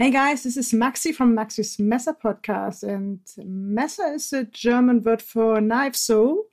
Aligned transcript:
Hey 0.00 0.10
guys, 0.10 0.44
this 0.44 0.56
is 0.56 0.72
Maxi 0.72 1.14
from 1.14 1.36
Maxi's 1.36 1.78
Messer 1.78 2.14
podcast, 2.14 2.82
and 2.82 3.20
Messer 3.36 4.14
is 4.14 4.32
a 4.32 4.44
German 4.44 5.02
word 5.02 5.20
for 5.20 5.60
knife. 5.60 5.94
So, 5.94 6.46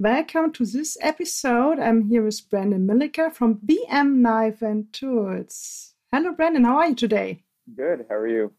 welcome 0.00 0.52
to 0.54 0.66
this 0.66 0.98
episode. 1.00 1.78
I'm 1.78 2.08
here 2.08 2.24
with 2.24 2.40
Brendon 2.50 2.84
Milleker 2.84 3.32
from 3.32 3.60
BM 3.64 4.16
Knife 4.16 4.62
and 4.62 4.92
Tools. 4.92 5.94
Hello, 6.10 6.32
Brendon. 6.32 6.64
How 6.64 6.78
are 6.78 6.88
you 6.88 6.96
today? 6.96 7.44
Good. 7.72 8.06
How 8.08 8.16
are 8.16 8.26
you? 8.26 8.52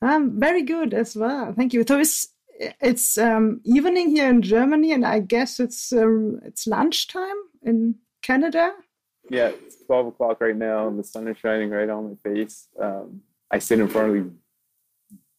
I'm 0.00 0.40
very 0.40 0.62
good 0.62 0.94
as 0.94 1.14
well. 1.14 1.52
Thank 1.52 1.74
you. 1.74 1.84
So 1.86 2.00
it's 2.00 2.28
it's 2.58 3.18
um, 3.18 3.60
evening 3.66 4.08
here 4.08 4.30
in 4.30 4.40
Germany, 4.40 4.92
and 4.92 5.04
I 5.04 5.20
guess 5.20 5.60
it's 5.60 5.92
um, 5.92 6.40
it's 6.46 6.66
lunchtime 6.66 7.42
in 7.62 7.96
Canada. 8.22 8.72
Yeah, 9.28 9.48
it's 9.48 9.84
twelve 9.84 10.06
o'clock 10.06 10.40
right 10.40 10.56
now, 10.56 10.88
and 10.88 10.98
the 10.98 11.04
sun 11.04 11.28
is 11.28 11.36
shining 11.36 11.68
right 11.68 11.90
on 11.90 12.08
my 12.08 12.30
face. 12.30 12.68
Um, 12.80 13.20
I 13.50 13.58
sit 13.58 13.80
in 13.80 13.88
front 13.88 14.08
of 14.08 14.14
these 14.14 14.32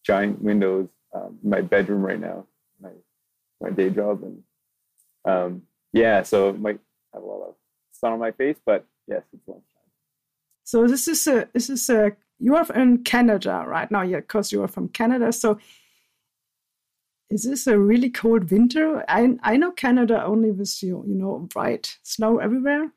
giant 0.05 0.41
windows 0.41 0.87
um, 1.13 1.37
in 1.43 1.49
my 1.49 1.61
bedroom 1.61 2.01
right 2.01 2.19
now, 2.19 2.45
my 2.81 2.91
my 3.61 3.69
day 3.69 3.89
job, 3.89 4.23
and 4.23 4.43
um, 5.25 5.61
yeah, 5.93 6.23
so 6.23 6.49
it 6.49 6.59
might 6.59 6.79
have 7.13 7.23
a 7.23 7.25
lot 7.25 7.47
of 7.47 7.55
sun 7.91 8.13
on 8.13 8.19
my 8.19 8.31
face, 8.31 8.57
but 8.65 8.85
yes, 9.07 9.23
it's 9.33 9.47
lunchtime. 9.47 9.63
So 10.63 10.87
this 10.87 11.07
is 11.07 11.27
a 11.27 11.47
this 11.53 11.69
is 11.69 11.89
a 11.89 12.15
you 12.39 12.55
are 12.55 12.67
in 12.73 13.03
Canada 13.03 13.63
right 13.67 13.89
now, 13.89 14.03
yeah, 14.03 14.19
because 14.19 14.51
you 14.51 14.63
are 14.63 14.67
from 14.67 14.89
Canada. 14.89 15.31
So 15.31 15.59
is 17.29 17.43
this 17.43 17.67
a 17.67 17.77
really 17.77 18.09
cold 18.09 18.49
winter? 18.51 19.03
I 19.07 19.37
I 19.43 19.57
know 19.57 19.71
Canada 19.71 20.23
only 20.23 20.51
with 20.51 20.81
you 20.81 21.03
you 21.07 21.15
know 21.15 21.39
bright 21.39 21.97
snow 22.03 22.37
everywhere. 22.37 22.91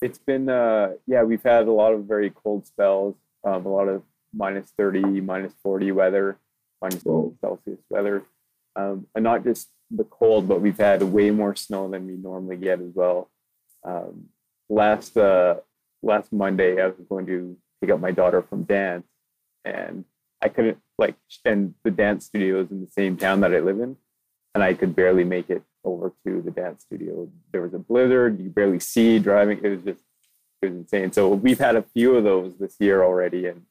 It's 0.00 0.18
been 0.18 0.48
uh 0.48 0.92
yeah 1.06 1.22
we've 1.22 1.42
had 1.42 1.66
a 1.66 1.72
lot 1.72 1.92
of 1.94 2.04
very 2.04 2.30
cold 2.30 2.66
spells, 2.66 3.16
um, 3.44 3.66
a 3.66 3.68
lot 3.68 3.88
of 3.88 4.02
minus 4.34 4.72
30, 4.76 5.20
minus 5.20 5.52
40 5.62 5.92
weather, 5.92 6.38
minus 6.80 7.02
Celsius 7.02 7.80
weather. 7.90 8.24
Um, 8.76 9.06
and 9.14 9.22
not 9.22 9.44
just 9.44 9.68
the 9.90 10.04
cold, 10.04 10.48
but 10.48 10.60
we've 10.60 10.78
had 10.78 11.02
way 11.02 11.30
more 11.30 11.54
snow 11.54 11.88
than 11.88 12.06
we 12.06 12.14
normally 12.14 12.56
get 12.56 12.80
as 12.80 12.90
well. 12.94 13.30
Um, 13.84 14.26
last 14.68 15.16
uh, 15.16 15.56
last 16.02 16.32
Monday, 16.32 16.80
I 16.80 16.86
was 16.86 16.96
going 17.08 17.26
to 17.26 17.56
pick 17.80 17.90
up 17.90 18.00
my 18.00 18.10
daughter 18.10 18.42
from 18.42 18.64
dance, 18.64 19.06
and 19.64 20.04
I 20.40 20.48
couldn't 20.48 20.78
like. 20.98 21.16
And 21.44 21.74
the 21.84 21.90
dance 21.90 22.26
studio 22.26 22.60
is 22.60 22.70
in 22.70 22.80
the 22.80 22.90
same 22.90 23.16
town 23.16 23.40
that 23.40 23.54
I 23.54 23.60
live 23.60 23.80
in, 23.80 23.96
and 24.54 24.62
I 24.62 24.74
could 24.74 24.96
barely 24.96 25.24
make 25.24 25.50
it 25.50 25.62
over 25.84 26.12
to 26.26 26.42
the 26.42 26.50
dance 26.50 26.82
studio. 26.82 27.28
There 27.52 27.62
was 27.62 27.74
a 27.74 27.78
blizzard; 27.78 28.40
you 28.40 28.50
barely 28.50 28.80
see 28.80 29.18
driving. 29.18 29.60
It 29.62 29.68
was 29.68 29.82
just 29.82 30.04
it 30.62 30.70
was 30.70 30.76
insane. 30.76 31.12
So 31.12 31.28
we've 31.28 31.58
had 31.58 31.76
a 31.76 31.82
few 31.82 32.16
of 32.16 32.24
those 32.24 32.56
this 32.58 32.76
year 32.80 33.04
already, 33.04 33.46
and 33.46 33.62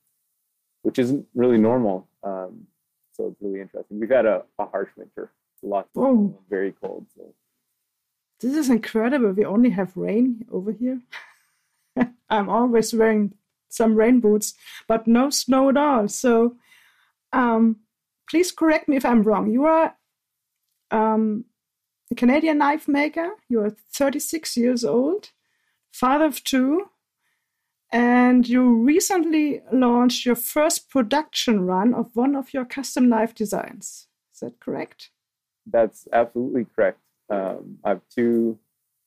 which 0.84 1.00
isn't 1.00 1.26
really 1.34 1.58
normal. 1.58 2.08
Um, 2.24 2.68
so 3.14 3.28
it's 3.28 3.42
really 3.42 3.62
interesting. 3.62 4.00
We've 4.00 4.10
had 4.10 4.26
a, 4.26 4.44
a 4.60 4.66
harsh 4.66 4.90
winter, 4.96 5.32
lots 5.62 5.90
of 5.96 6.04
oh. 6.04 6.40
very 6.50 6.74
cold. 6.74 7.08
So 7.16 7.34
this 8.40 8.56
is 8.56 8.70
incredible. 8.70 9.32
We 9.32 9.46
only 9.46 9.72
have 9.72 9.98
rain 9.98 10.46
over 10.52 10.72
here. 10.72 11.02
I'm 12.30 12.50
always 12.50 12.94
wearing 12.94 13.34
some 13.70 13.96
rain 13.96 14.20
boots, 14.20 14.54
but 14.88 15.08
no 15.08 15.30
snow 15.30 15.70
at 15.70 15.78
all. 15.78 16.08
So 16.08 16.56
um, 17.32 17.78
please 18.30 18.52
correct 18.52 18.88
me 18.88 18.98
if 18.98 19.06
I'm 19.06 19.24
wrong. 19.24 19.52
You 19.52 19.66
are 19.66 19.96
um, 20.92 21.46
a 22.12 22.16
Canadian 22.16 22.60
knife 22.60 22.88
maker. 22.88 23.32
You 23.50 23.62
are 23.62 23.76
36 23.94 24.58
years 24.58 24.84
old, 24.84 25.32
father 25.92 26.26
of 26.26 26.44
two, 26.44 26.90
and 27.94 28.50
you 28.50 28.74
recently 28.82 29.62
launched 29.72 30.26
your 30.26 30.36
first 30.36 30.90
production 30.90 31.62
run 31.68 31.94
of 31.94 32.10
one 32.16 32.36
of 32.36 32.52
your 32.52 32.66
custom 32.66 33.08
knife 33.08 33.36
designs. 33.36 34.08
Is 34.34 34.40
that 34.42 34.60
correct? 34.60 35.12
That's 35.68 36.08
absolutely 36.12 36.66
correct. 36.76 37.00
Um, 37.30 37.78
I 37.86 37.90
have 37.90 38.02
two 38.14 38.58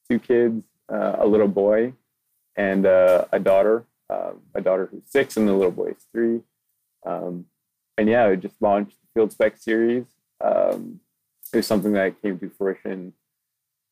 two 0.09 0.21
kids, 0.21 0.65
uh, 0.89 1.17
a 1.19 1.27
little 1.27 1.49
boy 1.49 1.95
and 2.55 2.87
uh, 2.87 3.25
a 3.33 3.41
daughter. 3.41 3.85
Uh, 4.09 4.35
a 4.55 4.61
daughter 4.61 4.87
who's 4.89 5.03
six 5.05 5.37
and 5.37 5.49
the 5.49 5.53
little 5.53 5.73
boy 5.73 5.89
is 5.89 6.07
three. 6.13 6.41
Um, 7.05 7.47
and 7.99 8.09
yeah, 8.09 8.27
I 8.27 8.37
just 8.37 8.63
launched 8.63 8.97
the 9.03 9.09
Field 9.15 9.33
Spec 9.33 9.57
series. 9.57 10.05
Um, 10.41 11.01
it 11.53 11.57
was 11.57 11.67
something 11.67 11.93
that 11.95 12.23
came 12.23 12.39
to 12.39 12.51
fruition 12.51 13.15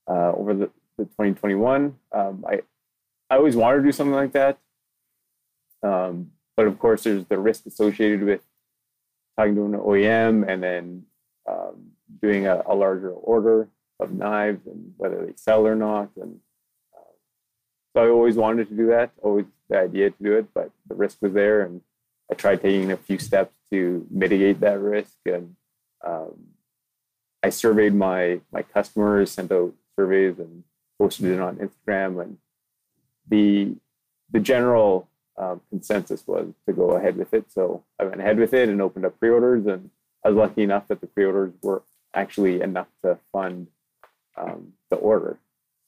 uh, 0.09 0.32
over 0.32 0.55
the, 0.55 0.71
the 0.99 1.05
2021. 1.06 1.97
Um, 2.12 2.44
I 2.49 2.61
I 3.28 3.37
always 3.37 3.56
wanted 3.56 3.78
to 3.78 3.82
do 3.84 3.93
something 3.93 4.15
like 4.15 4.32
that. 4.32 4.59
Um, 5.84 6.30
but 6.56 6.66
of 6.66 6.78
course, 6.78 7.04
there's 7.04 7.26
the 7.26 7.38
risk 7.38 7.66
associated 7.66 8.22
with 8.22 8.40
talking 9.36 9.54
to 9.56 9.64
an 9.66 9.72
OEM 9.72 10.48
and 10.48 10.62
then 10.62 11.04
um, 11.48 11.90
doing 12.22 12.46
a, 12.46 12.62
a, 12.66 12.74
larger 12.74 13.10
order 13.10 13.68
of 14.00 14.12
knives 14.12 14.66
and 14.66 14.94
whether 14.96 15.26
they 15.26 15.32
sell 15.36 15.66
or 15.66 15.74
not. 15.74 16.10
And 16.20 16.38
uh, 16.96 17.12
so 17.92 18.04
I 18.04 18.08
always 18.08 18.36
wanted 18.36 18.68
to 18.68 18.74
do 18.74 18.86
that, 18.88 19.10
always 19.22 19.46
the 19.68 19.78
idea 19.78 20.10
to 20.10 20.22
do 20.22 20.32
it, 20.34 20.46
but 20.54 20.70
the 20.88 20.94
risk 20.94 21.18
was 21.20 21.32
there. 21.32 21.62
And 21.62 21.82
I 22.30 22.34
tried 22.34 22.62
taking 22.62 22.92
a 22.92 22.96
few 22.96 23.18
steps 23.18 23.54
to 23.70 24.06
mitigate 24.10 24.60
that 24.60 24.80
risk. 24.80 25.16
And 25.26 25.56
um, 26.06 26.34
I 27.42 27.50
surveyed 27.50 27.94
my, 27.94 28.40
my 28.52 28.62
customers, 28.62 29.32
sent 29.32 29.52
out 29.52 29.74
surveys 29.96 30.38
and 30.38 30.64
posted 30.98 31.26
it 31.26 31.40
on 31.40 31.56
Instagram. 31.56 32.22
And 32.22 32.38
the, 33.28 33.74
the 34.30 34.40
general 34.40 35.08
um, 35.36 35.60
consensus 35.68 36.26
was 36.26 36.52
to 36.66 36.72
go 36.72 36.92
ahead 36.92 37.16
with 37.16 37.34
it. 37.34 37.50
So 37.50 37.84
I 37.98 38.04
went 38.04 38.20
ahead 38.20 38.38
with 38.38 38.54
it 38.54 38.68
and 38.68 38.80
opened 38.80 39.06
up 39.06 39.18
pre-orders, 39.18 39.66
and 39.66 39.90
I 40.24 40.28
was 40.28 40.36
lucky 40.36 40.62
enough 40.62 40.88
that 40.88 41.00
the 41.00 41.06
pre-orders 41.06 41.54
were 41.62 41.82
actually 42.14 42.60
enough 42.60 42.86
to 43.04 43.18
fund 43.32 43.68
um, 44.36 44.74
the 44.90 44.96
order. 44.96 45.38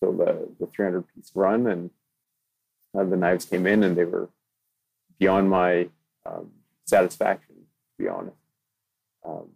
So 0.00 0.12
the 0.12 0.48
the 0.60 0.66
300 0.66 1.04
piece 1.14 1.30
run 1.34 1.66
and 1.66 1.90
uh, 2.96 3.04
the 3.04 3.16
knives 3.16 3.44
came 3.44 3.66
in, 3.66 3.82
and 3.82 3.96
they 3.96 4.04
were 4.04 4.28
beyond 5.18 5.48
my 5.48 5.88
um, 6.24 6.50
satisfaction. 6.84 7.54
To 7.54 8.02
be 8.02 8.08
honest, 8.08 8.36
um, 9.24 9.48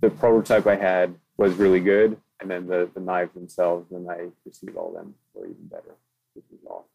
the 0.00 0.10
prototype 0.10 0.66
I 0.66 0.76
had 0.76 1.14
was 1.36 1.54
really 1.54 1.80
good, 1.80 2.16
and 2.40 2.50
then 2.50 2.66
the 2.66 2.88
the 2.94 3.00
knives 3.00 3.34
themselves, 3.34 3.86
when 3.90 4.08
I 4.08 4.28
received 4.46 4.76
all 4.76 4.92
them, 4.92 5.14
were 5.34 5.46
even 5.46 5.66
better, 5.66 5.96
which 6.34 6.44
awesome 6.66 6.91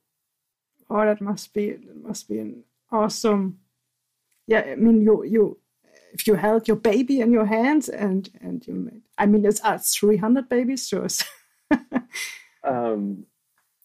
oh 0.90 1.06
that 1.06 1.22
must 1.22 1.53
be 1.53 1.72
that 1.72 2.03
must 2.03 2.28
be 2.28 2.40
an 2.40 2.64
awesome 2.92 3.59
yeah 4.48 4.59
i 4.59 4.75
mean 4.75 5.02
you 5.02 5.24
you 5.24 5.58
if 6.14 6.25
you 6.25 6.36
held 6.36 6.68
your 6.68 6.78
baby 6.78 7.20
in 7.20 7.31
your 7.31 7.46
hands 7.46 7.90
and 7.90 8.30
and 8.42 8.66
you 8.68 8.74
made 8.74 9.02
i 9.18 9.25
mean 9.25 9.46
it's 9.46 9.62
uh, 9.64 9.78
300 9.78 10.50
babies 10.50 10.88
so 10.88 11.06
um 12.64 13.25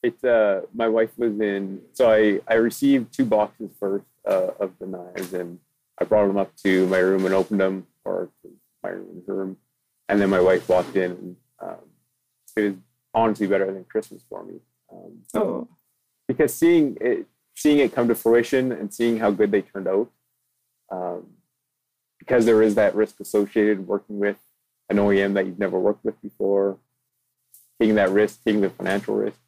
it's 0.02 0.24
uh 0.24 0.62
my 0.74 0.88
wife 0.88 1.10
was 1.18 1.38
in 1.40 1.80
so 1.92 2.10
i 2.10 2.40
i 2.48 2.54
received 2.54 3.12
two 3.12 3.24
boxes 3.24 3.70
first 3.78 4.04
uh, 4.28 4.50
of 4.60 4.72
the 4.78 4.86
knives 4.86 5.34
and 5.34 5.58
i 6.00 6.04
brought 6.04 6.26
them 6.26 6.36
up 6.36 6.54
to 6.56 6.86
my 6.86 6.98
room 6.98 7.24
and 7.24 7.34
opened 7.34 7.60
them 7.60 7.86
or 8.04 8.30
my 8.82 8.90
room, 8.90 9.22
room. 9.26 9.56
And 10.08 10.20
then 10.20 10.30
my 10.30 10.40
wife 10.40 10.69
walked 10.69 10.96
in 10.96 11.12
and 11.12 11.36
um, 11.60 11.76
it 12.56 12.62
was 12.62 12.74
honestly 13.14 13.46
better 13.46 13.72
than 13.72 13.84
christmas 13.84 14.24
for 14.28 14.44
me. 14.44 14.54
Um, 14.92 15.19
oh 15.34 15.69
because 16.32 16.54
seeing 16.54 16.97
it 17.00 17.26
seeing 17.54 17.78
it 17.78 17.94
come 17.94 18.09
to 18.09 18.15
fruition 18.15 18.72
and 18.72 18.93
seeing 18.93 19.19
how 19.19 19.31
good 19.31 19.50
they 19.50 19.60
turned 19.62 19.87
out 19.87 20.10
um, 20.91 21.26
because 22.19 22.47
there 22.47 22.62
is 22.62 22.75
that 22.75 22.94
risk 22.94 23.20
associated 23.20 23.87
working 23.87 24.19
with 24.19 24.38
an 24.88 24.97
OEM 24.97 25.34
that 25.34 25.47
you've 25.47 25.58
never 25.58 25.79
worked 25.79 26.05
with 26.05 26.20
before 26.23 26.79
taking 27.79 27.96
that 27.96 28.11
risk 28.11 28.43
taking 28.44 28.62
the 28.62 28.70
financial 28.70 29.14
risk 29.14 29.38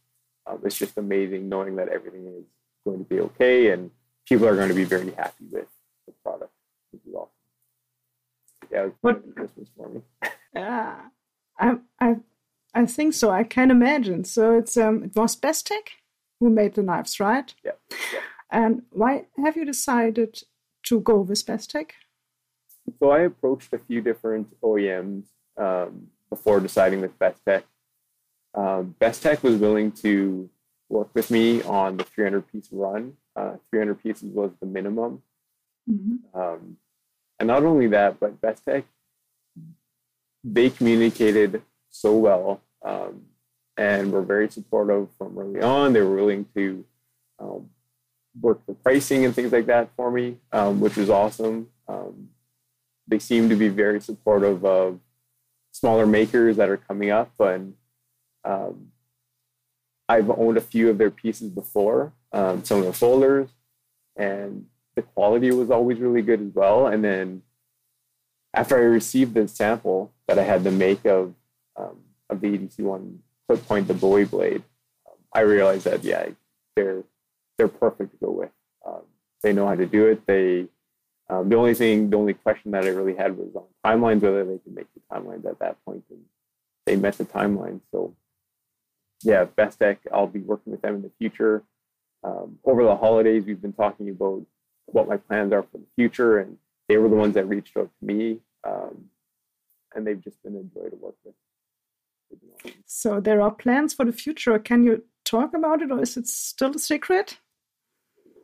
um, 0.47 0.61
it's 0.65 0.77
just 0.77 0.99
amazing 0.99 1.49
knowing 1.49 1.77
that 1.77 1.89
everything 1.89 2.27
is 2.27 2.45
going 2.85 2.99
to 2.99 3.05
be 3.05 3.21
okay 3.21 3.71
and 3.71 3.91
people 4.29 4.47
are 4.47 4.57
going 4.57 4.69
to 4.69 4.75
be 4.75 4.85
very 4.85 5.11
happy 5.13 5.45
with 5.51 5.69
the 6.07 6.13
product 6.23 6.53
which 6.91 7.03
is 7.07 7.15
awesome. 7.15 7.31
Yeah 8.71 8.89
what 9.01 9.35
Christmas 9.35 9.69
for 9.77 9.89
me. 9.89 10.03
Yeah 10.55 10.97
I, 11.59 11.77
I 12.01 12.17
I 12.77 12.87
think 12.87 13.15
so. 13.15 13.31
I 13.31 13.45
can 13.45 13.71
imagine. 13.71 14.25
So 14.25 14.59
it's 14.59 14.77
um 14.77 15.05
it 15.05 15.15
was 15.15 15.37
Bestech 15.37 15.91
who 16.45 16.51
made 16.51 16.75
the 16.75 16.83
knives, 16.83 17.19
right? 17.19 17.55
Yeah. 17.65 17.73
yeah. 18.13 18.21
And 18.51 18.83
why 18.91 19.25
have 19.43 19.57
you 19.57 19.65
decided 19.65 20.43
to 20.89 21.01
go 21.01 21.21
with 21.21 21.45
Bestech? 21.47 21.93
So 22.99 23.11
I 23.11 23.21
approached 23.21 23.73
a 23.73 23.79
few 23.79 24.03
different 24.03 24.49
OEMs 24.61 25.25
um, 25.57 26.09
before 26.29 26.61
deciding 26.61 27.01
with 27.01 27.19
Bestech. 27.19 27.63
Um, 28.55 28.95
Bestech 29.01 29.43
was 29.43 29.57
willing 29.57 29.91
to 30.05 30.51
work 30.91 31.09
with 31.15 31.31
me 31.31 31.63
on 31.63 31.97
the 31.97 32.05
300 32.05 32.47
piece 32.53 32.69
run. 32.71 33.15
Uh, 33.35 33.55
300 33.71 34.03
pieces 34.03 34.29
was 34.31 34.51
the 34.61 34.67
minimum. 34.67 35.23
Mm-hmm. 35.91 36.39
Um, 36.39 36.77
and 37.39 37.47
not 37.47 37.65
only 37.65 37.87
that, 37.87 38.21
but 38.21 38.39
Bestech, 38.39 38.85
they 40.45 40.69
communicated 40.69 41.63
so 41.89 42.15
well. 42.19 42.61
Um, 42.85 43.23
and 43.77 44.13
were 44.13 44.23
very 44.23 44.49
supportive 44.49 45.09
from 45.19 45.39
early 45.39 45.61
on. 45.61 45.93
They 45.93 46.01
were 46.01 46.15
willing 46.15 46.47
to 46.55 46.85
um, 47.39 47.71
work 48.41 48.65
the 48.67 48.75
pricing 48.75 49.25
and 49.25 49.35
things 49.35 49.53
like 49.53 49.67
that 49.67 49.91
for 49.97 50.11
me, 50.11 50.39
um, 50.53 50.81
which 50.81 50.97
was 50.97 51.11
awesome. 51.11 51.69
Um, 51.89 52.29
they 53.07 53.19
seem 53.19 53.49
to 53.49 53.57
be 53.57 53.69
very 53.69 54.01
supportive 54.01 54.65
of 54.65 55.01
smaller 55.73 56.07
makers 56.07 56.57
that 56.57 56.69
are 56.69 56.77
coming 56.77 57.11
up, 57.11 57.33
and 57.39 57.75
um, 58.45 58.89
I've 60.09 60.31
owned 60.31 60.57
a 60.57 60.63
few 60.63 60.91
of 60.91 60.99
their 60.99 61.11
pieces 61.11 61.51
before, 61.51 62.13
um, 62.33 62.65
some 62.65 62.79
of 62.79 62.87
the 62.87 62.93
folders, 62.93 63.51
and 64.17 64.67
the 64.95 65.03
quality 65.03 65.51
was 65.51 65.71
always 65.71 65.99
really 65.99 66.23
good 66.23 66.41
as 66.41 66.55
well. 66.55 66.87
And 66.87 67.05
then 67.05 67.43
after 68.55 68.77
I 68.77 68.83
received 68.83 69.35
the 69.35 69.49
sample 69.49 70.13
that 70.29 70.39
I 70.39 70.45
had 70.45 70.65
to 70.65 70.71
make 70.71 71.05
of 71.05 71.35
um, 71.77 71.99
of 72.31 72.41
the 72.41 72.47
EDC 72.47 72.79
one 72.81 73.21
clip 73.49 73.67
point, 73.67 73.89
the 73.89 73.95
Bowie 73.95 74.25
blade, 74.25 74.63
um, 75.07 75.17
I 75.33 75.41
realized 75.41 75.85
that 75.85 76.05
yeah, 76.05 76.29
they're 76.77 77.05
they're 77.59 77.69
perfect 77.69 78.13
to 78.13 78.17
go 78.19 78.31
with. 78.31 78.51
Um, 78.87 79.03
they 79.43 79.53
know 79.53 79.67
how 79.67 79.75
to 79.75 79.87
do 79.87 80.07
it. 80.07 80.27
They 80.27 80.69
um, 81.31 81.49
the 81.49 81.57
only 81.57 81.75
thing, 81.75 82.11
the 82.11 82.19
only 82.19 82.35
question 82.35 82.73
that 82.73 82.85
I 82.85 82.89
really 82.89 83.15
had 83.15 83.37
was 83.37 83.49
on 83.55 83.65
timelines, 83.85 84.21
whether 84.21 84.45
they 84.45 84.59
could 84.59 84.75
make 84.75 84.87
the 84.95 85.01
timelines 85.11 85.47
at 85.47 85.59
that 85.61 85.83
point, 85.85 86.05
and 86.11 86.21
they 86.87 86.97
met 86.97 87.17
the 87.17 87.25
timeline. 87.25 87.81
So 87.91 88.15
yeah, 89.23 89.45
Best 89.45 89.79
Bestech, 89.79 89.99
I'll 90.13 90.27
be 90.27 90.41
working 90.41 90.73
with 90.73 90.83
them 90.83 90.97
in 90.97 91.03
the 91.03 91.11
future. 91.19 91.63
Um, 92.23 92.59
over 92.65 92.85
the 92.85 92.97
holidays, 92.97 93.45
we've 93.47 93.61
been 93.61 93.73
talking 93.73 94.11
about 94.11 94.43
what 94.87 95.09
my 95.09 95.17
plans 95.17 95.53
are 95.53 95.63
for 95.63 95.79
the 95.79 95.87
future, 95.97 96.39
and 96.39 96.59
they 96.89 96.99
were 96.99 97.09
the 97.09 97.17
ones 97.17 97.35
that 97.35 97.47
reached 97.47 97.77
out 97.77 97.91
to 98.01 98.07
me, 98.07 98.41
um, 98.65 99.07
and 99.95 100.07
they've 100.07 100.21
just 100.21 100.43
been 100.43 100.57
a 100.57 100.63
joy 100.63 100.89
to 100.89 100.97
work 100.97 101.15
with. 101.25 101.35
So 102.87 103.21
there 103.21 103.41
are 103.41 103.51
plans 103.51 103.95
for 103.95 104.05
the 104.05 104.13
future. 104.13 104.59
Can 104.59 104.85
you 104.85 105.05
talk 105.25 105.55
about 105.55 105.83
it, 105.83 105.91
or 105.91 106.03
is 106.03 106.17
it 106.17 106.27
still 106.27 106.75
a 106.75 106.79
secret? 106.79 107.39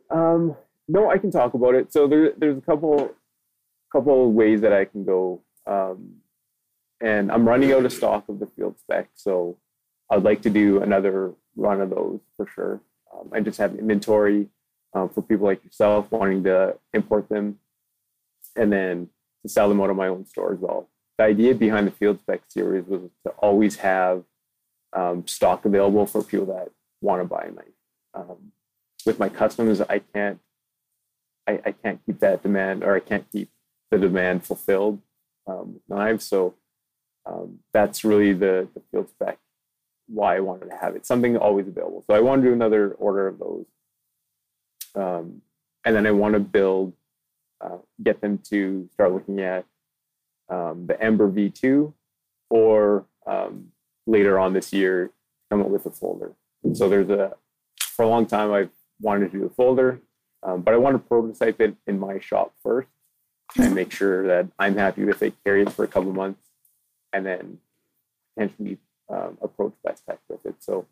Um, 0.09 0.55
no, 0.87 1.09
I 1.09 1.17
can 1.17 1.31
talk 1.31 1.53
about 1.53 1.75
it. 1.75 1.91
So 1.93 2.07
there, 2.07 2.33
there's 2.37 2.57
a 2.57 2.61
couple, 2.61 3.15
couple 3.91 4.27
of 4.27 4.33
ways 4.33 4.61
that 4.61 4.73
I 4.73 4.85
can 4.85 5.05
go, 5.05 5.41
um, 5.65 6.17
and 7.01 7.31
I'm 7.31 7.47
running 7.47 7.71
out 7.71 7.85
of 7.85 7.93
stock 7.93 8.27
of 8.29 8.39
the 8.39 8.47
field 8.47 8.77
spec. 8.77 9.09
So 9.15 9.57
I'd 10.09 10.23
like 10.23 10.41
to 10.43 10.49
do 10.49 10.81
another 10.81 11.33
run 11.55 11.81
of 11.81 11.89
those 11.89 12.19
for 12.37 12.45
sure, 12.45 12.81
um, 13.13 13.29
and 13.33 13.45
just 13.45 13.57
have 13.57 13.75
inventory 13.75 14.49
um, 14.93 15.09
for 15.09 15.21
people 15.21 15.45
like 15.45 15.63
yourself 15.63 16.11
wanting 16.11 16.43
to 16.43 16.75
import 16.93 17.29
them, 17.29 17.57
and 18.55 18.71
then 18.71 19.09
to 19.43 19.49
sell 19.49 19.69
them 19.69 19.81
out 19.81 19.89
of 19.89 19.95
my 19.95 20.07
own 20.07 20.25
store 20.25 20.53
as 20.53 20.59
well. 20.59 20.89
The 21.21 21.27
idea 21.27 21.53
behind 21.53 21.85
the 21.85 21.91
field 21.91 22.19
spec 22.19 22.41
series 22.47 22.87
was 22.87 23.01
to 23.27 23.31
always 23.33 23.75
have 23.75 24.23
um, 24.91 25.27
stock 25.27 25.65
available 25.65 26.07
for 26.07 26.23
people 26.23 26.47
that 26.47 26.69
want 26.99 27.21
to 27.21 27.27
buy 27.27 27.43
a 27.43 27.51
knife. 27.51 27.77
Um, 28.15 28.51
with 29.05 29.19
my 29.19 29.29
customers, 29.29 29.81
I 29.81 29.99
can't 29.99 30.39
I, 31.47 31.59
I, 31.63 31.71
can't 31.73 32.03
keep 32.07 32.21
that 32.21 32.41
demand 32.41 32.83
or 32.83 32.95
I 32.95 33.01
can't 33.01 33.31
keep 33.31 33.51
the 33.91 33.99
demand 33.99 34.47
fulfilled 34.47 34.99
um, 35.45 35.75
with 35.75 35.83
knives. 35.87 36.25
So 36.25 36.55
um, 37.27 37.59
that's 37.71 38.03
really 38.03 38.33
the, 38.33 38.67
the 38.73 38.81
field 38.89 39.09
spec 39.09 39.37
why 40.07 40.37
I 40.37 40.39
wanted 40.39 40.71
to 40.71 40.77
have 40.77 40.95
it. 40.95 41.05
Something 41.05 41.37
always 41.37 41.67
available. 41.67 42.03
So 42.07 42.15
I 42.15 42.19
want 42.21 42.41
to 42.41 42.47
do 42.47 42.53
another 42.53 42.93
order 42.93 43.27
of 43.27 43.37
those. 43.37 43.65
Um, 44.95 45.43
and 45.85 45.95
then 45.95 46.07
I 46.07 46.11
want 46.13 46.33
to 46.33 46.39
build, 46.39 46.93
uh, 47.63 47.77
get 48.01 48.21
them 48.21 48.39
to 48.49 48.89
start 48.91 49.13
looking 49.13 49.39
at 49.41 49.65
um, 50.51 50.85
the 50.85 51.01
Ember 51.01 51.31
V2 51.31 51.93
or 52.49 53.05
um, 53.25 53.69
later 54.05 54.37
on 54.37 54.53
this 54.53 54.73
year, 54.73 55.11
come 55.49 55.61
up 55.61 55.69
with 55.69 55.85
a 55.85 55.91
folder. 55.91 56.33
So 56.73 56.89
there's 56.89 57.09
a, 57.09 57.33
for 57.79 58.03
a 58.03 58.07
long 58.07 58.25
time, 58.25 58.51
I've 58.51 58.69
wanted 58.99 59.31
to 59.31 59.39
do 59.39 59.45
a 59.45 59.49
folder, 59.49 60.01
um, 60.43 60.61
but 60.61 60.73
I 60.73 60.77
want 60.77 60.95
to 60.95 60.99
prototype 60.99 61.59
it 61.61 61.75
in 61.87 61.99
my 61.99 62.19
shop 62.19 62.53
first 62.61 62.89
and 63.57 63.73
make 63.73 63.91
sure 63.91 64.27
that 64.27 64.47
I'm 64.59 64.77
happy 64.77 65.03
with 65.03 65.23
it, 65.23 65.33
carry 65.43 65.63
it 65.63 65.71
for 65.71 65.83
a 65.83 65.87
couple 65.87 66.13
months, 66.13 66.47
and 67.13 67.25
then 67.25 67.57
potentially 68.35 68.77
um, 69.09 69.37
approach 69.41 69.73
Bestech 69.85 70.19
with 70.29 70.45
it. 70.45 70.55
So 70.59 70.85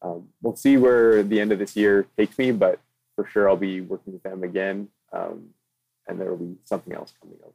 um, 0.00 0.28
we'll 0.40 0.56
see 0.56 0.76
where 0.76 1.22
the 1.22 1.40
end 1.40 1.52
of 1.52 1.58
this 1.58 1.76
year 1.76 2.06
takes 2.16 2.38
me, 2.38 2.52
but 2.52 2.80
for 3.14 3.26
sure 3.26 3.48
I'll 3.48 3.56
be 3.56 3.80
working 3.80 4.14
with 4.14 4.22
them 4.22 4.42
again, 4.42 4.88
um, 5.12 5.50
and 6.08 6.20
there 6.20 6.30
will 6.30 6.44
be 6.44 6.56
something 6.64 6.92
else 6.92 7.12
coming 7.20 7.38
up. 7.44 7.54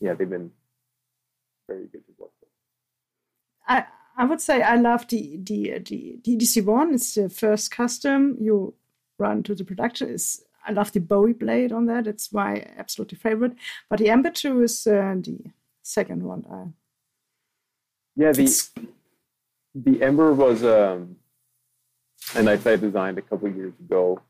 Yeah, 0.00 0.14
they've 0.14 0.28
been 0.28 0.50
very 1.68 1.86
good 1.86 2.04
to 2.06 2.12
work 2.18 2.30
with. 2.40 2.50
I 3.68 3.84
I 4.16 4.24
would 4.24 4.40
say 4.40 4.62
I 4.62 4.76
love 4.76 5.06
the 5.08 5.38
the 5.42 5.78
the, 5.78 6.18
the 6.24 6.36
EDC 6.36 6.64
one. 6.64 6.94
It's 6.94 7.14
the 7.14 7.28
first 7.28 7.70
custom 7.70 8.36
you 8.40 8.74
run 9.18 9.42
to 9.44 9.54
the 9.54 9.64
production. 9.64 10.08
Is 10.08 10.42
I 10.66 10.72
love 10.72 10.92
the 10.92 11.00
Bowie 11.00 11.34
blade 11.34 11.72
on 11.72 11.86
that. 11.86 12.06
It's 12.06 12.32
my 12.32 12.66
absolutely 12.76 13.18
favorite. 13.18 13.54
But 13.88 13.98
the 13.98 14.10
Ember 14.10 14.30
two 14.30 14.62
is 14.62 14.86
uh, 14.86 15.14
the 15.18 15.38
second 15.82 16.22
one. 16.22 16.44
I, 16.50 16.64
yeah, 18.16 18.32
the 18.32 18.48
the 19.74 20.02
Ember 20.02 20.32
was 20.32 20.64
um, 20.64 21.16
a 22.34 22.42
knife 22.42 22.66
I 22.66 22.76
designed 22.76 23.18
a 23.18 23.22
couple 23.22 23.48
years 23.50 23.74
ago, 23.78 24.20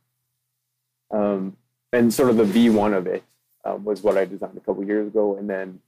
um, 1.10 1.56
and 1.92 2.12
sort 2.12 2.30
of 2.30 2.36
the 2.36 2.44
V 2.44 2.70
one 2.70 2.94
of 2.94 3.06
it 3.06 3.24
um, 3.64 3.84
was 3.84 4.02
what 4.02 4.16
I 4.16 4.24
designed 4.24 4.56
a 4.56 4.60
couple 4.60 4.84
years 4.84 5.08
ago, 5.08 5.36
and 5.36 5.48
then 5.48 5.80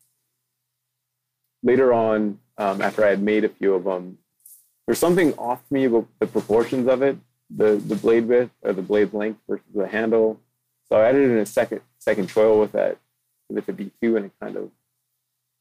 later 1.63 1.93
on, 1.93 2.39
um, 2.59 2.81
after 2.83 3.05
I 3.05 3.11
had 3.11 3.23
made 3.23 3.45
a 3.45 3.49
few 3.49 3.75
of 3.75 3.85
them, 3.85 4.19
there's 4.87 4.99
something 4.99 5.33
off 5.35 5.63
me 5.71 5.85
about 5.85 6.09
the 6.19 6.27
proportions 6.27 6.89
of 6.89 7.03
it, 7.03 7.17
the 7.55 7.77
the 7.77 7.97
blade 7.97 8.27
width 8.27 8.51
or 8.63 8.73
the 8.73 8.83
blade 8.83 9.13
length 9.13 9.41
versus 9.49 9.65
the 9.75 9.87
handle. 9.87 10.41
So 10.89 10.97
I 10.97 11.09
added 11.09 11.31
in 11.31 11.39
a 11.39 11.47
second 11.47 11.81
second 11.99 12.29
choil 12.29 12.61
with 12.61 12.73
that 12.73 12.99
with 13.49 13.67
the 13.67 13.73
V2, 13.73 14.17
and 14.17 14.27
it 14.27 14.33
kind 14.41 14.57
of 14.57 14.71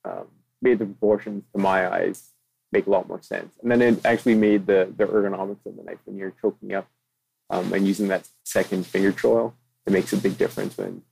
um, 0.03 0.27
made 0.61 0.79
the 0.79 0.85
proportions 0.85 1.43
to 1.53 1.59
my 1.59 1.87
eyes 1.87 2.31
make 2.71 2.87
a 2.87 2.89
lot 2.89 3.07
more 3.07 3.21
sense. 3.21 3.53
And 3.61 3.71
then 3.71 3.81
it 3.81 4.05
actually 4.05 4.35
made 4.35 4.65
the 4.65 4.91
the 4.95 5.05
ergonomics 5.05 5.65
of 5.65 5.75
the 5.75 5.83
knife 5.83 5.99
when 6.05 6.17
you're 6.17 6.33
choking 6.41 6.73
up 6.73 6.87
um, 7.49 7.71
and 7.73 7.87
using 7.87 8.07
that 8.07 8.27
second 8.43 8.85
finger 8.85 9.11
choil. 9.11 9.53
It 9.85 9.93
makes 9.93 10.13
a 10.13 10.17
big 10.17 10.37
difference 10.37 10.77
when 10.77 11.03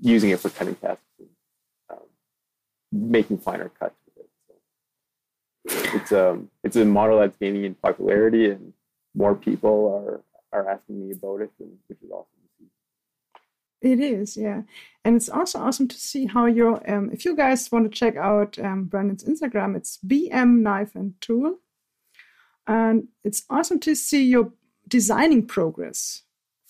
using 0.00 0.30
it 0.30 0.40
for 0.40 0.50
cutting 0.50 0.74
tasks, 0.76 1.02
and, 1.18 1.28
um, 1.90 1.98
making 2.90 3.38
finer 3.38 3.70
cuts 3.78 3.94
with 4.06 4.26
it. 5.74 5.94
it's 5.94 6.12
um 6.12 6.50
it's 6.64 6.76
a 6.76 6.84
model 6.84 7.18
that's 7.20 7.36
gaining 7.38 7.64
in 7.64 7.74
popularity 7.74 8.50
and 8.50 8.72
more 9.14 9.34
people 9.34 9.76
are 9.94 10.22
are 10.52 10.68
asking 10.68 11.06
me 11.06 11.12
about 11.12 11.40
it 11.40 11.50
and 11.60 11.78
which 11.88 11.98
is 12.02 12.10
awesome 12.10 12.42
it 13.82 13.98
is 13.98 14.36
yeah. 14.36 14.62
And 15.04 15.16
it's 15.16 15.28
also 15.28 15.58
awesome 15.58 15.88
to 15.88 15.96
see 15.96 16.26
how 16.26 16.46
your 16.46 16.88
um 16.90 17.10
if 17.12 17.24
you 17.24 17.36
guys 17.36 17.70
want 17.70 17.84
to 17.84 17.98
check 17.98 18.16
out 18.16 18.58
um 18.58 18.84
brendon's 18.84 19.24
instagram 19.24 19.76
it's 19.76 19.98
bm 20.06 20.60
knife 20.60 20.94
and 20.94 21.20
tool. 21.20 21.58
And 22.66 23.08
it's 23.24 23.42
awesome 23.50 23.80
to 23.80 23.96
see 23.96 24.24
your 24.24 24.52
designing 24.86 25.46
progress 25.46 26.22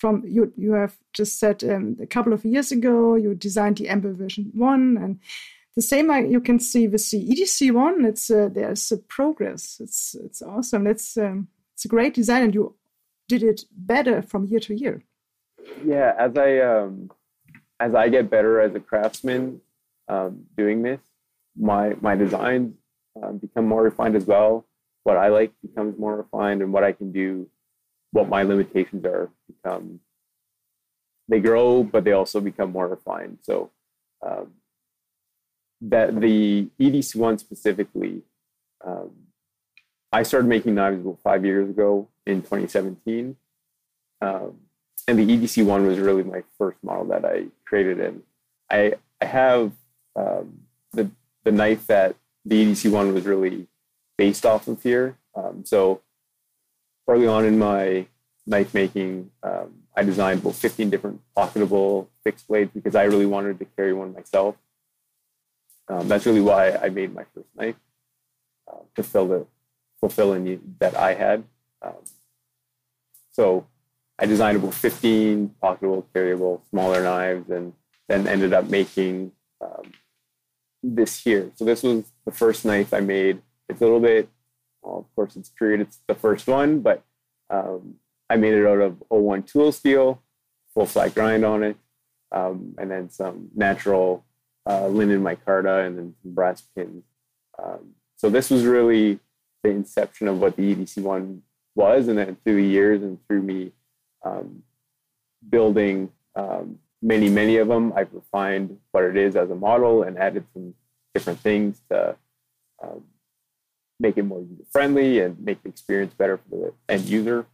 from 0.03 0.15
you 0.27 0.51
you 0.57 0.73
have 0.73 0.95
just 1.13 1.39
said 1.39 1.63
um, 1.63 1.95
a 2.01 2.05
couple 2.15 2.33
of 2.33 2.43
years 2.43 2.73
ago 2.73 3.15
you 3.15 3.33
designed 3.33 3.77
the 3.77 3.87
ember 3.87 4.11
version 4.13 4.51
1 4.53 4.97
and 4.97 5.19
the 5.75 5.81
same 5.81 6.11
you 6.29 6.41
can 6.41 6.59
see 6.59 6.87
with 6.87 7.09
the 7.09 7.19
EDC 7.29 7.71
one. 7.71 8.05
It's 8.05 8.29
uh, 8.29 8.49
there's 8.51 8.91
a 8.91 8.97
progress. 8.97 9.77
It's 9.79 10.15
it's 10.15 10.41
awesome. 10.41 10.85
It's 10.87 11.17
um, 11.17 11.47
it's 11.73 11.85
a 11.85 11.87
great 11.87 12.13
design, 12.13 12.43
and 12.43 12.53
you 12.53 12.75
did 13.27 13.43
it 13.43 13.65
better 13.71 14.21
from 14.21 14.45
year 14.45 14.59
to 14.61 14.75
year. 14.75 15.01
Yeah, 15.83 16.13
as 16.17 16.37
I 16.37 16.59
um, 16.59 17.09
as 17.79 17.95
I 17.95 18.09
get 18.09 18.29
better 18.29 18.61
as 18.61 18.75
a 18.75 18.79
craftsman 18.79 19.61
um, 20.07 20.45
doing 20.55 20.83
this, 20.83 21.01
my 21.57 21.95
my 22.01 22.15
designs 22.15 22.75
um, 23.21 23.37
become 23.37 23.65
more 23.65 23.83
refined 23.83 24.15
as 24.15 24.25
well. 24.25 24.65
What 25.03 25.17
I 25.17 25.29
like 25.29 25.53
becomes 25.61 25.97
more 25.97 26.15
refined, 26.17 26.61
and 26.61 26.71
what 26.71 26.83
I 26.83 26.91
can 26.91 27.11
do, 27.11 27.49
what 28.13 28.29
my 28.29 28.43
limitations 28.43 29.03
are, 29.05 29.29
become 29.47 29.99
they 31.27 31.39
grow, 31.39 31.83
but 31.83 32.03
they 32.03 32.11
also 32.11 32.39
become 32.39 32.71
more 32.71 32.87
refined. 32.87 33.39
So 33.41 33.71
um, 34.25 34.51
that 35.81 36.19
the 36.19 36.69
EDC 36.79 37.15
one 37.15 37.37
specifically, 37.37 38.21
um, 38.85 39.11
I 40.11 40.23
started 40.23 40.47
making 40.47 40.75
knives 40.75 41.01
about 41.01 41.19
five 41.23 41.43
years 41.43 41.69
ago 41.69 42.07
in 42.27 42.41
2017. 42.41 43.35
Um, 44.21 44.59
and 45.07 45.19
the 45.19 45.25
EDC 45.25 45.65
one 45.65 45.87
was 45.87 45.97
really 45.97 46.23
my 46.23 46.43
first 46.57 46.77
model 46.83 47.05
that 47.05 47.25
I 47.25 47.45
created. 47.65 47.99
And 47.99 48.21
I, 48.69 48.93
I 49.19 49.25
have 49.25 49.71
um, 50.15 50.59
the, 50.91 51.09
the 51.43 51.51
knife 51.51 51.87
that 51.87 52.15
the 52.45 52.63
EDC 52.63 52.91
one 52.91 53.13
was 53.13 53.25
really 53.25 53.67
based 54.17 54.45
off 54.45 54.67
of 54.67 54.83
here. 54.83 55.17
Um, 55.35 55.65
so 55.65 56.02
early 57.07 57.27
on 57.27 57.45
in 57.45 57.57
my 57.57 58.07
knife 58.45 58.73
making, 58.73 59.31
um, 59.41 59.73
I 59.95 60.03
designed 60.03 60.41
about 60.41 60.55
15 60.55 60.89
different 60.89 61.21
pocketable 61.37 62.07
fixed 62.23 62.47
blades 62.47 62.71
because 62.73 62.95
I 62.95 63.03
really 63.03 63.25
wanted 63.25 63.59
to 63.59 63.65
carry 63.65 63.93
one 63.93 64.13
myself. 64.13 64.55
Um, 65.87 66.07
that's 66.07 66.25
really 66.25 66.41
why 66.41 66.71
I 66.71 66.89
made 66.89 67.13
my 67.13 67.25
first 67.33 67.49
knife 67.55 67.75
uh, 68.71 68.79
to 68.95 69.03
fill 69.03 69.27
the 69.27 69.47
fulfill 69.99 70.33
a 70.33 70.39
need 70.39 70.61
that 70.79 70.97
I 70.97 71.13
had. 71.13 71.43
Um, 71.81 72.03
so 73.31 73.65
I 74.19 74.25
designed 74.25 74.57
about 74.57 74.73
15 74.73 75.55
pocketable, 75.61 76.05
carryable, 76.13 76.61
smaller 76.69 77.01
knives, 77.01 77.49
and 77.49 77.73
then 78.07 78.27
ended 78.27 78.53
up 78.53 78.69
making 78.69 79.31
um, 79.61 79.91
this 80.81 81.23
here. 81.23 81.51
So 81.55 81.65
this 81.65 81.83
was 81.83 82.03
the 82.25 82.31
first 82.31 82.65
knife 82.65 82.93
I 82.93 82.99
made. 82.99 83.41
It's 83.69 83.81
a 83.81 83.83
little 83.83 83.99
bit, 83.99 84.29
well, 84.83 84.99
of 84.99 85.15
course, 85.15 85.35
it's 85.35 85.49
crude. 85.49 85.81
It's 85.81 85.99
the 86.07 86.15
first 86.15 86.47
one, 86.47 86.81
but 86.81 87.03
um, 87.49 87.95
I 88.29 88.35
made 88.35 88.53
it 88.53 88.65
out 88.65 88.79
of 88.79 89.03
O1 89.11 89.49
tool 89.49 89.71
steel, 89.71 90.21
full 90.73 90.85
flat 90.85 91.15
grind 91.15 91.45
on 91.45 91.63
it, 91.63 91.77
um, 92.31 92.75
and 92.77 92.91
then 92.91 93.09
some 93.09 93.49
natural 93.55 94.25
uh, 94.69 94.87
linen 94.87 95.21
micarta 95.21 95.85
and 95.85 95.97
then 95.97 96.15
some 96.21 96.33
brass 96.33 96.61
pins. 96.75 97.03
Um, 97.61 97.91
so 98.17 98.29
this 98.29 98.49
was 98.49 98.65
really 98.65 99.19
the 99.63 99.69
inception 99.69 100.27
of 100.27 100.39
what 100.39 100.55
the 100.55 100.75
EDC 100.75 101.01
one 101.01 101.43
was, 101.75 102.07
and 102.07 102.17
then 102.17 102.37
through 102.43 102.61
the 102.61 102.67
years 102.67 103.01
and 103.01 103.19
through 103.27 103.41
me 103.41 103.71
um, 104.23 104.63
building 105.49 106.09
um, 106.35 106.79
many, 107.01 107.29
many 107.29 107.57
of 107.57 107.67
them. 107.67 107.93
I've 107.95 108.13
refined 108.13 108.77
what 108.91 109.03
it 109.03 109.17
is 109.17 109.35
as 109.35 109.49
a 109.49 109.55
model 109.55 110.03
and 110.03 110.17
added 110.17 110.45
some 110.53 110.73
different 111.13 111.39
things 111.39 111.81
to 111.89 112.15
um, 112.81 113.03
make 113.99 114.17
it 114.17 114.23
more 114.23 114.41
user 114.41 114.63
friendly 114.71 115.19
and 115.19 115.39
make 115.39 115.61
the 115.63 115.69
experience 115.69 116.13
better 116.13 116.37
for 116.37 116.57
the 116.57 116.73
end 116.93 117.05
user. 117.05 117.45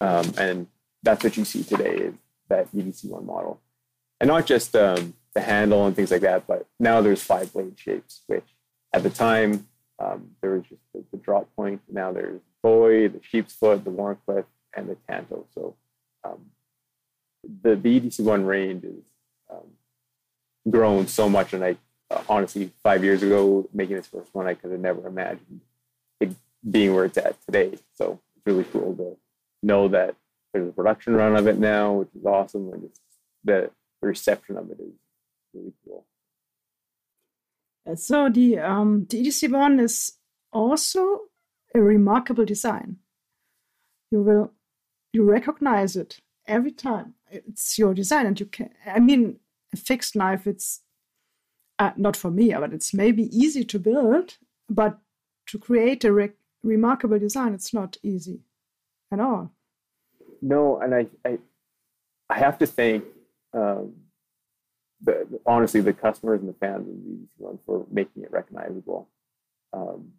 Um, 0.00 0.32
and 0.38 0.66
that's 1.02 1.22
what 1.22 1.36
you 1.36 1.44
see 1.44 1.64
today 1.64 1.94
is 1.94 2.14
that 2.48 2.72
EDC1 2.72 3.24
model. 3.24 3.60
And 4.20 4.28
not 4.28 4.46
just 4.46 4.74
um, 4.76 5.14
the 5.34 5.40
handle 5.40 5.86
and 5.86 5.96
things 5.96 6.10
like 6.10 6.20
that, 6.22 6.46
but 6.46 6.66
now 6.78 7.00
there's 7.00 7.22
five 7.22 7.52
blade 7.52 7.78
shapes, 7.78 8.22
which 8.26 8.44
at 8.92 9.02
the 9.02 9.10
time 9.10 9.66
um, 9.98 10.30
there 10.40 10.52
was 10.52 10.64
just 10.64 10.82
the, 10.94 11.04
the 11.10 11.18
drop 11.18 11.48
point. 11.56 11.80
Now 11.90 12.12
there's 12.12 12.40
Bowie, 12.62 13.08
the 13.08 13.20
sheep's 13.22 13.54
foot, 13.54 13.84
the 13.84 13.90
Wharncliffe, 13.90 14.46
and 14.76 14.88
the 14.88 14.96
Tanto. 15.08 15.46
So 15.54 15.76
um, 16.24 16.46
the, 17.62 17.74
the 17.74 18.00
EDC1 18.00 18.46
range 18.46 18.84
is 18.84 19.02
um, 19.50 19.66
grown 20.70 21.08
so 21.08 21.28
much. 21.28 21.52
And 21.52 21.64
I 21.64 21.76
honestly, 22.28 22.70
five 22.82 23.04
years 23.04 23.22
ago, 23.22 23.68
making 23.72 23.96
this 23.96 24.06
first 24.06 24.34
one, 24.34 24.46
I 24.46 24.54
could 24.54 24.70
have 24.70 24.80
never 24.80 25.06
imagined 25.06 25.60
it 26.20 26.34
being 26.68 26.94
where 26.94 27.04
it's 27.04 27.18
at 27.18 27.40
today. 27.46 27.78
So 27.94 28.20
it's 28.36 28.46
really 28.46 28.64
cool 28.64 28.94
to 28.96 29.16
know 29.62 29.88
that 29.88 30.16
there's 30.52 30.68
a 30.68 30.72
production 30.72 31.14
run 31.14 31.36
of 31.36 31.46
it 31.46 31.58
now, 31.58 31.92
which 31.92 32.08
is 32.18 32.24
awesome. 32.24 32.72
And 32.72 32.90
the, 33.44 33.70
reception 34.04 34.56
of 34.56 34.68
it 34.68 34.80
is 34.80 34.92
really 35.54 35.72
cool. 35.84 36.04
So 37.94 38.28
the 38.28 38.58
um, 38.58 39.06
the 39.08 39.22
EDC1 39.22 39.80
is 39.80 40.18
also 40.52 41.20
a 41.72 41.80
remarkable 41.80 42.44
design. 42.44 42.96
You 44.10 44.22
will 44.22 44.52
you 45.12 45.22
recognize 45.22 45.94
it 45.94 46.18
every 46.46 46.72
time. 46.72 47.14
It's 47.30 47.78
your 47.78 47.94
design, 47.94 48.26
and 48.26 48.40
you 48.40 48.46
can. 48.46 48.70
I 48.86 48.98
mean, 48.98 49.38
a 49.72 49.76
fixed 49.76 50.16
knife. 50.16 50.46
It's 50.46 50.80
uh, 51.82 51.92
not 51.96 52.16
for 52.16 52.30
me, 52.30 52.52
but 52.52 52.72
it's 52.72 52.94
maybe 52.94 53.24
easy 53.36 53.64
to 53.64 53.78
build, 53.78 54.36
but 54.70 54.98
to 55.48 55.58
create 55.58 56.04
a 56.04 56.12
re- 56.12 56.38
remarkable 56.62 57.18
design, 57.18 57.54
it's 57.54 57.74
not 57.74 57.96
easy 58.04 58.38
at 59.10 59.18
all. 59.18 59.50
No, 60.40 60.78
and 60.80 60.94
I 60.94 61.06
I, 61.24 61.38
I 62.30 62.38
have 62.38 62.56
to 62.58 62.66
thank 62.66 63.04
um, 63.52 63.94
the, 65.02 65.26
honestly 65.44 65.80
the 65.80 65.92
customers 65.92 66.40
and 66.40 66.48
the 66.48 66.58
fans 66.64 66.86
of 66.88 66.94
the 66.94 67.18
one 67.36 67.58
for 67.66 67.84
making 67.90 68.22
it 68.22 68.30
recognizable. 68.30 69.08
Um, 69.72 70.12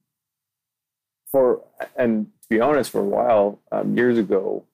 for 1.32 1.62
and 1.96 2.28
to 2.42 2.50
be 2.50 2.60
honest, 2.60 2.92
for 2.92 3.00
a 3.00 3.12
while 3.18 3.60
um, 3.72 3.96
years 3.96 4.18
ago, 4.18 4.66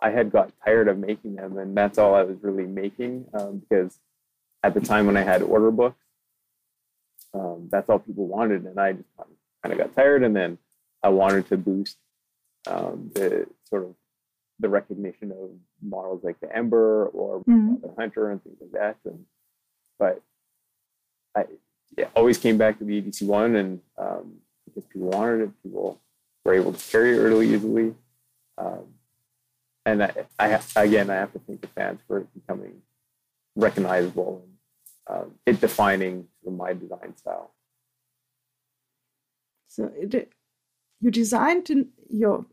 I 0.00 0.10
had 0.10 0.32
got 0.32 0.52
tired 0.64 0.88
of 0.88 0.96
making 0.96 1.36
them, 1.36 1.58
and 1.58 1.76
that's 1.76 1.98
all 1.98 2.14
I 2.14 2.22
was 2.22 2.38
really 2.40 2.66
making 2.66 3.26
um, 3.34 3.58
because 3.58 3.98
at 4.62 4.72
the 4.72 4.80
time 4.80 5.04
when 5.06 5.18
I 5.18 5.22
had 5.22 5.42
order 5.42 5.70
books, 5.70 5.99
um, 7.34 7.68
that's 7.70 7.88
all 7.88 7.98
people 7.98 8.26
wanted, 8.26 8.64
and 8.64 8.78
I 8.78 8.92
just 8.92 9.08
kind 9.62 9.72
of 9.72 9.78
got 9.78 9.94
tired. 9.94 10.22
And 10.22 10.34
then 10.34 10.58
I 11.02 11.08
wanted 11.08 11.48
to 11.48 11.56
boost 11.56 11.96
um, 12.66 13.10
the 13.14 13.46
sort 13.64 13.84
of 13.84 13.94
the 14.58 14.68
recognition 14.68 15.32
of 15.32 15.50
models 15.82 16.22
like 16.22 16.38
the 16.40 16.54
Ember 16.54 17.06
or 17.06 17.40
mm-hmm. 17.40 17.76
the 17.82 17.92
Hunter 17.96 18.30
and 18.30 18.42
things 18.42 18.58
like 18.60 18.72
that. 18.72 18.96
And 19.04 19.24
but 19.98 20.22
I 21.36 21.44
always 22.16 22.38
came 22.38 22.58
back 22.58 22.78
to 22.78 22.84
the 22.84 23.00
EDC 23.00 23.22
one, 23.22 23.56
and 23.56 23.80
um, 23.98 24.34
because 24.66 24.84
people 24.84 25.10
wanted 25.10 25.42
it, 25.42 25.62
people 25.62 26.00
were 26.44 26.54
able 26.54 26.72
to 26.72 26.90
carry 26.90 27.16
it 27.16 27.20
really 27.20 27.52
easily. 27.52 27.94
Um, 28.58 28.84
and 29.86 30.02
I, 30.02 30.12
I, 30.38 30.60
again, 30.76 31.10
I 31.10 31.14
have 31.14 31.32
to 31.32 31.38
thank 31.40 31.62
the 31.62 31.66
fans 31.68 32.00
for 32.06 32.20
becoming 32.34 32.82
recognizable 33.56 34.44
um, 35.06 35.34
it 35.46 35.60
defining 35.60 36.28
my 36.46 36.72
design 36.72 37.16
style. 37.16 37.52
So 39.68 39.90
it, 39.94 40.32
you 41.00 41.10
designed 41.10 41.70
your 42.10 42.46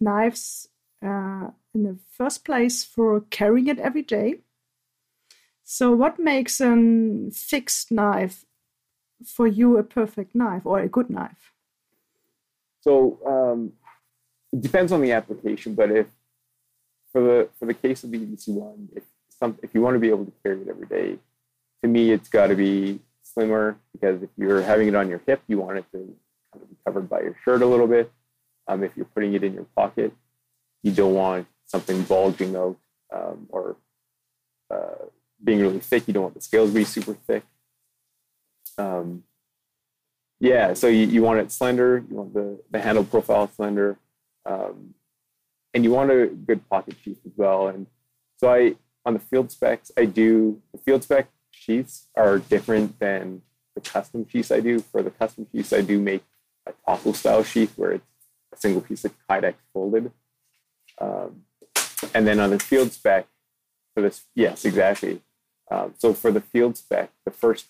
knives 0.00 0.68
uh, 1.04 1.50
in 1.74 1.82
the 1.84 1.98
first 2.16 2.44
place 2.44 2.84
for 2.84 3.20
carrying 3.30 3.68
it 3.68 3.78
every 3.78 4.02
day. 4.02 4.36
So, 5.62 5.92
what 5.92 6.18
makes 6.18 6.60
a 6.60 7.30
fixed 7.32 7.92
knife 7.92 8.44
for 9.24 9.46
you 9.46 9.78
a 9.78 9.84
perfect 9.84 10.34
knife 10.34 10.62
or 10.64 10.80
a 10.80 10.88
good 10.88 11.10
knife? 11.10 11.52
So, 12.80 13.18
um, 13.24 13.72
it 14.52 14.62
depends 14.62 14.90
on 14.90 15.00
the 15.00 15.12
application, 15.12 15.74
but 15.74 15.90
if 15.92 16.06
for 17.12 17.22
the 17.22 17.48
for 17.58 17.66
the 17.66 17.74
case 17.74 18.02
of 18.02 18.10
the 18.10 18.18
EDC 18.18 18.48
one, 18.48 18.88
if 18.96 19.04
some 19.28 19.58
if 19.62 19.74
you 19.74 19.80
want 19.80 19.94
to 19.94 20.00
be 20.00 20.08
able 20.08 20.24
to 20.24 20.32
carry 20.42 20.62
it 20.62 20.68
every 20.68 20.86
day, 20.86 21.18
to 21.82 21.88
me 21.88 22.10
it's 22.10 22.28
got 22.28 22.48
to 22.48 22.56
be 22.56 23.00
slimmer 23.22 23.78
because 23.92 24.22
if 24.22 24.30
you're 24.36 24.62
having 24.62 24.88
it 24.88 24.94
on 24.94 25.08
your 25.08 25.20
hip, 25.26 25.42
you 25.46 25.58
want 25.58 25.78
it 25.78 25.84
to 25.92 25.98
kind 26.52 26.62
of 26.62 26.68
be 26.68 26.76
covered 26.84 27.08
by 27.08 27.20
your 27.20 27.36
shirt 27.44 27.62
a 27.62 27.66
little 27.66 27.86
bit. 27.86 28.12
Um, 28.68 28.82
if 28.84 28.92
you're 28.96 29.06
putting 29.06 29.34
it 29.34 29.42
in 29.42 29.54
your 29.54 29.66
pocket, 29.76 30.12
you 30.82 30.92
don't 30.92 31.14
want 31.14 31.46
something 31.66 32.02
bulging 32.02 32.56
out 32.56 32.76
um, 33.12 33.46
or 33.50 33.76
uh, 34.70 35.06
being 35.42 35.60
really 35.60 35.80
thick. 35.80 36.06
You 36.06 36.14
don't 36.14 36.24
want 36.24 36.34
the 36.34 36.40
scales 36.40 36.70
to 36.70 36.74
be 36.74 36.84
super 36.84 37.14
thick. 37.14 37.44
Um, 38.78 39.24
yeah, 40.38 40.74
so 40.74 40.86
you, 40.86 41.06
you 41.06 41.22
want 41.22 41.40
it 41.40 41.52
slender. 41.52 42.04
You 42.08 42.16
want 42.16 42.34
the, 42.34 42.60
the 42.70 42.80
handle 42.80 43.04
profile 43.04 43.50
slender. 43.54 43.98
Um, 44.46 44.94
and 45.74 45.84
you 45.84 45.90
want 45.90 46.10
a 46.10 46.26
good 46.26 46.68
pocket 46.68 46.96
sheath 47.02 47.20
as 47.24 47.32
well. 47.36 47.68
And 47.68 47.86
so 48.38 48.52
I, 48.52 48.74
on 49.04 49.14
the 49.14 49.20
field 49.20 49.50
specs, 49.50 49.92
I 49.96 50.06
do 50.06 50.60
the 50.72 50.78
field 50.78 51.02
spec 51.02 51.28
sheaths 51.50 52.06
are 52.16 52.38
different 52.38 52.98
than 52.98 53.42
the 53.74 53.80
custom 53.80 54.26
sheaths 54.28 54.50
I 54.50 54.60
do. 54.60 54.80
For 54.80 55.02
the 55.02 55.10
custom 55.10 55.46
sheaths, 55.52 55.72
I 55.72 55.80
do 55.82 55.98
make 55.98 56.24
a 56.66 56.72
taco 56.86 57.12
style 57.12 57.42
sheath 57.42 57.72
where 57.76 57.92
it's 57.92 58.04
a 58.52 58.56
single 58.56 58.82
piece 58.82 59.04
of 59.04 59.14
Kydex 59.28 59.54
folded. 59.72 60.12
Um, 61.00 61.42
and 62.14 62.26
then 62.26 62.40
on 62.40 62.50
the 62.50 62.58
field 62.58 62.92
spec, 62.92 63.26
for 63.94 64.02
this, 64.02 64.24
yes, 64.34 64.64
exactly. 64.64 65.22
Um, 65.70 65.94
so 65.98 66.12
for 66.12 66.30
the 66.30 66.40
field 66.40 66.76
spec, 66.76 67.10
the 67.24 67.30
first 67.30 67.66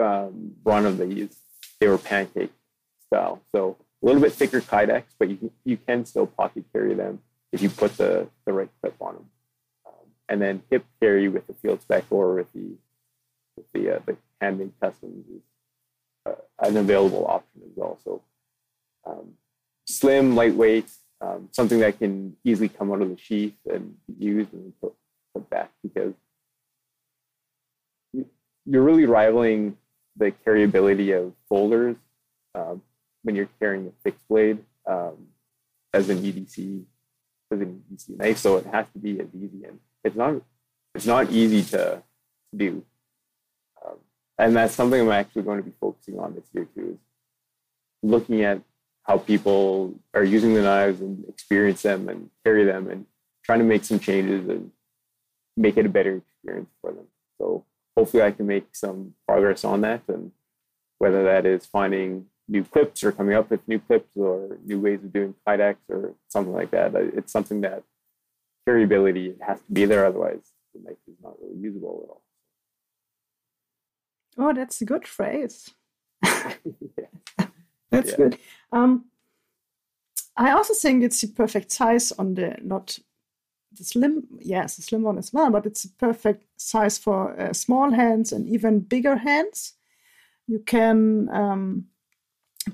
um, 0.00 0.54
run 0.64 0.86
of 0.86 0.98
these, 0.98 1.36
they 1.80 1.88
were 1.88 1.98
pancake 1.98 2.52
style. 3.06 3.40
So 3.52 3.76
a 4.02 4.06
little 4.06 4.20
bit 4.20 4.32
thicker 4.32 4.60
Kydex, 4.60 5.04
but 5.18 5.28
you 5.28 5.36
can, 5.36 5.50
you 5.64 5.76
can 5.76 6.04
still 6.04 6.26
pocket 6.26 6.64
carry 6.72 6.94
them 6.94 7.20
if 7.52 7.62
you 7.62 7.70
put 7.70 7.96
the, 7.96 8.28
the 8.44 8.52
right 8.52 8.68
clip 8.80 8.96
on 9.00 9.14
them. 9.14 9.30
And 10.28 10.42
then 10.42 10.62
hip 10.70 10.84
carry 11.00 11.28
with 11.28 11.46
the 11.46 11.54
field 11.54 11.80
spec 11.82 12.04
or 12.10 12.34
with 12.34 12.52
the 12.52 12.76
with 13.56 13.66
the 13.72 13.96
uh, 13.96 13.98
the 14.06 14.16
handmade 14.40 14.72
customs 14.80 15.24
is 15.28 15.42
uh, 16.26 16.34
an 16.60 16.76
available 16.76 17.26
option 17.26 17.62
as 17.64 17.72
well. 17.74 17.98
So 18.04 18.22
um, 19.06 19.34
slim, 19.86 20.36
lightweight, 20.36 20.90
um, 21.20 21.48
something 21.52 21.80
that 21.80 21.98
can 21.98 22.36
easily 22.44 22.68
come 22.68 22.92
out 22.92 23.02
of 23.02 23.08
the 23.08 23.18
sheath 23.18 23.56
and 23.66 23.94
be 24.06 24.24
used 24.24 24.52
and 24.52 24.72
put, 24.80 24.94
put 25.34 25.48
back 25.50 25.70
because 25.82 26.14
you're 28.12 28.82
really 28.82 29.06
rivaling 29.06 29.76
the 30.16 30.32
carryability 30.46 31.16
of 31.16 31.32
folders 31.48 31.96
um, 32.54 32.82
when 33.22 33.34
you're 33.34 33.48
carrying 33.60 33.86
a 33.86 33.92
fixed 34.02 34.26
blade 34.28 34.58
um, 34.86 35.28
as 35.94 36.08
an 36.08 36.18
EDC 36.18 36.84
as 37.50 37.60
an 37.60 37.82
EDC 37.90 38.18
knife. 38.18 38.38
So 38.38 38.58
it 38.58 38.66
has 38.66 38.86
to 38.92 38.98
be 38.98 39.18
as 39.20 39.28
easy, 39.34 39.64
and 39.64 39.78
it's 40.04 40.16
not 40.16 40.42
it's 40.94 41.06
not 41.06 41.30
easy 41.30 41.62
to 41.70 42.02
do. 42.56 42.84
Um, 43.84 43.96
and 44.38 44.56
that's 44.56 44.74
something 44.74 45.00
I'm 45.00 45.10
actually 45.10 45.42
going 45.42 45.58
to 45.58 45.64
be 45.64 45.74
focusing 45.80 46.18
on 46.18 46.34
this 46.34 46.44
year 46.52 46.66
too. 46.74 46.98
Is 48.02 48.10
looking 48.10 48.42
at 48.42 48.60
how 49.04 49.18
people 49.18 49.94
are 50.14 50.24
using 50.24 50.54
the 50.54 50.62
knives 50.62 51.00
and 51.00 51.24
experience 51.28 51.82
them 51.82 52.08
and 52.08 52.30
carry 52.44 52.64
them, 52.64 52.88
and 52.90 53.06
trying 53.44 53.60
to 53.60 53.64
make 53.64 53.84
some 53.84 53.98
changes 53.98 54.48
and 54.48 54.70
make 55.56 55.76
it 55.76 55.86
a 55.86 55.88
better 55.88 56.16
experience 56.16 56.70
for 56.80 56.92
them. 56.92 57.06
So 57.38 57.64
hopefully, 57.96 58.22
I 58.22 58.32
can 58.32 58.46
make 58.46 58.74
some 58.74 59.14
progress 59.26 59.64
on 59.64 59.80
that, 59.82 60.02
and 60.08 60.32
whether 60.98 61.24
that 61.24 61.46
is 61.46 61.66
finding 61.66 62.26
new 62.48 62.64
clips 62.64 63.04
or 63.04 63.12
coming 63.12 63.34
up 63.34 63.50
with 63.50 63.66
new 63.68 63.78
clips 63.78 64.10
or 64.16 64.58
new 64.64 64.80
ways 64.80 65.04
of 65.04 65.12
doing 65.12 65.34
Kydex 65.46 65.76
or 65.88 66.14
something 66.28 66.54
like 66.54 66.70
that. 66.70 66.94
It's 66.94 67.32
something 67.32 67.60
that 67.60 67.82
variability 68.68 69.26
has 69.48 69.58
to 69.66 69.72
be 69.72 69.84
there, 69.86 70.04
otherwise 70.06 70.44
the 70.74 70.80
knife 70.84 71.02
is 71.12 71.16
not 71.22 71.34
really 71.40 71.58
usable 71.68 71.94
at 72.04 72.10
all. 72.10 72.22
Oh, 74.40 74.52
that's 74.54 74.80
a 74.82 74.84
good 74.84 75.06
phrase. 75.06 75.56
yeah. 76.24 76.52
That's 77.90 78.10
Yeah. 78.10 78.16
good. 78.20 78.38
Um, 78.70 78.92
I 80.36 80.50
also 80.52 80.74
think 80.74 81.02
it's 81.02 81.20
the 81.22 81.28
perfect 81.42 81.72
size 81.72 82.12
on 82.20 82.34
the 82.34 82.48
not 82.62 82.98
the 83.78 83.84
slim. 83.84 84.14
Yes, 84.54 84.76
the 84.76 84.82
slim 84.82 85.02
one 85.02 85.18
as 85.18 85.32
well, 85.32 85.50
but 85.50 85.66
it's 85.66 85.84
a 85.84 85.90
perfect 86.06 86.44
size 86.56 86.98
for 86.98 87.18
uh, 87.40 87.52
small 87.52 87.90
hands 87.92 88.32
and 88.32 88.46
even 88.48 88.80
bigger 88.80 89.16
hands. 89.16 89.74
You 90.46 90.60
can 90.60 91.28
um, 91.32 91.86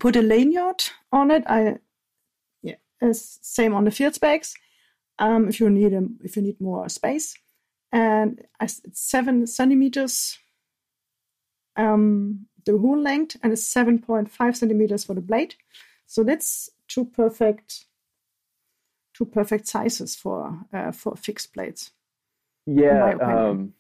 put 0.01 0.17
a 0.17 0.23
lanyard 0.23 0.83
on 1.11 1.31
it. 1.31 1.45
I 1.47 1.79
yeah, 2.63 2.77
same 3.13 3.75
on 3.75 3.85
the 3.85 3.91
field 3.91 4.15
specs. 4.15 4.55
Um, 5.19 5.49
if 5.49 5.61
you 5.61 5.71
need 5.71 5.93
a, 5.93 6.07
if 6.23 6.37
you 6.37 6.43
need 6.43 6.61
more 6.61 6.89
space, 6.89 7.37
and 7.93 8.43
it's 8.61 8.81
seven 8.93 9.47
centimeters 9.47 10.39
um, 11.77 12.47
the 12.65 12.79
whole 12.79 12.99
length 13.01 13.37
and 13.43 13.53
it's 13.53 13.73
7.5 13.73 14.57
centimeters 14.57 15.05
for 15.05 15.15
the 15.15 15.21
blade. 15.21 15.55
So 16.07 16.23
that's 16.23 16.71
two 16.89 17.05
perfect 17.05 17.87
two 19.15 19.25
perfect 19.25 19.67
sizes 19.69 20.17
for 20.17 20.67
uh, 20.73 20.91
for 20.93 21.17
fixed 21.17 21.53
blades. 21.55 21.93
Yeah, 22.67 23.15
um, 23.23 23.75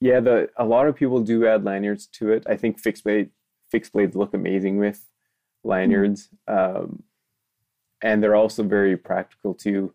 yeah. 0.00 0.20
The 0.20 0.50
a 0.56 0.64
lot 0.64 0.86
of 0.86 0.94
people 0.94 1.20
do 1.20 1.46
add 1.46 1.64
lanyards 1.64 2.06
to 2.18 2.32
it. 2.32 2.44
I 2.48 2.56
think 2.56 2.78
fixed 2.78 3.04
blade 3.04 3.30
fixed 3.70 3.92
blades 3.92 4.14
look 4.14 4.34
amazing 4.34 4.78
with 4.78 5.04
lanyards, 5.64 6.28
um, 6.48 7.02
and 8.02 8.22
they're 8.22 8.36
also 8.36 8.62
very 8.62 8.96
practical 8.96 9.54
too. 9.54 9.94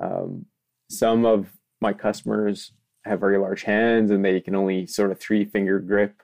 Um, 0.00 0.46
some 0.88 1.24
of 1.24 1.52
my 1.80 1.92
customers 1.92 2.72
have 3.04 3.20
very 3.20 3.38
large 3.38 3.62
hands, 3.62 4.10
and 4.10 4.24
they 4.24 4.40
can 4.40 4.54
only 4.54 4.86
sort 4.86 5.10
of 5.10 5.18
three 5.18 5.44
finger 5.44 5.78
grip 5.78 6.22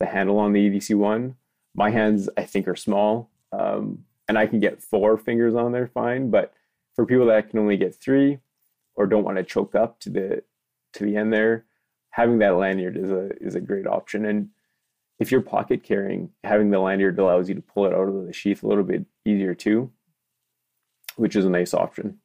the 0.00 0.06
handle 0.06 0.38
on 0.38 0.52
the 0.52 0.70
EDC 0.70 0.94
one. 0.94 1.36
My 1.74 1.90
hands, 1.90 2.28
I 2.36 2.44
think, 2.44 2.68
are 2.68 2.76
small, 2.76 3.30
um, 3.52 4.04
and 4.28 4.38
I 4.38 4.46
can 4.46 4.60
get 4.60 4.82
four 4.82 5.16
fingers 5.16 5.54
on 5.54 5.72
there 5.72 5.88
fine. 5.88 6.30
But 6.30 6.52
for 6.94 7.06
people 7.06 7.26
that 7.26 7.50
can 7.50 7.58
only 7.58 7.76
get 7.76 7.94
three, 7.94 8.38
or 8.94 9.06
don't 9.06 9.24
want 9.24 9.38
to 9.38 9.44
choke 9.44 9.74
up 9.74 10.00
to 10.00 10.10
the 10.10 10.42
to 10.94 11.04
the 11.04 11.16
end 11.16 11.32
there, 11.32 11.64
having 12.10 12.38
that 12.38 12.56
lanyard 12.56 12.96
is 12.96 13.10
a 13.10 13.30
is 13.40 13.54
a 13.54 13.60
great 13.60 13.86
option. 13.86 14.24
And 14.24 14.50
if 15.18 15.32
you're 15.32 15.40
pocket 15.40 15.82
carrying, 15.82 16.30
having 16.44 16.70
the 16.70 16.78
lanyard 16.78 17.18
allows 17.18 17.48
you 17.48 17.54
to 17.54 17.62
pull 17.62 17.86
it 17.86 17.94
out 17.94 18.08
of 18.08 18.26
the 18.26 18.32
sheath 18.32 18.62
a 18.62 18.68
little 18.68 18.84
bit 18.84 19.04
easier 19.24 19.54
too, 19.54 19.90
which 21.16 21.34
is 21.36 21.44
a 21.44 21.50
nice 21.50 21.74
option. 21.74 22.18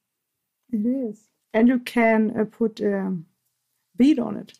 It 0.73 0.85
is, 0.85 1.29
and 1.53 1.67
you 1.67 1.79
can 1.79 2.37
uh, 2.37 2.45
put 2.45 2.79
a 2.81 3.15
bead 3.95 4.17
on 4.19 4.37
it, 4.37 4.53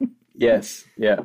Yes, 0.34 0.84
yeah, 0.96 1.20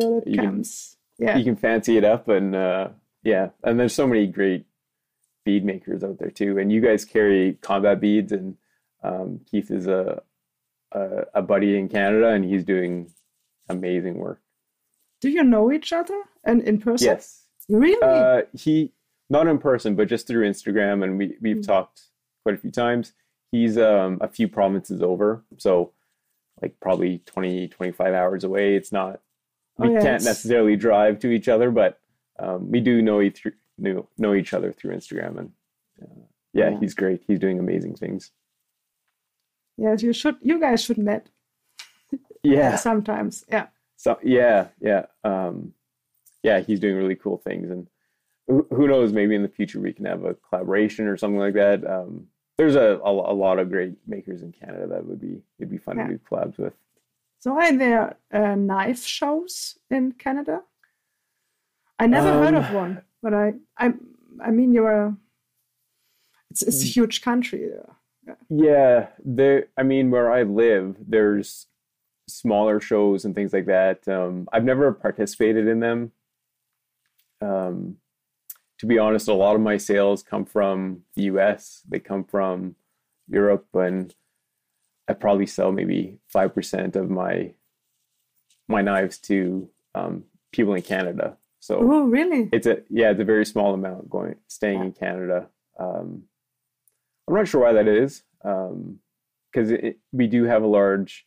so 0.00 0.18
it 0.18 0.26
You 0.26 0.36
can- 0.36 0.44
comes. 0.46 0.96
Yeah, 1.20 1.36
you 1.36 1.42
can 1.44 1.56
fancy 1.56 1.96
it 1.96 2.04
up, 2.04 2.28
and 2.28 2.54
uh, 2.54 2.90
yeah, 3.24 3.48
and 3.64 3.78
there's 3.80 3.92
so 3.92 4.06
many 4.06 4.28
great 4.28 4.66
bead 5.44 5.64
makers 5.64 6.04
out 6.04 6.18
there 6.20 6.30
too. 6.30 6.58
And 6.58 6.70
you 6.70 6.80
guys 6.80 7.04
carry 7.04 7.58
combat 7.60 8.00
beads, 8.00 8.30
and 8.30 8.56
um, 9.02 9.40
Keith 9.50 9.70
is 9.72 9.88
a, 9.88 10.22
a 10.92 11.24
a 11.34 11.42
buddy 11.42 11.76
in 11.76 11.88
Canada, 11.88 12.28
and 12.28 12.44
he's 12.44 12.62
doing 12.64 13.10
amazing 13.68 14.14
work. 14.18 14.40
do 15.20 15.28
you 15.28 15.42
know 15.42 15.72
each 15.72 15.92
other 15.92 16.22
and 16.44 16.62
in 16.62 16.78
person? 16.78 17.06
Yes, 17.06 17.42
really. 17.68 18.00
Uh, 18.00 18.42
he 18.56 18.92
not 19.28 19.48
in 19.48 19.58
person, 19.58 19.96
but 19.96 20.06
just 20.08 20.28
through 20.28 20.48
Instagram, 20.48 21.02
and 21.02 21.18
we 21.18 21.36
we've 21.40 21.56
Mm. 21.56 21.66
talked 21.66 22.02
quite 22.48 22.54
a 22.58 22.62
few 22.62 22.70
times. 22.70 23.12
He's 23.52 23.76
um, 23.76 24.16
a 24.22 24.28
few 24.28 24.48
provinces 24.48 25.02
over, 25.02 25.44
so 25.58 25.92
like 26.62 26.74
probably 26.80 27.18
20, 27.26 27.68
25 27.68 28.14
hours 28.14 28.42
away. 28.42 28.74
It's 28.74 28.90
not 28.90 29.20
we 29.76 29.88
Oh, 29.88 29.90
yeah, 29.92 29.96
can't 29.98 30.06
it's- 30.16 30.24
necessarily 30.24 30.76
drive 30.76 31.18
to 31.20 31.30
each 31.30 31.46
other, 31.48 31.70
but 31.70 32.00
um, 32.38 32.70
we 32.70 32.80
do 32.80 33.02
know 33.02 33.20
each 33.20 33.46
know, 33.76 34.08
know 34.16 34.34
each 34.34 34.54
other 34.54 34.72
through 34.72 34.94
Instagram, 34.94 35.38
and 35.38 35.52
uh, 36.02 36.06
yeah, 36.54 36.70
Yeah. 36.70 36.80
he's 36.80 36.94
great. 36.94 37.22
He's 37.26 37.38
doing 37.38 37.58
amazing 37.58 37.96
things. 37.96 38.32
yes, 39.76 40.02
you 40.02 40.12
should. 40.14 40.36
You 40.40 40.58
guys 40.58 40.82
should 40.82 40.98
met 40.98 41.28
Yeah, 42.42 42.76
sometimes. 42.76 43.44
Yeah. 43.50 43.66
So 43.96 44.18
yeah, 44.22 44.68
yeah, 44.80 45.04
um, 45.22 45.74
yeah. 46.42 46.60
He's 46.60 46.80
doing 46.80 46.96
really 46.96 47.16
cool 47.16 47.36
things, 47.38 47.70
and 47.70 47.88
who, 48.46 48.66
who 48.70 48.88
knows? 48.88 49.12
Maybe 49.12 49.34
in 49.34 49.42
the 49.42 49.48
future 49.48 49.80
we 49.80 49.92
can 49.92 50.06
have 50.06 50.24
a 50.24 50.34
collaboration 50.34 51.06
or 51.06 51.16
something 51.16 51.38
like 51.40 51.54
that. 51.54 51.84
Um, 51.88 52.26
there's 52.58 52.74
a, 52.76 52.98
a 53.04 53.32
a 53.32 53.36
lot 53.44 53.58
of 53.58 53.70
great 53.70 53.94
makers 54.06 54.42
in 54.42 54.52
Canada 54.52 54.86
that 54.88 55.06
would 55.06 55.20
be 55.20 55.40
it'd 55.58 55.70
be 55.70 55.78
fun 55.78 55.96
Yeah. 55.96 56.08
to 56.08 56.12
do 56.14 56.20
collabs 56.30 56.58
with. 56.58 56.74
So 57.38 57.52
are 57.58 57.72
there 57.76 58.16
uh, 58.32 58.56
knife 58.56 59.04
shows 59.04 59.78
in 59.90 60.12
Canada? 60.12 60.62
I 61.98 62.06
never 62.08 62.30
heard 62.32 62.54
Um, 62.54 62.64
of 62.64 62.74
one, 62.74 63.02
but 63.22 63.32
I, 63.34 63.54
I, 63.76 63.92
I 64.40 64.50
mean, 64.50 64.72
you're. 64.72 65.16
It's 66.50 66.62
it's 66.62 66.82
a 66.82 66.86
Mm. 66.86 66.92
huge 66.94 67.22
country. 67.22 67.70
uh, 67.72 68.34
Yeah, 68.50 69.08
there. 69.24 69.66
I 69.76 69.82
mean, 69.84 70.10
where 70.10 70.30
I 70.32 70.42
live, 70.42 70.96
there's 71.06 71.66
smaller 72.28 72.80
shows 72.80 73.24
and 73.24 73.34
things 73.34 73.52
like 73.52 73.66
that. 73.66 74.06
Um, 74.08 74.48
I've 74.52 74.64
never 74.64 74.92
participated 74.92 75.66
in 75.68 75.80
them. 75.80 76.12
Um, 77.40 77.96
to 78.78 78.86
be 78.86 78.98
honest, 78.98 79.28
a 79.28 79.34
lot 79.34 79.54
of 79.56 79.60
my 79.60 79.76
sales 79.76 80.22
come 80.22 80.44
from 80.44 81.02
the 81.14 81.22
U.S. 81.24 81.82
They 81.88 81.98
come 81.98 82.24
from 82.24 82.76
Europe, 83.28 83.66
and 83.74 84.14
I 85.08 85.14
probably 85.14 85.46
sell 85.46 85.72
maybe 85.72 86.18
five 86.26 86.54
percent 86.54 86.96
of 86.96 87.10
my 87.10 87.54
my 88.68 88.82
knives 88.82 89.18
to 89.18 89.68
um, 89.94 90.24
people 90.52 90.74
in 90.74 90.82
Canada. 90.82 91.36
So 91.60 91.78
Oh, 91.80 92.04
really? 92.04 92.48
it's 92.52 92.66
a 92.66 92.82
yeah, 92.88 93.10
it's 93.10 93.20
a 93.20 93.24
very 93.24 93.44
small 93.44 93.74
amount 93.74 94.08
going 94.08 94.36
staying 94.46 94.80
in 94.82 94.92
Canada. 94.92 95.48
Um, 95.78 96.24
I'm 97.26 97.34
not 97.34 97.48
sure 97.48 97.62
why 97.62 97.72
that 97.72 97.88
is, 97.88 98.22
because 98.42 99.70
it 99.70 99.98
we 100.12 100.26
do 100.28 100.44
have 100.44 100.62
a 100.62 100.66
large 100.66 101.26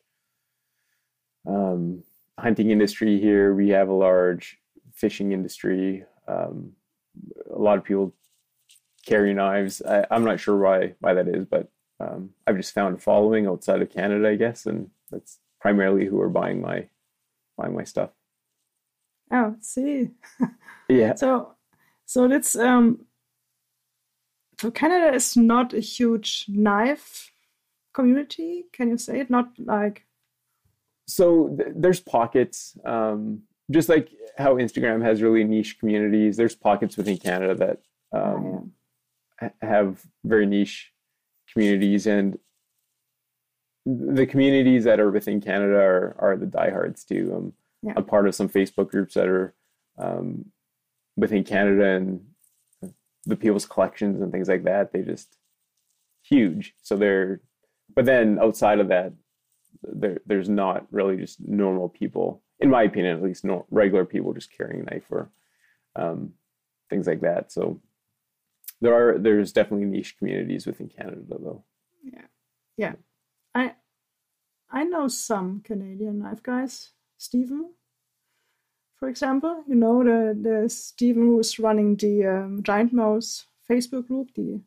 um, 1.48 2.04
hunting 2.40 2.72
industry 2.72 3.20
here. 3.20 3.54
We 3.54 3.70
have 3.70 3.90
a 3.90 3.94
large 3.94 4.58
fishing 4.94 5.32
industry. 5.32 6.06
Um, 6.28 6.74
a 7.54 7.60
lot 7.60 7.78
of 7.78 7.84
people 7.84 8.13
carry 9.06 9.34
knives. 9.34 9.82
I, 9.82 10.06
I'm 10.12 10.24
not 10.24 10.39
sure 10.39 10.58
why 10.58 10.95
why 11.00 11.13
that 11.13 11.28
is, 11.28 11.45
but 11.45 11.69
um, 12.00 12.32
I've 12.47 12.58
just 12.58 12.74
found 12.74 12.95
a 12.95 13.00
following 13.00 13.47
outside 13.47 13.82
of 13.82 13.91
Canada, 13.91 14.30
I 14.30 14.36
guess, 14.36 14.65
and 14.65 14.89
that's 15.10 15.39
primarily 15.60 16.06
who 16.06 16.19
are 16.21 16.30
buying 16.30 16.62
my 16.62 16.88
buying 17.58 17.76
my 17.76 17.84
stuff. 17.84 18.12
Oh, 19.32 19.56
see. 19.62 20.10
Yeah. 20.89 21.15
So, 21.15 21.54
so 22.06 22.28
that's 22.28 22.54
um. 22.58 23.06
So 24.60 24.71
Canada 24.71 25.15
is 25.15 25.38
not 25.38 25.74
a 25.74 25.80
huge 25.80 26.45
knife 26.50 27.32
community. 27.93 28.65
Can 28.74 28.89
you 28.89 28.97
say 28.97 29.21
it? 29.21 29.30
Not 29.30 29.52
like 29.58 30.06
so 31.08 31.56
th- 31.58 31.74
there's 31.76 32.00
pockets 32.00 32.78
um, 32.86 33.43
just 33.72 33.90
like 33.90 34.10
how 34.38 34.56
instagram 34.56 35.02
has 35.04 35.22
really 35.22 35.44
niche 35.44 35.80
communities. 35.80 36.38
There's 36.38 36.56
pockets 36.56 36.96
within 36.98 37.18
canada 37.18 37.56
that 37.56 37.80
um, 38.18 38.72
have 39.62 40.06
very 40.24 40.46
niche 40.46 40.92
communities 41.52 42.06
and 42.08 42.38
the 43.86 44.26
communities 44.28 44.84
that 44.84 45.00
are 45.00 45.10
within 45.12 45.42
canada 45.42 45.76
are, 45.78 46.16
are 46.20 46.38
the 46.38 46.46
diehards 46.46 47.04
too. 47.04 47.32
Um, 47.36 47.54
Yeah. 47.84 47.94
i'm 47.96 48.04
a 48.04 48.12
part 48.14 48.28
of 48.28 48.36
some 48.36 48.50
facebook 48.50 48.90
groups 48.92 49.16
that 49.16 49.28
are 49.28 49.54
um, 49.98 50.46
within 51.18 51.44
canada 51.44 51.86
and 51.98 52.22
the 53.26 53.36
people's 53.36 53.66
collections 53.66 54.22
and 54.22 54.32
things 54.32 54.48
like 54.48 54.64
that 54.64 54.92
they 54.94 55.02
just 55.02 55.38
huge. 56.24 56.76
So 56.82 56.96
they're 56.96 57.42
but 57.96 58.06
then 58.06 58.38
outside 58.40 58.80
of 58.80 58.88
that 58.90 59.14
there 59.84 60.20
there's 60.30 60.50
not 60.50 60.86
really 60.92 61.18
just 61.18 61.40
normal 61.40 61.90
people 61.90 62.44
in 62.62 62.69
my 62.69 62.84
opinion 62.84 63.17
at 63.17 63.24
least 63.24 63.43
no, 63.43 63.65
regular 63.71 64.06
people 64.06 64.34
just 64.34 64.56
carrying 64.56 64.82
a 64.82 64.84
knife 64.91 65.06
or 65.10 65.30
um, 65.95 66.34
things 66.89 67.08
like 67.08 67.21
that 67.21 67.52
so 67.52 67.82
there 68.82 68.93
are 68.93 69.17
there's 69.19 69.52
definitely 69.52 69.86
niche 69.86 70.17
communities 70.17 70.65
within 70.65 70.88
canada 70.88 71.21
though 71.30 71.63
Yeah, 72.04 72.28
yeah. 72.78 72.93
I 73.54 73.76
I 74.71 74.84
know 74.86 75.08
some 75.10 75.62
Canadian 75.63 76.19
knife 76.19 76.41
guys. 76.41 76.91
Stephen, 77.17 77.74
for 78.97 79.10
example, 79.10 79.63
you 79.67 79.76
know 79.76 80.04
the 80.04 80.19
the 80.47 80.69
Stephen 80.69 81.24
who's 81.24 81.60
running 81.60 81.97
the 81.97 82.26
um, 82.26 82.63
Giant 82.63 82.93
Mouse 82.93 83.45
Facebook 83.69 84.08
group, 84.08 84.30
the 84.36 84.62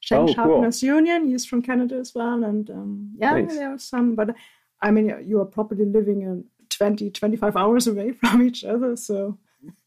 Shank 0.00 0.20
Oh, 0.20 0.26
cool. 0.26 0.34
Sharpeners 0.34 0.82
Union. 0.82 1.28
He's 1.28 1.46
from 1.46 1.62
Canada 1.62 1.96
as 1.96 2.12
well, 2.14 2.44
and 2.44 2.68
um, 2.70 3.12
yeah, 3.16 3.34
Nice. 3.40 3.54
there 3.54 3.70
are 3.72 3.78
some. 3.78 4.14
But 4.16 4.34
I 4.82 4.90
mean, 4.90 5.06
you 5.26 5.40
are 5.40 5.46
probably 5.56 5.86
living 5.86 6.22
in 6.22 6.44
20, 6.70 7.10
25 7.10 7.56
hours 7.56 7.86
away 7.86 8.12
from 8.20 8.42
each 8.42 8.64
other, 8.64 8.96
so 8.96 9.38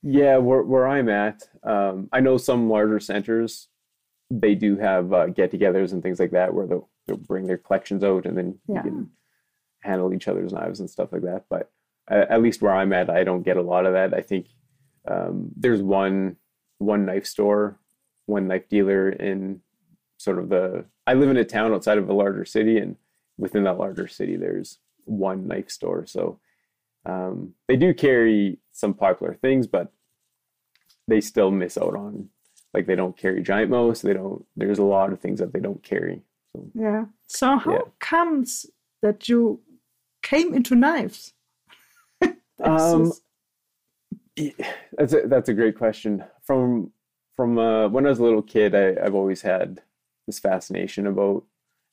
yeah 0.01 0.37
where, 0.37 0.63
where 0.63 0.87
i'm 0.87 1.07
at 1.07 1.43
um, 1.63 2.09
i 2.11 2.19
know 2.19 2.35
some 2.35 2.67
larger 2.67 2.99
centers 2.99 3.67
they 4.31 4.55
do 4.55 4.75
have 4.75 5.13
uh, 5.13 5.27
get-togethers 5.27 5.91
and 5.91 6.01
things 6.01 6.19
like 6.19 6.31
that 6.31 6.51
where 6.53 6.65
the 6.65 6.81
they'll 7.05 7.15
bring 7.15 7.45
their 7.47 7.57
collections 7.57 8.03
out, 8.03 8.25
and 8.25 8.37
then 8.37 8.59
Yeah. 8.67 8.83
you 8.83 8.89
can 8.91 9.09
handle 9.83 10.13
each 10.13 10.27
other's 10.27 10.51
knives 10.51 10.81
and 10.81 10.89
stuff 10.89 11.13
like 11.13 11.21
that. 11.21 11.45
But 11.49 11.71
uh, 12.11 12.25
at 12.29 12.41
least 12.41 12.61
where 12.61 12.73
I'm 12.75 12.91
at, 12.91 13.09
I 13.09 13.23
don't 13.23 13.43
get 13.43 13.55
a 13.55 13.61
lot 13.61 13.85
of 13.85 13.93
that. 13.93 14.13
I 14.13 14.19
think 14.21 14.47
um, 15.09 15.51
there's 15.55 15.81
one 15.81 16.35
one 16.79 17.05
knife 17.05 17.25
store, 17.25 17.79
one 18.25 18.47
knife 18.49 18.67
dealer 18.67 19.07
in 19.09 19.61
sort 20.17 20.39
of 20.39 20.49
the. 20.49 20.83
I 21.05 21.13
live 21.13 21.29
in 21.29 21.37
a 21.37 21.45
town 21.45 21.71
outside 21.73 21.97
of 21.97 22.09
a 22.09 22.13
larger 22.13 22.43
city, 22.43 22.77
and 22.77 22.97
within 23.37 23.63
that 23.63 23.77
larger 23.77 24.07
city, 24.09 24.35
there's 24.35 24.79
one 25.05 25.47
knife 25.47 25.69
store. 25.69 26.05
So 26.05 26.39
um, 27.07 27.53
they 27.67 27.75
do 27.77 27.93
carry 27.93 28.59
some 28.71 28.93
popular 28.93 29.33
things, 29.33 29.65
but 29.67 29.91
they 31.07 31.21
still 31.21 31.51
miss 31.51 31.77
out 31.77 31.95
on 31.95 32.29
like 32.73 32.85
they 32.85 32.95
don't 32.95 33.17
carry 33.17 33.41
giant 33.41 33.71
mouse. 33.71 34.01
They 34.01 34.13
don't. 34.13 34.45
There's 34.55 34.79
a 34.79 34.83
lot 34.83 35.13
of 35.13 35.19
things 35.19 35.39
that 35.39 35.53
they 35.53 35.59
don't 35.59 35.81
carry. 35.81 36.21
So 36.53 36.69
Yeah. 36.75 37.05
So 37.27 37.57
how 37.57 37.71
Yeah. 37.71 37.81
comes 37.99 38.65
that 39.01 39.29
you 39.29 39.61
came 40.21 40.53
into 40.53 40.75
knives? 40.75 41.33
Um, 42.63 43.11
That's 44.97 45.13
a, 45.13 45.21
that's 45.27 45.49
a 45.49 45.53
great 45.53 45.77
question. 45.77 46.23
From 46.43 46.91
from 47.35 47.57
uh, 47.57 47.87
when 47.89 48.05
I 48.05 48.09
was 48.09 48.19
a 48.19 48.23
little 48.23 48.41
kid, 48.41 48.73
I, 48.75 48.95
I've 49.03 49.15
always 49.15 49.41
had 49.43 49.81
this 50.25 50.39
fascination 50.39 51.05
about 51.07 51.43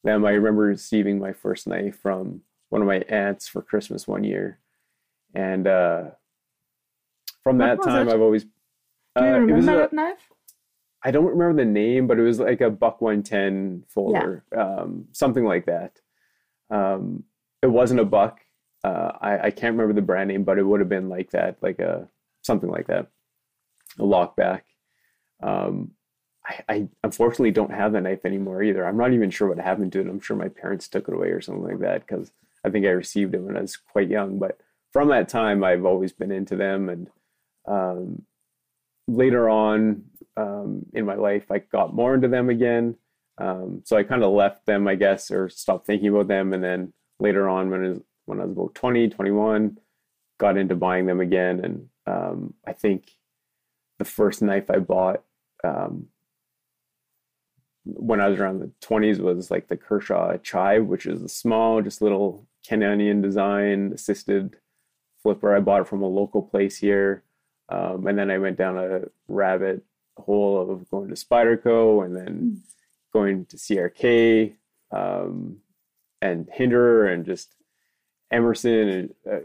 them. 0.04 0.24
I 0.24 0.30
remember 0.30 0.62
receiving 0.62 1.18
my 1.18 1.32
first 1.32 1.66
knife 1.66 1.98
from 1.98 2.40
one 2.70 2.80
of 2.82 2.88
my 2.88 3.00
aunts 3.08 3.46
for 3.46 3.60
Christmas 3.62 4.08
one 4.08 4.24
year, 4.24 4.58
and 5.34 5.66
uh, 5.66 6.04
from 7.42 7.58
What 7.58 7.66
that 7.66 7.82
time, 7.82 8.08
it? 8.08 8.14
I've 8.14 8.20
always. 8.20 8.44
Do 8.44 8.50
you 9.18 9.22
uh, 9.26 9.38
remember 9.38 9.72
a- 9.74 9.76
that 9.78 9.92
knife? 9.92 10.30
I 11.04 11.10
don't 11.10 11.26
remember 11.26 11.62
the 11.62 11.70
name, 11.70 12.06
but 12.06 12.18
it 12.18 12.22
was 12.22 12.40
like 12.40 12.62
a 12.62 12.70
Buck 12.70 13.02
110 13.02 13.84
folder, 13.88 14.42
um, 14.56 15.04
something 15.12 15.44
like 15.44 15.66
that. 15.66 16.00
Um, 16.70 17.24
it 17.60 17.66
wasn't 17.66 18.00
a 18.00 18.06
Buck. 18.06 18.40
Uh, 18.82 19.12
I, 19.20 19.38
I 19.38 19.50
can't 19.50 19.74
remember 19.74 19.92
the 19.92 20.00
brand 20.00 20.28
name, 20.28 20.44
but 20.44 20.58
it 20.58 20.62
would 20.62 20.80
have 20.80 20.88
been 20.88 21.10
like 21.10 21.30
that, 21.32 21.58
like 21.60 21.78
a 21.78 22.08
something 22.40 22.70
like 22.70 22.86
that, 22.86 23.08
a 23.98 24.02
lockback. 24.02 24.62
Um, 25.42 25.90
I, 26.46 26.60
I 26.68 26.88
unfortunately 27.02 27.50
don't 27.50 27.72
have 27.72 27.92
the 27.92 28.00
knife 28.00 28.24
anymore 28.24 28.62
either. 28.62 28.86
I'm 28.86 28.96
not 28.96 29.12
even 29.12 29.30
sure 29.30 29.48
what 29.48 29.58
happened 29.58 29.92
to 29.92 30.00
it. 30.00 30.06
I'm 30.06 30.20
sure 30.20 30.36
my 30.36 30.48
parents 30.48 30.88
took 30.88 31.08
it 31.08 31.14
away 31.14 31.28
or 31.28 31.40
something 31.42 31.64
like 31.64 31.80
that 31.80 32.06
because 32.06 32.32
I 32.64 32.70
think 32.70 32.86
I 32.86 32.90
received 32.90 33.34
it 33.34 33.42
when 33.42 33.56
I 33.56 33.60
was 33.60 33.76
quite 33.76 34.08
young. 34.08 34.38
But 34.38 34.58
from 34.94 35.08
that 35.08 35.28
time, 35.28 35.64
I've 35.64 35.84
always 35.84 36.12
been 36.12 36.30
into 36.30 36.54
them, 36.54 36.88
and 36.88 37.10
um, 37.66 38.22
later 39.08 39.50
on 39.50 40.04
um, 40.36 40.86
in 40.94 41.04
my 41.04 41.16
life, 41.16 41.50
I 41.50 41.58
got 41.58 41.92
more 41.92 42.14
into 42.14 42.28
them 42.28 42.48
again. 42.48 42.94
Um, 43.36 43.82
so 43.84 43.96
I 43.96 44.04
kind 44.04 44.22
of 44.22 44.32
left 44.32 44.66
them, 44.66 44.86
I 44.86 44.94
guess, 44.94 45.32
or 45.32 45.48
stopped 45.48 45.84
thinking 45.84 46.10
about 46.10 46.28
them. 46.28 46.52
And 46.52 46.62
then 46.62 46.92
later 47.18 47.48
on, 47.48 47.70
when 47.70 47.84
I 47.84 47.88
was, 47.88 48.00
when 48.26 48.40
I 48.40 48.44
was 48.44 48.52
about 48.52 48.76
20, 48.76 49.08
21, 49.08 49.78
got 50.38 50.56
into 50.56 50.76
buying 50.76 51.06
them 51.06 51.20
again. 51.20 51.60
And 51.64 51.88
um, 52.06 52.54
I 52.64 52.72
think 52.72 53.16
the 53.98 54.04
first 54.04 54.42
knife 54.42 54.70
I 54.70 54.78
bought 54.78 55.24
um, 55.64 56.06
when 57.84 58.20
I 58.20 58.28
was 58.28 58.38
around 58.38 58.60
the 58.60 58.70
20s 58.80 59.18
was 59.18 59.50
like 59.50 59.66
the 59.66 59.76
Kershaw 59.76 60.36
Chive, 60.36 60.86
which 60.86 61.04
is 61.04 61.20
a 61.20 61.28
small, 61.28 61.82
just 61.82 62.00
little 62.00 62.46
Canadian 62.64 63.20
design 63.20 63.90
assisted 63.92 64.56
flipper. 65.24 65.56
I 65.56 65.60
bought 65.60 65.80
it 65.80 65.88
from 65.88 66.02
a 66.02 66.06
local 66.06 66.42
place 66.42 66.78
here. 66.78 67.24
Um, 67.68 68.06
and 68.06 68.16
then 68.16 68.30
I 68.30 68.38
went 68.38 68.58
down 68.58 68.78
a 68.78 69.02
rabbit 69.26 69.82
hole 70.16 70.70
of 70.70 70.88
going 70.90 71.08
to 71.08 71.14
Spyderco 71.14 72.04
and 72.04 72.14
then 72.14 72.62
going 73.12 73.46
to 73.46 73.56
CRK 73.56 74.54
um, 74.92 75.56
and 76.22 76.48
Hinderer 76.52 77.12
and 77.12 77.24
just 77.24 77.54
Emerson. 78.30 78.88
And 78.88 79.14
uh, 79.30 79.40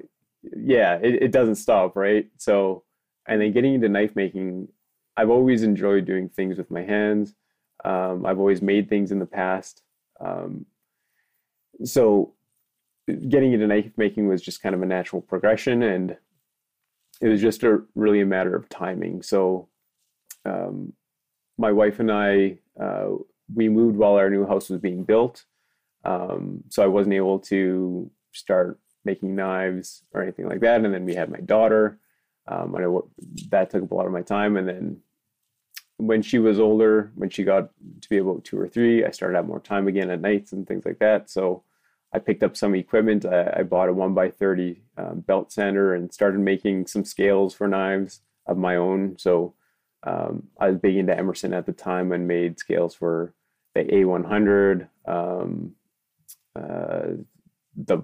yeah, 0.56 1.00
it, 1.02 1.24
it 1.24 1.32
doesn't 1.32 1.56
stop, 1.56 1.96
right? 1.96 2.28
So, 2.38 2.84
and 3.28 3.42
then 3.42 3.54
getting 3.54 3.76
into 3.76 3.90
knife 3.90 4.16
making, 4.16 4.68
I've 5.16 5.30
always 5.30 5.64
enjoyed 5.64 6.06
doing 6.06 6.30
things 6.30 6.58
with 6.58 6.70
my 6.70 6.82
hands. 6.82 7.34
Um, 7.86 8.26
I've 8.26 8.40
always 8.40 8.62
made 8.62 8.90
things 8.90 9.12
in 9.12 9.20
the 9.20 9.26
past. 9.26 9.82
Um, 10.20 10.66
so, 11.86 12.34
getting 13.14 13.54
into 13.54 13.68
knife 13.68 13.92
making 13.98 14.28
was 14.28 14.42
just 14.42 14.62
kind 14.62 14.76
of 14.76 14.82
a 14.82 14.86
natural 14.86 15.22
progression. 15.22 15.84
And 15.84 16.18
it 17.22 17.28
was 17.28 17.42
just 17.42 17.64
a 17.64 17.82
really 17.96 18.22
a 18.22 18.26
matter 18.26 18.56
of 18.56 18.70
timing. 18.70 19.22
So, 19.22 19.68
um, 20.46 20.94
my 21.58 21.72
wife 21.72 22.00
and 22.00 22.12
I, 22.12 22.58
uh, 22.80 23.10
we 23.54 23.68
moved 23.68 23.98
while 23.98 24.14
our 24.14 24.30
new 24.30 24.46
house 24.46 24.70
was 24.70 24.80
being 24.80 25.04
built. 25.04 25.46
Um, 26.06 26.64
so 26.70 26.82
I 26.82 26.88
wasn't 26.88 27.16
able 27.16 27.40
to 27.40 28.10
start 28.32 28.80
making 29.04 29.36
knives 29.36 30.04
or 30.14 30.22
anything 30.22 30.48
like 30.48 30.62
that. 30.62 30.84
And 30.84 30.94
then 30.94 31.06
we 31.06 31.16
had 31.16 31.30
my 31.30 31.40
daughter, 31.40 32.00
um, 32.48 32.74
and 32.76 33.02
that 33.50 33.70
took 33.70 33.84
up 33.84 33.92
a 33.92 33.96
lot 33.96 34.06
of 34.06 34.14
my 34.14 34.22
time. 34.22 34.56
And 34.56 34.68
then 34.68 34.98
when 35.98 36.22
she 36.22 36.40
was 36.40 36.60
older, 36.60 37.12
when 37.16 37.30
she 37.30 37.44
got 37.44 37.70
to 38.02 38.10
be 38.10 38.18
about 38.18 38.46
two 38.46 38.58
or 38.58 38.68
three, 38.68 39.04
I 39.04 39.12
started 39.12 39.36
have 39.36 39.48
more 39.48 39.60
time 39.60 39.88
again 39.88 40.10
at 40.10 40.22
nights 40.22 40.54
and 40.54 40.66
things 40.66 40.86
like 40.86 41.00
that. 41.00 41.30
So 41.30 41.64
I 42.14 42.20
picked 42.20 42.44
up 42.44 42.58
some 42.58 42.76
equipment. 42.76 43.26
I, 43.26 43.54
I 43.58 43.64
bought 43.64 43.90
a 43.90 43.94
one 43.94 44.14
by 44.14 44.30
thirty 44.30 44.82
um, 44.98 45.22
belt 45.22 45.52
sander 45.52 45.94
and 45.94 46.14
started 46.14 46.40
making 46.40 46.88
some 46.88 47.06
scales 47.06 47.54
for 47.54 47.68
knives 47.68 48.22
of 48.48 48.58
my 48.58 48.76
own. 48.76 49.16
So 49.18 49.54
um, 50.04 50.48
I 50.60 50.70
was 50.70 50.78
big 50.78 50.96
into 50.96 51.18
Emerson 51.18 51.54
at 51.54 51.66
the 51.66 51.74
time 51.74 52.12
and 52.12 52.28
made 52.28 52.60
scales 52.60 52.96
for 52.96 53.34
the 53.76 53.84
A100, 53.84 54.88
um, 55.06 55.76
uh, 56.56 57.16
the 57.76 58.00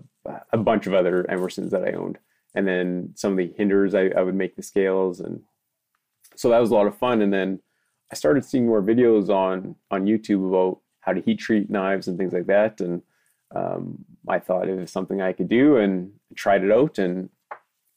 a 0.51 0.57
bunch 0.57 0.87
of 0.87 0.93
other 0.93 1.25
Emersons 1.29 1.69
that 1.71 1.83
I 1.83 1.91
owned, 1.93 2.17
and 2.53 2.67
then 2.67 3.11
some 3.15 3.31
of 3.31 3.37
the 3.37 3.53
Hinders 3.57 3.93
I, 3.93 4.07
I 4.07 4.21
would 4.21 4.35
make 4.35 4.55
the 4.55 4.63
scales, 4.63 5.19
and 5.19 5.41
so 6.35 6.49
that 6.49 6.59
was 6.59 6.71
a 6.71 6.75
lot 6.75 6.87
of 6.87 6.97
fun. 6.97 7.21
And 7.21 7.31
then 7.33 7.59
I 8.11 8.15
started 8.15 8.45
seeing 8.45 8.65
more 8.65 8.81
videos 8.81 9.29
on 9.29 9.75
on 9.91 10.05
YouTube 10.05 10.47
about 10.47 10.79
how 10.99 11.13
to 11.13 11.21
heat 11.21 11.39
treat 11.39 11.69
knives 11.69 12.07
and 12.07 12.17
things 12.17 12.33
like 12.33 12.47
that, 12.47 12.81
and 12.81 13.01
um, 13.55 14.03
I 14.27 14.39
thought 14.39 14.67
it 14.67 14.77
was 14.77 14.91
something 14.91 15.21
I 15.21 15.33
could 15.33 15.49
do, 15.49 15.77
and 15.77 16.11
tried 16.35 16.63
it 16.63 16.71
out, 16.71 16.97
and 16.99 17.29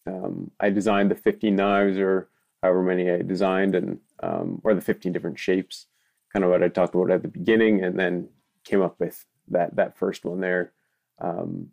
um, 0.06 0.50
I 0.60 0.70
designed 0.70 1.10
the 1.10 1.16
15 1.16 1.54
knives 1.54 1.98
or 1.98 2.28
however 2.62 2.82
many 2.82 3.10
I 3.10 3.22
designed, 3.22 3.74
and 3.74 3.98
um, 4.22 4.60
or 4.64 4.74
the 4.74 4.80
15 4.80 5.12
different 5.12 5.38
shapes, 5.38 5.86
kind 6.32 6.44
of 6.44 6.50
what 6.50 6.62
I 6.62 6.68
talked 6.68 6.94
about 6.94 7.10
at 7.10 7.22
the 7.22 7.28
beginning, 7.28 7.82
and 7.82 7.98
then 7.98 8.28
came 8.64 8.82
up 8.82 9.00
with 9.00 9.26
that 9.48 9.76
that 9.76 9.98
first 9.98 10.24
one 10.24 10.40
there. 10.40 10.72
Um, 11.20 11.70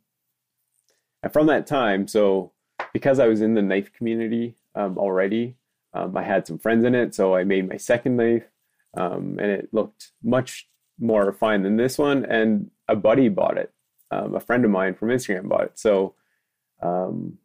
and 1.22 1.32
from 1.32 1.48
that 1.48 1.68
time, 1.68 2.08
so 2.08 2.52
because 2.94 3.20
I 3.20 3.28
was 3.28 3.42
in 3.42 3.54
the 3.54 3.62
knife 3.62 3.94
community 3.94 4.56
um, 4.74 4.98
already, 4.98 5.58
um, 5.94 6.16
I 6.18 6.24
had 6.24 6.48
some 6.48 6.58
friends 6.58 6.86
in 6.86 6.96
it, 6.96 7.14
so 7.14 7.36
I 7.36 7.44
made 7.44 7.70
my 7.70 7.78
second 7.78 8.18
knife, 8.18 8.46
and 8.96 9.40
it 9.40 9.70
looked 9.72 10.12
much 10.24 10.68
more 11.00 11.26
refined 11.26 11.66
than 11.66 11.78
this 11.78 11.98
one. 11.98 12.26
And 12.26 12.72
a 12.88 12.96
buddy 12.96 13.30
bought 13.30 13.58
it, 13.58 13.74
um, 14.12 14.36
a 14.36 14.40
friend 14.40 14.64
of 14.66 14.72
mine 14.72 14.94
from 14.96 15.10
Instagram 15.10 15.50
bought 15.50 15.64
it. 15.66 15.80
So 15.80 16.16
um, 16.82 17.38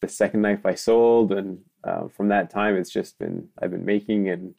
the 0.00 0.08
second 0.08 0.42
knife 0.42 0.64
I 0.66 0.74
sold, 0.74 1.32
and 1.32 1.60
uh, 1.84 2.08
from 2.08 2.28
that 2.28 2.50
time, 2.50 2.76
it's 2.76 2.90
just 2.90 3.18
been 3.18 3.48
I've 3.60 3.70
been 3.70 3.84
making. 3.84 4.28
And 4.28 4.54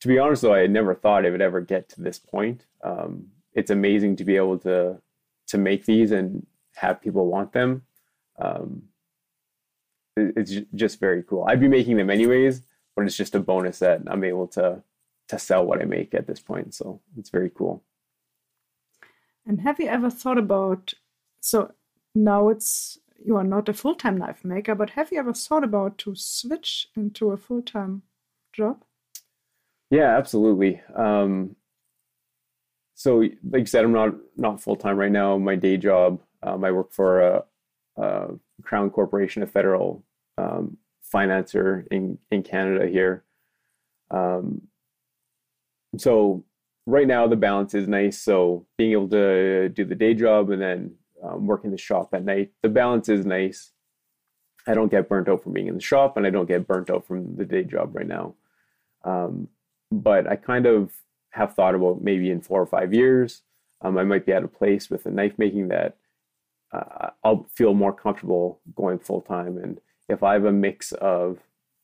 to 0.00 0.08
be 0.08 0.18
honest, 0.18 0.42
though, 0.42 0.54
I 0.54 0.60
had 0.60 0.70
never 0.70 0.94
thought 0.94 1.24
it 1.24 1.30
would 1.30 1.40
ever 1.42 1.60
get 1.60 1.88
to 1.90 2.00
this 2.00 2.18
point. 2.18 2.66
Um, 2.82 3.28
it's 3.52 3.70
amazing 3.70 4.16
to 4.16 4.24
be 4.24 4.36
able 4.36 4.58
to 4.60 5.00
to 5.48 5.58
make 5.58 5.86
these 5.86 6.10
and 6.12 6.46
have 6.74 7.00
people 7.00 7.26
want 7.26 7.52
them. 7.52 7.82
Um, 8.38 8.82
it- 10.16 10.34
it's 10.36 10.52
just 10.74 10.98
very 11.00 11.22
cool. 11.22 11.44
I'd 11.48 11.60
be 11.60 11.68
making 11.68 11.96
them 11.96 12.10
anyways, 12.10 12.62
but 12.94 13.04
it's 13.06 13.16
just 13.16 13.34
a 13.34 13.40
bonus 13.40 13.78
that 13.80 14.02
I'm 14.06 14.24
able 14.24 14.48
to 14.48 14.82
to 15.28 15.38
sell 15.38 15.64
what 15.66 15.80
I 15.82 15.84
make 15.84 16.14
at 16.14 16.26
this 16.28 16.38
point. 16.40 16.72
So 16.74 17.00
it's 17.18 17.30
very 17.30 17.50
cool. 17.50 17.82
And 19.46 19.60
have 19.60 19.78
you 19.78 19.86
ever 19.86 20.10
thought 20.10 20.38
about 20.38 20.94
so 21.40 21.72
now 22.14 22.48
it's 22.48 22.98
you 23.24 23.36
are 23.36 23.44
not 23.44 23.68
a 23.68 23.74
full-time 23.74 24.18
knife 24.18 24.44
maker, 24.44 24.74
but 24.74 24.90
have 24.90 25.10
you 25.10 25.18
ever 25.18 25.32
thought 25.32 25.64
about 25.64 25.98
to 25.98 26.14
switch 26.14 26.88
into 26.96 27.30
a 27.30 27.36
full-time 27.36 28.02
job? 28.52 28.84
Yeah, 29.90 30.16
absolutely. 30.16 30.82
Um, 30.94 31.56
so, 32.94 33.18
like 33.18 33.60
you 33.60 33.66
said, 33.66 33.84
I'm 33.84 33.92
not 33.92 34.14
not 34.36 34.60
full 34.60 34.76
time 34.76 34.96
right 34.96 35.12
now. 35.12 35.38
My 35.38 35.54
day 35.54 35.76
job, 35.76 36.20
um, 36.42 36.64
I 36.64 36.72
work 36.72 36.92
for 36.92 37.20
a, 37.20 37.44
a 37.96 38.28
Crown 38.62 38.90
Corporation, 38.90 39.42
a 39.42 39.46
federal 39.46 40.02
um, 40.38 40.78
financer 41.12 41.86
in 41.90 42.18
in 42.30 42.42
Canada 42.42 42.86
here. 42.86 43.24
Um, 44.10 44.62
so 45.98 46.44
right 46.86 47.06
now 47.06 47.26
the 47.26 47.36
balance 47.36 47.74
is 47.74 47.88
nice. 47.88 48.18
So 48.18 48.66
being 48.78 48.92
able 48.92 49.08
to 49.08 49.68
do 49.68 49.84
the 49.84 49.94
day 49.94 50.14
job 50.14 50.50
and 50.50 50.62
then 50.62 50.94
um, 51.22 51.46
work 51.46 51.64
in 51.64 51.70
the 51.70 51.78
shop 51.78 52.10
at 52.12 52.24
night, 52.24 52.52
the 52.62 52.68
balance 52.68 53.08
is 53.08 53.26
nice. 53.26 53.72
I 54.66 54.74
don't 54.74 54.90
get 54.90 55.08
burnt 55.08 55.28
out 55.28 55.42
from 55.42 55.52
being 55.52 55.68
in 55.68 55.74
the 55.74 55.80
shop, 55.80 56.16
and 56.16 56.26
I 56.26 56.30
don't 56.30 56.48
get 56.48 56.66
burnt 56.66 56.90
out 56.90 57.06
from 57.06 57.36
the 57.36 57.44
day 57.44 57.62
job 57.62 57.94
right 57.94 58.06
now. 58.06 58.34
Um, 59.04 59.48
but 59.92 60.28
I 60.28 60.34
kind 60.34 60.66
of 60.66 60.92
have 61.30 61.54
thought 61.54 61.74
about 61.74 62.02
maybe 62.02 62.30
in 62.30 62.40
four 62.40 62.60
or 62.60 62.66
five 62.66 62.92
years, 62.92 63.42
um, 63.80 63.96
I 63.98 64.04
might 64.04 64.26
be 64.26 64.32
at 64.32 64.42
a 64.42 64.48
place 64.48 64.90
with 64.90 65.04
the 65.04 65.10
knife 65.10 65.34
making 65.38 65.68
that 65.68 65.96
uh, 66.72 67.10
I'll 67.22 67.46
feel 67.54 67.74
more 67.74 67.92
comfortable 67.92 68.60
going 68.74 68.98
full 68.98 69.20
time. 69.20 69.58
And 69.58 69.80
if 70.08 70.22
I 70.22 70.32
have 70.32 70.44
a 70.44 70.52
mix 70.52 70.92
of 70.92 71.38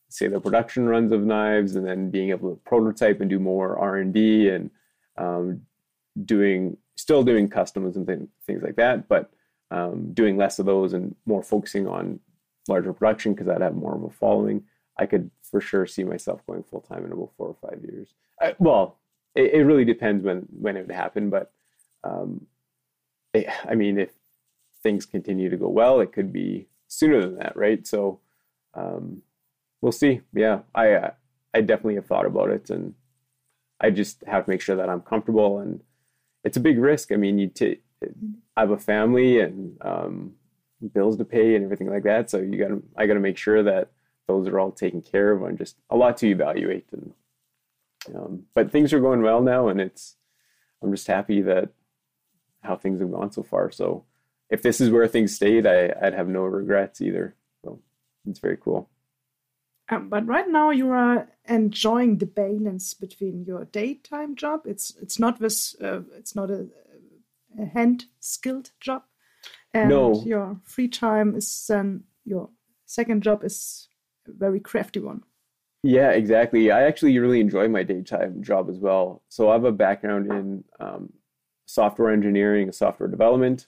say 0.09 0.29
the 0.29 0.41
production 0.41 0.89
runs 0.89 1.13
of 1.13 1.23
knives 1.23 1.77
and 1.77 1.87
then 1.87 2.11
being 2.11 2.31
able 2.31 2.51
to 2.51 2.61
prototype 2.65 3.21
and 3.21 3.31
do 3.31 3.39
more 3.39 3.79
r&d 3.79 4.49
and 4.49 4.71
um, 5.17 5.63
doing 6.25 6.77
still 6.97 7.23
doing 7.23 7.49
customs 7.49 7.97
and 7.97 8.07
th- 8.07 8.21
things 8.47 8.63
like 8.63 8.77
that 8.77 9.09
but 9.09 9.31
um, 9.71 10.13
doing 10.13 10.37
less 10.37 10.59
of 10.59 10.67
those 10.67 10.93
and 10.93 11.15
more 11.27 11.43
focusing 11.43 11.87
on 11.87 12.21
larger 12.69 12.93
production 12.93 13.35
because 13.35 13.49
i'd 13.49 13.63
have 13.63 13.75
more 13.75 13.95
of 13.95 14.03
a 14.03 14.11
following 14.11 14.63
i 14.99 15.07
could 15.07 15.31
for 15.43 15.61
sure 15.61 15.87
see 15.87 16.05
myself 16.05 16.45
going 16.47 16.63
full-time 16.63 17.05
in 17.05 17.13
about 17.13 17.33
four 17.37 17.49
or 17.49 17.71
five 17.71 17.83
years 17.83 18.15
I, 18.41 18.55
well 18.59 18.99
it, 19.35 19.55
it, 19.55 19.65
really 19.65 19.85
depends 19.85 20.25
when 20.25 20.47
when 20.51 20.77
it 20.77 20.87
would 20.87 20.95
happen 20.95 21.31
but 21.31 21.53
um, 22.05 22.47
it, 23.33 23.47
i 23.69 23.75
mean 23.75 23.99
if 23.99 24.11
things 24.83 25.07
continue 25.07 25.49
to 25.49 25.57
go 25.57 25.69
well 25.69 26.01
it 26.01 26.13
could 26.13 26.33
be 26.33 26.69
sooner 26.89 27.21
than 27.21 27.37
that 27.37 27.57
right 27.57 27.87
so 27.87 28.21
um, 28.75 29.23
we'll 29.81 29.93
see. 29.93 30.23
Yeah, 30.33 30.61
I 30.75 31.11
I 31.53 31.61
definitely 31.61 31.97
have 31.97 32.07
thought 32.07 32.27
about 32.27 32.51
it, 32.51 32.71
and 32.71 32.95
I 33.83 33.91
just 33.91 34.23
have 34.27 34.45
to 34.45 34.51
make 34.51 34.61
sure 34.61 34.77
that 34.77 34.89
I'm 34.89 35.01
comfortable. 35.01 35.59
And 35.59 35.81
it's 36.45 36.57
a 36.57 36.61
big 36.61 36.79
risk. 36.79 37.13
I 37.13 37.17
mean, 37.17 37.39
you 37.39 37.49
t- 37.49 37.81
I 38.57 38.61
have 38.61 38.71
a 38.71 38.79
family 38.79 39.41
and 39.41 39.77
um, 39.83 40.33
bills 40.95 41.17
to 41.19 41.25
pay 41.25 41.55
and 41.55 41.65
everything 41.65 41.91
like 41.91 42.05
that. 42.05 42.31
So 42.31 42.39
you 42.39 42.59
got 42.59 42.69
to 42.69 42.83
I 42.97 43.07
got 43.07 43.15
to 43.15 43.21
make 43.21 43.39
sure 43.39 43.63
that 43.63 43.91
those 44.29 44.49
are 44.49 44.59
all 44.59 44.73
taken 44.73 45.03
care 45.03 45.33
of. 45.33 45.43
And 45.43 45.59
just 45.59 45.77
a 45.91 45.97
lot 45.97 46.17
to 46.19 46.29
evaluate. 46.29 46.87
And 46.93 47.13
um, 48.15 48.45
but 48.55 48.73
things 48.73 48.93
are 48.93 49.01
going 49.01 49.23
well 49.23 49.43
now, 49.43 49.69
and 49.69 49.81
it's 49.81 50.17
I'm 50.83 50.93
just 50.93 51.07
happy 51.07 51.43
that 51.43 51.71
how 52.63 52.77
things 52.77 53.01
have 53.01 53.11
gone 53.11 53.33
so 53.33 53.43
far. 53.43 53.71
So 53.71 54.05
if 54.51 54.63
this 54.63 54.81
is 54.81 54.91
where 54.91 55.09
things 55.09 55.35
stayed, 55.35 55.67
I, 55.67 55.93
I'd 56.01 56.15
have 56.15 56.29
no 56.29 56.43
regrets 56.43 57.01
either. 57.01 57.35
So 57.65 57.81
it's 58.29 58.39
very 58.39 58.57
cool. 58.57 58.89
Um, 59.93 60.09
but 60.09 60.27
right 60.27 60.49
now 60.49 60.71
you 60.71 60.91
are 60.91 61.29
enjoying 61.49 62.19
the 62.19 62.27
balance 62.27 62.95
between 62.95 63.45
your 63.45 63.67
daytime 63.67 64.37
job. 64.37 64.63
It's 64.65 64.95
it's 65.03 65.19
not 65.19 65.39
this 65.39 65.77
uh, 65.81 66.01
it's 66.17 66.35
not 66.35 66.51
a, 66.51 66.67
a 67.61 67.67
hand 67.67 68.07
skilled 68.21 68.71
job, 68.81 69.03
and 69.75 69.91
no. 69.91 70.23
your 70.25 70.61
free 70.65 70.89
time 70.89 71.37
is 71.37 71.67
then 71.69 72.05
your 72.25 72.49
second 72.87 73.23
job 73.23 73.45
is 73.45 73.89
a 74.27 74.33
very 74.33 74.61
crafty 74.61 75.01
one. 75.01 75.25
Yeah, 75.83 76.11
exactly. 76.11 76.71
I 76.71 76.85
actually 76.85 77.19
really 77.19 77.41
enjoy 77.41 77.69
my 77.69 77.83
daytime 77.83 78.43
job 78.43 78.71
as 78.71 78.79
well. 78.79 79.23
So 79.29 79.51
I 79.51 79.55
have 79.55 79.65
a 79.65 79.73
background 79.73 80.31
in 80.31 80.65
um, 80.79 81.13
software 81.67 82.13
engineering 82.13 82.69
and 82.69 82.75
software 82.75 83.09
development, 83.09 83.67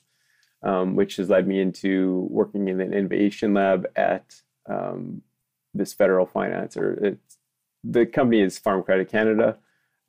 um, 0.62 0.94
which 0.94 1.16
has 1.16 1.28
led 1.28 1.48
me 1.48 1.60
into 1.60 2.28
working 2.30 2.68
in 2.68 2.80
an 2.80 2.94
innovation 2.94 3.52
lab 3.52 3.88
at 3.96 4.40
um, 4.66 5.22
this 5.74 5.92
federal 5.92 6.26
financer. 6.26 7.02
It's, 7.02 7.38
the 7.82 8.06
company 8.06 8.40
is 8.40 8.58
Farm 8.58 8.82
Credit 8.82 9.08
Canada, 9.10 9.58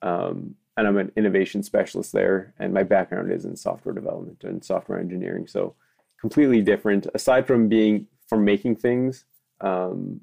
um, 0.02 0.56
and 0.78 0.88
I'm 0.88 0.98
an 0.98 1.12
innovation 1.16 1.64
specialist 1.64 2.12
there. 2.14 2.54
And 2.60 2.74
my 2.74 2.84
background 2.84 3.32
is 3.32 3.46
in 3.46 3.56
software 3.56 3.96
development 3.96 4.44
and 4.44 4.64
software 4.64 5.00
engineering, 5.00 5.48
so 5.48 5.76
completely 6.20 6.62
different. 6.62 7.08
Aside 7.14 7.48
from 7.48 7.68
being 7.68 8.08
from 8.28 8.46
making 8.46 8.78
things, 8.78 9.26
um, 9.62 10.22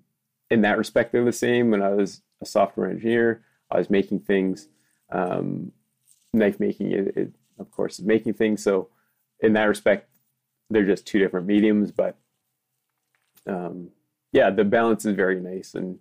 in 0.50 0.62
that 0.62 0.78
respect, 0.78 1.12
they're 1.12 1.24
the 1.24 1.32
same. 1.32 1.70
When 1.70 1.82
I 1.82 1.90
was 1.90 2.22
a 2.40 2.46
software 2.46 2.90
engineer, 2.90 3.42
I 3.70 3.78
was 3.78 3.90
making 3.90 4.20
things. 4.20 4.68
Um, 5.10 5.72
knife 6.32 6.58
making, 6.58 6.92
it, 6.92 7.16
it, 7.16 7.32
of 7.58 7.70
course, 7.70 7.98
is 7.98 8.04
making 8.04 8.34
things. 8.34 8.62
So 8.62 8.88
in 9.40 9.52
that 9.54 9.64
respect, 9.64 10.08
they're 10.70 10.86
just 10.86 11.06
two 11.06 11.18
different 11.18 11.46
mediums, 11.46 11.90
but 11.90 12.16
um, 13.46 13.90
yeah, 14.32 14.50
the 14.50 14.64
balance 14.64 15.04
is 15.04 15.14
very 15.14 15.40
nice 15.40 15.74
and 15.74 15.98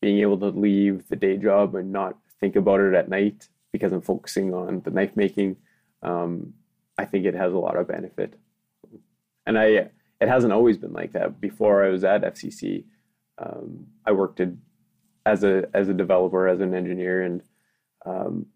being 0.00 0.18
able 0.18 0.38
to 0.38 0.48
leave 0.48 1.08
the 1.08 1.16
day 1.16 1.36
job 1.36 1.74
and 1.74 1.92
not 1.92 2.16
think 2.40 2.56
about 2.56 2.80
it 2.80 2.94
at 2.94 3.08
night 3.08 3.48
because 3.72 3.92
I'm 3.92 4.02
focusing 4.02 4.52
on 4.54 4.80
the 4.80 4.90
knife 4.90 5.16
making. 5.16 5.56
Um, 6.02 6.54
I 6.98 7.04
think 7.04 7.24
it 7.24 7.34
has 7.34 7.52
a 7.52 7.58
lot 7.58 7.76
of 7.76 7.88
benefit. 7.88 8.38
And 9.46 9.58
I, 9.58 9.64
it 10.20 10.28
hasn't 10.28 10.52
always 10.52 10.78
been 10.78 10.92
like 10.92 11.12
that. 11.12 11.40
Before 11.40 11.84
I 11.84 11.88
was 11.88 12.04
at 12.04 12.22
FCC, 12.22 12.84
um, 13.38 13.86
I 14.04 14.12
worked 14.12 14.40
as 15.24 15.44
a 15.44 15.68
as 15.72 15.88
a 15.88 15.94
developer, 15.94 16.46
as 16.46 16.60
an 16.60 16.74
engineer, 16.74 17.22
and 17.22 17.42
um, 18.04 18.46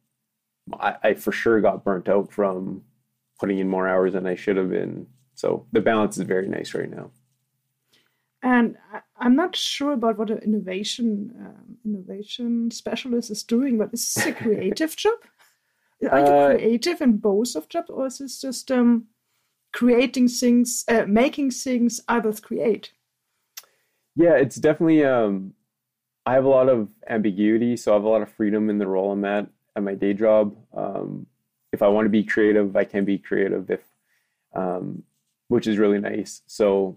I, 0.79 0.96
I 1.03 1.14
for 1.14 1.33
sure 1.33 1.61
got 1.61 1.85
burnt 1.85 2.09
out 2.09 2.33
from 2.33 2.83
putting 3.38 3.59
in 3.59 3.68
more 3.68 3.88
hours 3.88 4.12
than 4.12 4.27
I 4.27 4.35
should 4.35 4.57
have 4.57 4.70
been. 4.70 5.07
So 5.35 5.66
the 5.72 5.81
balance 5.81 6.18
is 6.18 6.24
very 6.24 6.48
nice 6.48 6.74
right 6.74 6.90
now. 6.90 7.11
And 8.42 8.77
I, 9.16 9.27
am 9.27 9.37
not 9.37 9.57
sure 9.57 9.92
about 9.92 10.18
what 10.18 10.31
an 10.31 10.38
innovation 10.38 11.35
um, 11.38 11.77
innovation 11.85 12.70
specialist 12.70 13.31
is 13.31 13.42
doing, 13.42 13.79
but 13.79 13.92
is 13.92 14.14
this 14.14 14.27
a 14.27 14.33
creative 14.42 14.96
job? 14.96 15.18
Are 16.11 16.18
you 16.18 16.24
uh, 16.27 16.55
creative 16.55 17.00
in 17.00 17.16
both 17.18 17.55
of 17.57 17.68
jobs, 17.68 17.90
or 17.90 18.07
is 18.07 18.18
this 18.18 18.40
just 18.40 18.70
um, 18.70 19.07
creating 19.72 20.29
things, 20.29 20.85
uh, 20.88 21.05
making 21.07 21.50
things 21.50 22.00
others 22.09 22.40
create? 22.40 22.92
Yeah, 24.16 24.35
it's 24.35 24.57
definitely. 24.57 25.05
Um, 25.05 25.55
I 26.27 26.35
have 26.35 26.44
a 26.44 26.48
lot 26.48 26.68
of 26.68 26.90
ambiguity, 27.09 27.77
so 27.77 27.92
I 27.92 27.94
have 27.94 28.05
a 28.05 28.09
lot 28.09 28.22
of 28.22 28.31
freedom 28.31 28.70
in 28.70 28.79
the 28.79 28.87
role 28.87 29.12
I'm 29.12 29.24
at 29.24 29.48
at 29.77 29.83
my 29.83 29.94
day 29.94 30.14
job. 30.14 30.57
Um, 30.74 31.27
if 31.72 31.83
I 31.83 31.88
want 31.88 32.07
to 32.07 32.11
be 32.11 32.22
creative, 32.24 32.77
I 32.77 32.85
can 32.85 33.05
be 33.05 33.18
creative. 33.18 33.70
If, 33.70 33.81
um, 34.55 35.03
which 35.48 35.66
is 35.66 35.79
really 35.79 35.98
nice. 35.98 36.42
So 36.46 36.96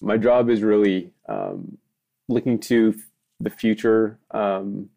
my 0.00 0.16
job 0.16 0.50
is 0.50 0.62
really 0.62 1.12
um, 1.28 1.78
looking 2.28 2.58
to 2.58 2.94
the 3.40 3.50
future 3.50 4.18
um, 4.30 4.90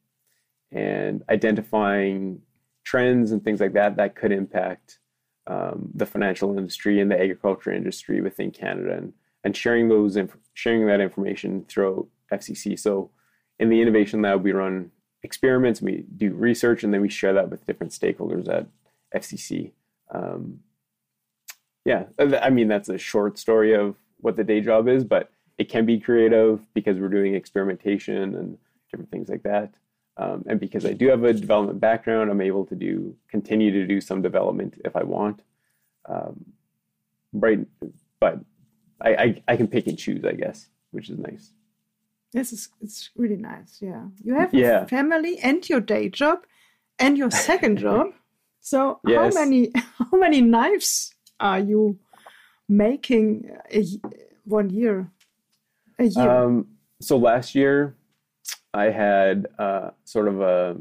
and 0.72 1.24
identifying 1.30 2.42
trends 2.84 3.32
and 3.32 3.44
things 3.44 3.60
like 3.60 3.74
that 3.74 3.96
that 3.98 4.16
could 4.16 4.32
impact 4.32 5.00
um, 5.48 5.90
the 5.94 6.06
financial 6.06 6.58
industry 6.58 7.00
and 7.00 7.10
the 7.12 7.20
agriculture 7.20 7.72
industry 7.72 8.22
within 8.22 8.52
Canada 8.52 8.96
and, 8.98 9.14
and 9.44 9.56
sharing 9.56 9.90
those 9.90 10.16
inf- 10.16 10.38
sharing 10.54 10.86
that 10.88 11.02
information 11.02 11.66
through 11.68 12.08
FCC. 12.32 12.78
So 12.78 13.10
in 13.58 13.70
the 13.70 13.82
innovation 13.82 14.22
lab, 14.22 14.44
we 14.44 14.52
run 14.52 14.92
experiments, 15.24 15.82
we 15.82 16.06
do 16.16 16.34
research, 16.34 16.84
and 16.84 16.94
then 16.94 17.02
we 17.02 17.10
share 17.10 17.34
that 17.34 17.50
with 17.50 17.66
different 17.66 17.94
stakeholders 17.94 18.48
at 18.48 18.68
FCC. 19.16 19.72
Um, 20.14 20.60
yeah, 21.86 22.06
I 22.20 22.50
mean 22.50 22.68
that's 22.68 22.90
a 22.90 22.98
short 22.98 23.40
story 23.40 23.74
of 23.76 23.96
what 24.22 24.36
the 24.36 24.44
day 24.44 24.62
job 24.62 24.88
is, 24.88 25.04
but 25.04 25.32
it 25.58 25.70
can 25.70 25.86
be 25.86 26.00
creative 26.00 26.62
because 26.74 26.98
we're 26.98 27.10
doing 27.10 27.36
experimentation 27.36 28.36
and 28.36 28.58
different 28.90 29.12
things 29.12 29.30
like 29.30 29.44
that. 29.44 29.74
Um, 30.18 30.44
and 30.48 30.60
because 30.60 30.86
I 30.86 30.94
do 30.94 31.08
have 31.08 31.24
a 31.24 31.34
development 31.34 31.80
background, 31.80 32.30
I'm 32.30 32.42
able 32.42 32.66
to 32.66 32.76
do 32.76 33.16
continue 33.30 33.72
to 33.72 33.88
do 33.88 34.02
some 34.02 34.22
development 34.22 34.80
if 34.84 34.96
I 34.96 35.04
want. 35.04 35.42
Um, 36.08 36.46
right, 37.32 37.66
but 38.20 38.40
I, 39.02 39.16
I, 39.16 39.44
I 39.48 39.56
can 39.56 39.68
pick 39.68 39.88
and 39.88 39.98
choose, 39.98 40.26
I 40.26 40.34
guess, 40.34 40.68
which 40.92 41.10
is 41.10 41.20
nice. 41.20 41.54
This 42.34 42.52
is 42.52 42.70
it's 42.82 43.10
really 43.16 43.38
nice. 43.38 43.80
Yeah, 43.82 44.04
you 44.24 44.36
have 44.36 44.54
yeah. 44.54 44.86
family 44.86 45.40
and 45.40 45.68
your 45.68 45.80
day 45.80 46.10
job 46.10 46.40
and 47.00 47.18
your 47.18 47.32
second 47.32 47.78
job. 47.86 48.08
So 48.60 49.00
yes. 49.08 49.36
how 49.36 49.42
many 49.42 49.72
how 50.12 50.18
many 50.18 50.42
knives 50.42 51.16
are 51.40 51.60
you 51.60 51.98
making 52.70 53.50
a, 53.74 53.86
one 54.46 54.70
year? 54.70 55.12
A 55.98 56.06
year. 56.06 56.30
Um, 56.30 56.68
so 57.02 57.18
last 57.18 57.56
year, 57.56 57.96
I 58.74 58.86
had 58.86 59.48
uh, 59.58 59.90
sort 60.06 60.28
of 60.28 60.42
a, 60.42 60.78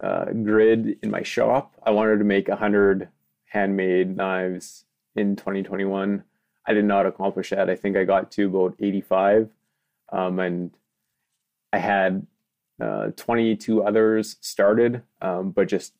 a, 0.00 0.34
grid 0.34 0.98
in 1.02 1.10
my 1.10 1.22
shop. 1.22 1.74
I 1.84 1.90
wanted 1.90 2.18
to 2.18 2.24
make 2.24 2.48
a 2.48 2.56
hundred 2.56 3.08
handmade 3.44 4.16
knives 4.16 4.86
in 5.14 5.36
2021. 5.36 6.24
I 6.66 6.72
did 6.72 6.84
not 6.84 7.06
accomplish 7.06 7.50
that. 7.50 7.68
I 7.68 7.76
think 7.76 7.96
I 7.96 8.04
got 8.04 8.30
to 8.32 8.46
about 8.46 8.74
85, 8.80 9.50
um, 10.12 10.38
and 10.38 10.70
I 11.72 11.78
had 11.78 12.26
uh, 12.80 13.10
22 13.16 13.82
others 13.82 14.36
started, 14.40 15.02
um, 15.20 15.50
but 15.50 15.68
just 15.68 15.94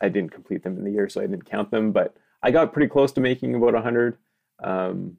I 0.00 0.08
didn't 0.08 0.32
complete 0.32 0.62
them 0.62 0.76
in 0.76 0.84
the 0.84 0.90
year, 0.90 1.08
so 1.08 1.20
I 1.20 1.26
didn't 1.26 1.46
count 1.46 1.70
them. 1.70 1.92
But 1.92 2.16
I 2.44 2.50
got 2.50 2.74
pretty 2.74 2.90
close 2.90 3.10
to 3.12 3.22
making 3.22 3.54
about 3.54 3.72
100. 3.72 4.18
Um, 4.62 5.16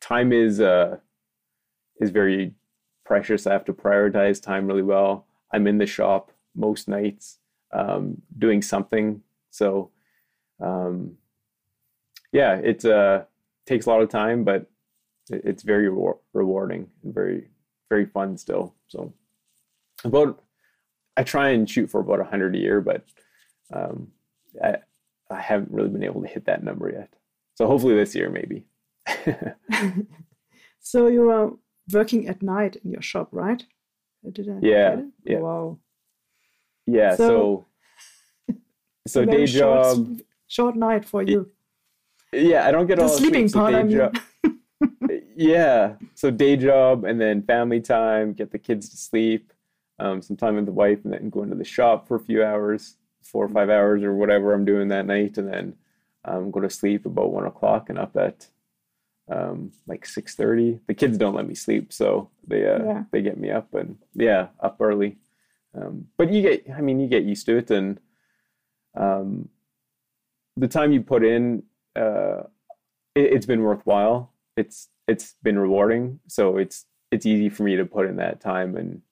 time 0.00 0.32
is 0.32 0.60
uh, 0.60 0.96
is 2.00 2.10
very 2.10 2.54
precious. 3.04 3.46
I 3.46 3.52
have 3.52 3.66
to 3.66 3.74
prioritize 3.74 4.42
time 4.42 4.66
really 4.66 4.82
well. 4.82 5.26
I'm 5.52 5.66
in 5.66 5.76
the 5.76 5.86
shop 5.86 6.32
most 6.56 6.88
nights 6.88 7.38
um, 7.72 8.22
doing 8.38 8.62
something. 8.62 9.22
So, 9.50 9.90
um, 10.58 11.18
yeah, 12.32 12.54
it 12.54 12.82
uh, 12.82 13.24
takes 13.66 13.84
a 13.84 13.90
lot 13.90 14.00
of 14.00 14.08
time, 14.08 14.42
but 14.42 14.70
it's 15.28 15.62
very 15.62 15.90
rewarding 16.32 16.88
and 17.04 17.14
very 17.14 17.48
very 17.90 18.06
fun 18.06 18.38
still. 18.38 18.74
So, 18.86 19.12
about 20.02 20.42
I 21.14 21.24
try 21.24 21.50
and 21.50 21.68
shoot 21.68 21.90
for 21.90 22.00
about 22.00 22.20
100 22.20 22.56
a 22.56 22.58
year, 22.58 22.80
but 22.80 23.04
um, 23.70 24.08
I, 24.64 24.76
I 25.30 25.40
haven't 25.40 25.70
really 25.70 25.88
been 25.88 26.04
able 26.04 26.22
to 26.22 26.28
hit 26.28 26.46
that 26.46 26.62
number 26.62 26.90
yet. 26.90 27.12
So 27.54 27.66
hopefully 27.66 27.94
this 27.94 28.14
year, 28.14 28.30
maybe. 28.30 28.64
so 30.80 31.06
you 31.06 31.30
are 31.30 31.52
working 31.92 32.28
at 32.28 32.42
night 32.42 32.76
in 32.84 32.92
your 32.92 33.02
shop, 33.02 33.28
right? 33.32 33.64
Did 34.32 34.48
I 34.48 34.58
yeah. 34.62 35.02
Yeah. 35.24 35.38
Wow. 35.38 35.78
Yeah. 36.86 37.16
So, 37.16 37.66
so, 38.48 38.54
so 39.08 39.24
day 39.24 39.46
job. 39.46 39.96
Short, 39.96 40.20
short, 40.46 40.76
night 40.76 41.04
for 41.04 41.22
you. 41.22 41.50
Yeah, 42.32 42.66
I 42.66 42.72
don't 42.72 42.86
get 42.86 42.98
all 42.98 43.06
the 43.06 43.12
all 43.12 43.18
sleeping 43.18 43.48
sleep, 43.48 43.60
part. 43.60 43.72
So 43.72 43.80
I 43.80 45.12
mean. 45.12 45.22
yeah. 45.36 45.94
So 46.14 46.30
day 46.30 46.56
job 46.56 47.04
and 47.04 47.20
then 47.20 47.42
family 47.42 47.80
time, 47.80 48.34
get 48.34 48.50
the 48.50 48.58
kids 48.58 48.88
to 48.90 48.96
sleep, 48.96 49.52
um, 49.98 50.20
some 50.20 50.36
time 50.36 50.56
with 50.56 50.66
the 50.66 50.72
wife, 50.72 51.04
and 51.04 51.12
then 51.12 51.30
go 51.30 51.42
into 51.42 51.56
the 51.56 51.64
shop 51.64 52.06
for 52.06 52.16
a 52.16 52.20
few 52.20 52.44
hours, 52.44 52.96
four 53.22 53.44
or 53.44 53.48
five 53.48 53.70
hours 53.70 54.02
or 54.02 54.14
whatever 54.14 54.52
I'm 54.52 54.64
doing 54.64 54.88
that 54.88 55.06
night, 55.06 55.38
and 55.38 55.52
then 55.52 55.74
um, 56.24 56.50
go 56.50 56.60
to 56.60 56.70
sleep 56.70 57.06
about 57.06 57.32
one 57.32 57.46
o'clock 57.46 57.88
and 57.90 57.98
up 57.98 58.16
at 58.16 58.48
um, 59.30 59.72
like 59.86 60.06
six 60.06 60.34
thirty. 60.34 60.80
The 60.86 60.94
kids 60.94 61.18
don't 61.18 61.34
let 61.34 61.46
me 61.46 61.54
sleep, 61.54 61.92
so 61.92 62.30
they 62.46 62.66
uh, 62.66 62.84
yeah. 62.84 63.02
they 63.12 63.22
get 63.22 63.38
me 63.38 63.50
up 63.50 63.74
and 63.74 63.98
yeah, 64.14 64.48
up 64.60 64.76
early. 64.80 65.18
Um, 65.74 66.08
but 66.16 66.32
you 66.32 66.42
get, 66.42 66.66
I 66.74 66.80
mean, 66.80 66.98
you 66.98 67.08
get 67.08 67.24
used 67.24 67.46
to 67.46 67.56
it, 67.58 67.70
and 67.70 68.00
um, 68.96 69.48
the 70.56 70.68
time 70.68 70.92
you 70.92 71.02
put 71.02 71.24
in, 71.24 71.62
uh, 71.94 72.42
it, 73.14 73.32
it's 73.32 73.46
been 73.46 73.62
worthwhile. 73.62 74.32
It's 74.56 74.88
it's 75.06 75.34
been 75.42 75.58
rewarding, 75.58 76.20
so 76.26 76.56
it's 76.56 76.86
it's 77.10 77.26
easy 77.26 77.48
for 77.48 77.62
me 77.62 77.76
to 77.76 77.84
put 77.84 78.06
in 78.06 78.16
that 78.16 78.40
time. 78.40 78.76
And 78.76 79.02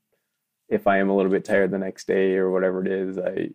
if 0.68 0.86
I 0.86 0.98
am 0.98 1.08
a 1.08 1.16
little 1.16 1.30
bit 1.30 1.44
tired 1.44 1.70
the 1.70 1.78
next 1.78 2.06
day 2.06 2.36
or 2.36 2.50
whatever 2.50 2.84
it 2.84 2.90
is, 2.90 3.18
I 3.18 3.50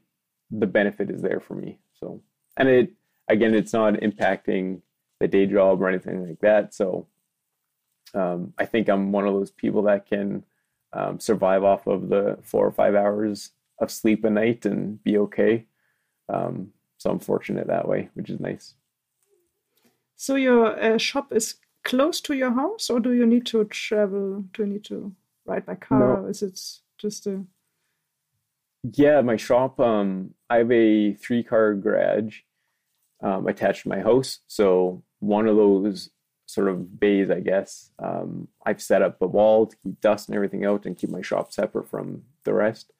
the 0.52 0.68
benefit 0.68 1.10
is 1.10 1.22
there 1.22 1.40
for 1.40 1.56
me. 1.56 1.80
So, 2.00 2.22
and 2.58 2.68
it 2.68 2.94
again, 3.28 3.56
it's 3.56 3.74
not 3.74 3.94
impacting 3.96 4.82
the 5.20 5.28
day 5.28 5.46
job 5.46 5.82
or 5.82 5.88
anything 5.88 6.28
like 6.28 6.40
that. 6.42 6.74
So, 6.74 7.08
um, 8.14 8.54
I 8.58 8.66
think 8.66 8.90
I'm 8.90 9.12
one 9.12 9.28
of 9.28 9.34
those 9.34 9.52
people 9.52 9.84
that 9.84 10.06
can 10.06 10.44
um, 10.94 11.20
survive 11.20 11.64
off 11.64 11.88
of 11.88 12.10
the 12.10 12.38
four 12.42 12.66
or 12.66 12.72
five 12.72 12.96
hours 12.96 13.52
of 13.80 13.92
sleep 13.92 14.24
a 14.26 14.30
night 14.30 14.66
and 14.66 15.02
be 15.04 15.18
okay. 15.18 15.66
Um, 16.30 16.72
so 16.98 17.10
I'm 17.10 17.20
fortunate 17.20 17.68
that 17.68 17.88
way, 17.88 18.10
which 18.14 18.30
is 18.30 18.40
nice. 18.40 18.76
So 20.16 20.36
your 20.36 20.80
uh, 20.80 20.98
shop 20.98 21.34
is 21.34 21.56
close 21.84 22.22
to 22.22 22.36
your 22.36 22.54
house, 22.54 22.90
or 22.90 23.00
do 23.00 23.12
you 23.12 23.26
need 23.26 23.46
to 23.48 23.64
travel? 23.66 24.46
Do 24.54 24.64
you 24.64 24.70
need 24.70 24.84
to 24.86 25.16
ride 25.46 25.66
by 25.66 25.76
car? 25.76 26.22
No. 26.22 26.28
is 26.28 26.44
it 26.44 26.60
just 26.98 27.26
a 27.26 27.44
yeah, 28.84 29.22
my 29.22 29.36
shop. 29.36 29.80
Um, 29.80 30.34
I 30.50 30.58
have 30.58 30.72
a 30.72 31.14
three 31.14 31.44
car 31.44 31.76
garage 31.76 32.40
um, 33.22 33.48
attached 33.48 33.84
to 33.84 33.90
my 33.90 34.00
house. 34.00 34.40
So 34.48 35.04
one 35.20 35.48
of 35.48 35.56
those 35.56 36.10
sort 36.48 36.68
of 36.68 37.00
bays, 37.00 37.30
I 37.30 37.40
guess, 37.40 37.92
um, 38.00 38.48
I've 38.66 38.82
set 38.82 39.02
up 39.02 39.22
a 39.22 39.28
wall 39.28 39.68
to 39.68 39.78
keep 39.78 40.02
dust 40.02 40.28
and 40.28 40.36
everything 40.36 40.66
out 40.66 40.86
and 40.86 40.98
keep 40.98 41.10
my 41.10 41.22
shop 41.22 41.54
separate 41.54 41.90
from 41.90 42.24
the 42.44 42.54
rest. 42.54 42.92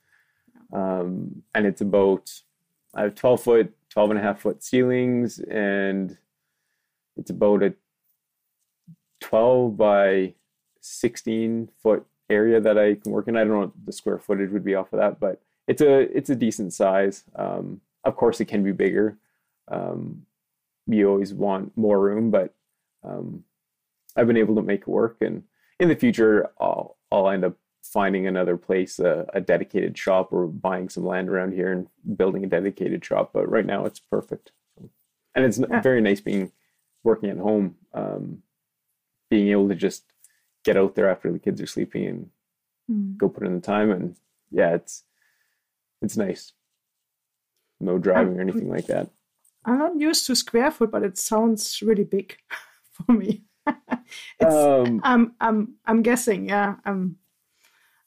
Um, 0.72 1.44
and 1.54 1.66
it's 1.66 1.82
about 1.82 2.32
I 2.94 3.04
have 3.04 3.16
12 3.16 3.44
foot, 3.44 3.74
12 3.90 4.12
and 4.12 4.20
a 4.20 4.24
half 4.24 4.42
foot 4.42 4.64
ceilings, 4.64 5.40
and 5.40 6.18
it's 7.18 7.30
about 7.30 7.64
a 7.64 7.74
12 9.22 9.78
by 9.78 10.34
16 10.82 11.70
foot 11.82 12.06
area 12.30 12.60
that 12.60 12.78
I 12.78 12.96
can 12.96 13.12
work 13.12 13.28
in. 13.28 13.38
I 13.38 13.44
don't 13.44 13.52
know 13.52 13.60
what 13.60 13.72
the 13.86 13.94
square 13.94 14.18
footage 14.18 14.52
would 14.52 14.64
be 14.64 14.76
off 14.76 14.94
of 14.94 15.00
that, 15.00 15.20
but 15.20 15.42
it's 15.72 15.82
a 15.82 16.00
it's 16.18 16.30
a 16.30 16.36
decent 16.36 16.74
size. 16.74 17.24
Um, 17.34 17.80
of 18.04 18.18
course, 18.18 18.42
it 18.42 18.46
can 18.46 18.62
be 18.62 18.74
bigger. 18.74 19.18
Um, 19.70 20.26
you 20.86 21.10
always 21.10 21.34
want 21.34 21.78
more 21.78 21.98
room, 21.98 22.30
but 22.30 22.54
um, 23.06 23.46
I've 24.18 24.28
been 24.28 24.44
able 24.44 24.56
to 24.56 24.62
make 24.62 24.82
it 24.82 24.88
work. 24.88 25.16
And 25.22 25.44
in 25.80 25.88
the 25.88 25.96
future, 25.96 26.52
I'll 26.60 26.98
I'll 27.10 27.30
end 27.30 27.46
up 27.46 27.56
finding 27.82 28.28
another 28.28 28.58
place, 28.58 29.00
a, 29.00 29.26
a 29.34 29.40
dedicated 29.40 29.98
shop, 29.98 30.34
or 30.34 30.46
buying 30.46 30.90
some 30.90 31.06
land 31.06 31.30
around 31.30 31.54
here 31.54 31.72
and 31.72 31.88
building 32.18 32.44
a 32.44 32.48
dedicated 32.48 33.06
shop. 33.06 33.32
But 33.34 33.50
right 33.50 33.66
now, 33.66 33.86
it's 33.86 34.00
perfect, 34.00 34.52
and 35.36 35.46
it's 35.46 35.58
yeah. 35.58 35.80
very 35.80 36.02
nice 36.02 36.20
being 36.20 36.52
working 37.02 37.30
at 37.30 37.38
home, 37.38 37.78
um, 37.94 38.44
being 39.30 39.48
able 39.48 39.70
to 39.70 39.76
just 39.76 40.04
get 40.66 40.76
out 40.76 40.96
there 40.96 41.10
after 41.10 41.32
the 41.32 41.40
kids 41.40 41.62
are 41.62 41.66
sleeping 41.66 42.06
and 42.06 42.30
mm. 42.92 43.18
go 43.18 43.30
put 43.30 43.48
in 43.48 43.56
the 43.56 43.62
time. 43.62 43.90
And 43.90 44.18
yeah, 44.52 44.76
it's 44.76 45.06
it's 46.02 46.18
nice. 46.18 46.54
No 47.80 47.98
driving 47.98 48.34
I'm, 48.34 48.40
or 48.40 48.42
anything 48.42 48.70
like 48.70 48.88
that. 48.88 49.10
I'm 49.66 49.78
not 49.78 50.00
used 50.00 50.26
to 50.28 50.36
square 50.36 50.72
foot, 50.72 50.92
but 50.92 51.04
it 51.04 51.18
sounds 51.18 51.82
really 51.82 52.04
big 52.04 52.38
for 52.92 53.12
me. 53.12 53.44
um, 54.46 55.02
I'm 55.04 55.34
I'm 55.40 55.76
I'm 55.86 56.02
guessing, 56.02 56.50
yeah. 56.50 56.76
I'm 56.86 57.18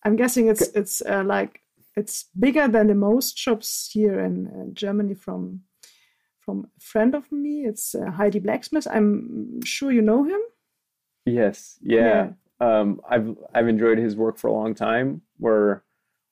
I'm 0.02 0.16
guessing 0.16 0.48
it's 0.48 0.68
it's 0.68 1.02
uh, 1.02 1.22
like 1.24 1.60
it's 1.96 2.26
bigger 2.38 2.68
than 2.68 2.88
the 2.88 2.94
most 2.94 3.38
shops 3.38 3.90
here 3.92 4.20
in 4.20 4.46
uh, 4.46 4.72
Germany 4.72 5.14
from 5.14 5.62
from 6.40 6.68
a 6.76 6.80
friend 6.80 7.14
of 7.14 7.30
me. 7.32 7.64
It's 7.64 7.94
uh, 7.94 8.10
Heidi 8.10 8.40
Blacksmith. 8.40 8.86
I'm 8.90 9.64
sure 9.64 9.92
you 9.92 10.02
know 10.02 10.24
him. 10.24 10.40
Yes, 11.24 11.78
yeah. 11.80 12.30
yeah. 12.60 12.78
Um, 12.80 13.00
I've 13.08 13.36
I've 13.54 13.68
enjoyed 13.68 13.98
his 13.98 14.16
work 14.16 14.38
for 14.38 14.48
a 14.48 14.52
long 14.52 14.74
time. 14.74 15.22
We're 15.38 15.82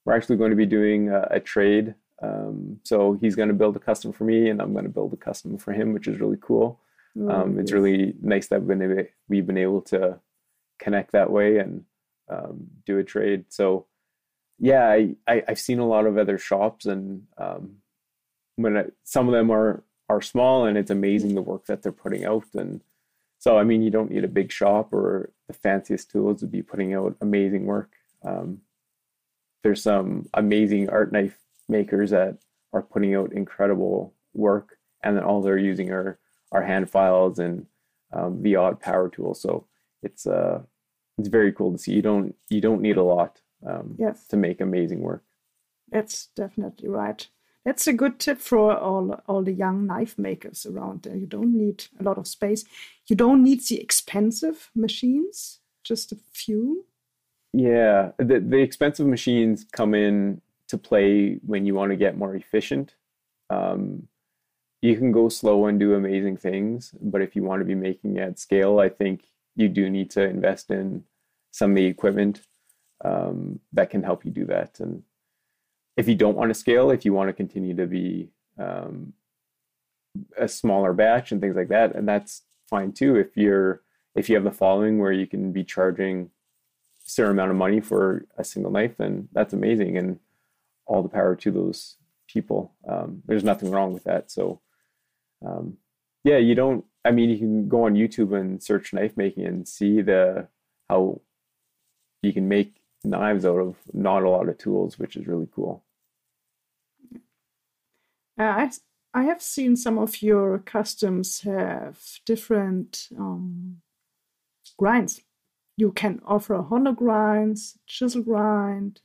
we're 0.04 0.14
actually 0.14 0.36
going 0.36 0.50
to 0.50 0.56
be 0.56 0.66
doing 0.66 1.08
a, 1.10 1.28
a 1.30 1.40
trade. 1.40 1.94
Um, 2.22 2.80
so 2.84 3.14
he's 3.14 3.34
going 3.34 3.48
to 3.48 3.54
build 3.54 3.76
a 3.76 3.80
custom 3.80 4.12
for 4.12 4.24
me, 4.24 4.48
and 4.48 4.60
I'm 4.60 4.72
going 4.72 4.84
to 4.84 4.90
build 4.90 5.12
a 5.12 5.16
custom 5.16 5.58
for 5.58 5.72
him, 5.72 5.92
which 5.92 6.06
is 6.06 6.20
really 6.20 6.38
cool. 6.40 6.80
Oh, 7.20 7.28
um, 7.28 7.58
it's 7.58 7.72
really 7.72 8.14
nice 8.22 8.48
that 8.48 8.60
we've 8.60 8.68
been, 8.68 8.90
able, 8.90 9.08
we've 9.28 9.46
been 9.46 9.58
able 9.58 9.82
to 9.82 10.18
connect 10.78 11.12
that 11.12 11.30
way 11.30 11.58
and 11.58 11.84
um, 12.28 12.68
do 12.86 12.98
a 12.98 13.04
trade. 13.04 13.44
So, 13.48 13.86
yeah, 14.58 14.88
I, 14.88 15.16
I 15.26 15.42
have 15.48 15.58
seen 15.58 15.78
a 15.78 15.86
lot 15.86 16.06
of 16.06 16.16
other 16.16 16.38
shops, 16.38 16.86
and 16.86 17.26
um, 17.36 17.78
when 18.56 18.76
I, 18.76 18.84
some 19.02 19.28
of 19.28 19.34
them 19.34 19.50
are 19.50 19.82
are 20.08 20.22
small, 20.22 20.66
and 20.66 20.76
it's 20.76 20.90
amazing 20.90 21.34
the 21.34 21.42
work 21.42 21.66
that 21.66 21.82
they're 21.82 21.92
putting 21.92 22.24
out. 22.24 22.44
And 22.54 22.82
so, 23.38 23.58
I 23.58 23.64
mean, 23.64 23.82
you 23.82 23.90
don't 23.90 24.10
need 24.10 24.24
a 24.24 24.28
big 24.28 24.52
shop 24.52 24.92
or 24.92 25.32
the 25.48 25.54
fanciest 25.54 26.10
tools 26.10 26.40
to 26.40 26.46
be 26.46 26.62
putting 26.62 26.94
out 26.94 27.16
amazing 27.20 27.66
work. 27.66 27.90
Um, 28.22 28.60
there's 29.62 29.82
some 29.82 30.26
amazing 30.34 30.88
art 30.90 31.12
knife 31.12 31.38
makers 31.68 32.10
that 32.10 32.38
are 32.72 32.82
putting 32.82 33.14
out 33.14 33.32
incredible 33.32 34.14
work, 34.34 34.78
and 35.02 35.16
then 35.16 35.24
all 35.24 35.42
they're 35.42 35.58
using 35.58 35.90
are 35.90 36.18
are 36.52 36.62
hand 36.62 36.90
files 36.90 37.38
and 37.38 37.66
um, 38.12 38.42
the 38.42 38.56
odd 38.56 38.80
power 38.80 39.08
tool. 39.08 39.34
So 39.34 39.66
it's 40.02 40.26
uh 40.26 40.62
it's 41.18 41.28
very 41.28 41.52
cool 41.52 41.72
to 41.72 41.78
see. 41.78 41.92
You 41.92 42.02
don't 42.02 42.34
you 42.48 42.60
don't 42.60 42.82
need 42.82 42.96
a 42.96 43.02
lot 43.02 43.40
um, 43.66 43.96
yes. 43.98 44.26
to 44.28 44.36
make 44.36 44.60
amazing 44.60 45.00
work. 45.00 45.22
That's 45.90 46.28
definitely 46.34 46.88
right. 46.88 47.26
That's 47.64 47.86
a 47.86 47.92
good 47.92 48.18
tip 48.18 48.40
for 48.40 48.76
all 48.76 49.22
all 49.26 49.42
the 49.42 49.52
young 49.52 49.86
knife 49.86 50.18
makers 50.18 50.66
around 50.66 51.02
there. 51.02 51.16
You 51.16 51.26
don't 51.26 51.56
need 51.56 51.84
a 52.00 52.02
lot 52.02 52.18
of 52.18 52.26
space. 52.26 52.64
You 53.06 53.16
don't 53.16 53.42
need 53.42 53.60
the 53.60 53.80
expensive 53.80 54.70
machines. 54.74 55.60
Just 55.84 56.12
a 56.12 56.16
few. 56.32 56.86
Yeah, 57.52 58.12
the 58.18 58.40
the 58.40 58.58
expensive 58.58 59.06
machines 59.06 59.66
come 59.72 59.94
in 59.94 60.40
to 60.68 60.78
play 60.78 61.38
when 61.44 61.66
you 61.66 61.74
want 61.74 61.90
to 61.90 61.96
get 61.96 62.16
more 62.16 62.34
efficient. 62.34 62.94
Um, 63.50 64.08
you 64.80 64.96
can 64.96 65.12
go 65.12 65.28
slow 65.28 65.66
and 65.66 65.78
do 65.78 65.94
amazing 65.94 66.38
things, 66.38 66.94
but 67.00 67.22
if 67.22 67.36
you 67.36 67.42
want 67.42 67.60
to 67.60 67.66
be 67.66 67.74
making 67.74 68.18
at 68.18 68.38
scale, 68.38 68.80
I 68.80 68.88
think 68.88 69.24
you 69.54 69.68
do 69.68 69.90
need 69.90 70.10
to 70.12 70.22
invest 70.22 70.70
in 70.70 71.04
some 71.52 71.72
of 71.72 71.76
the 71.76 71.84
equipment 71.84 72.40
um, 73.04 73.60
that 73.72 73.90
can 73.90 74.02
help 74.02 74.24
you 74.24 74.30
do 74.30 74.46
that. 74.46 74.80
And 74.80 75.02
if 75.96 76.08
you 76.08 76.14
don't 76.14 76.36
want 76.36 76.50
to 76.50 76.54
scale, 76.54 76.90
if 76.90 77.04
you 77.04 77.12
want 77.12 77.28
to 77.28 77.34
continue 77.34 77.76
to 77.76 77.86
be 77.86 78.30
um, 78.58 79.12
a 80.38 80.48
smaller 80.48 80.92
batch 80.92 81.32
and 81.32 81.40
things 81.40 81.54
like 81.56 81.68
that, 81.68 81.94
and 81.94 82.08
that's 82.08 82.42
fine 82.68 82.92
too. 82.92 83.16
If 83.16 83.36
you're 83.36 83.82
if 84.14 84.28
you 84.28 84.34
have 84.36 84.44
the 84.44 84.50
following 84.50 84.98
where 84.98 85.12
you 85.12 85.26
can 85.26 85.52
be 85.52 85.64
charging 85.64 86.30
certain 87.12 87.32
amount 87.32 87.50
of 87.50 87.56
money 87.56 87.80
for 87.80 88.24
a 88.38 88.44
single 88.44 88.72
knife, 88.72 88.96
then 88.96 89.28
that's 89.32 89.52
amazing, 89.52 89.96
and 89.98 90.18
all 90.86 91.02
the 91.02 91.08
power 91.08 91.36
to 91.36 91.50
those 91.50 91.96
people. 92.26 92.72
Um, 92.88 93.22
there's 93.26 93.44
nothing 93.44 93.70
wrong 93.70 93.92
with 93.92 94.04
that. 94.04 94.30
So, 94.30 94.60
um, 95.44 95.76
yeah, 96.24 96.38
you 96.38 96.54
don't. 96.54 96.84
I 97.04 97.10
mean, 97.10 97.30
you 97.30 97.38
can 97.38 97.68
go 97.68 97.84
on 97.84 97.94
YouTube 97.94 98.38
and 98.38 98.62
search 98.62 98.92
knife 98.92 99.16
making 99.16 99.44
and 99.44 99.68
see 99.68 100.00
the 100.00 100.48
how 100.88 101.20
you 102.22 102.32
can 102.32 102.48
make 102.48 102.76
knives 103.04 103.44
out 103.44 103.58
of 103.58 103.76
not 103.92 104.22
a 104.22 104.30
lot 104.30 104.48
of 104.48 104.56
tools, 104.56 104.98
which 104.98 105.16
is 105.16 105.26
really 105.26 105.48
cool. 105.54 105.84
Uh, 108.38 108.42
I 108.42 108.70
I 109.12 109.24
have 109.24 109.42
seen 109.42 109.76
some 109.76 109.98
of 109.98 110.22
your 110.22 110.58
customs 110.60 111.40
have 111.40 111.98
different 112.24 113.08
um, 113.18 113.82
grinds 114.78 115.20
you 115.82 115.90
can 115.90 116.20
offer 116.24 116.54
Hondo 116.62 116.92
grinds, 116.92 117.76
chisel 117.88 118.22
grind. 118.22 119.00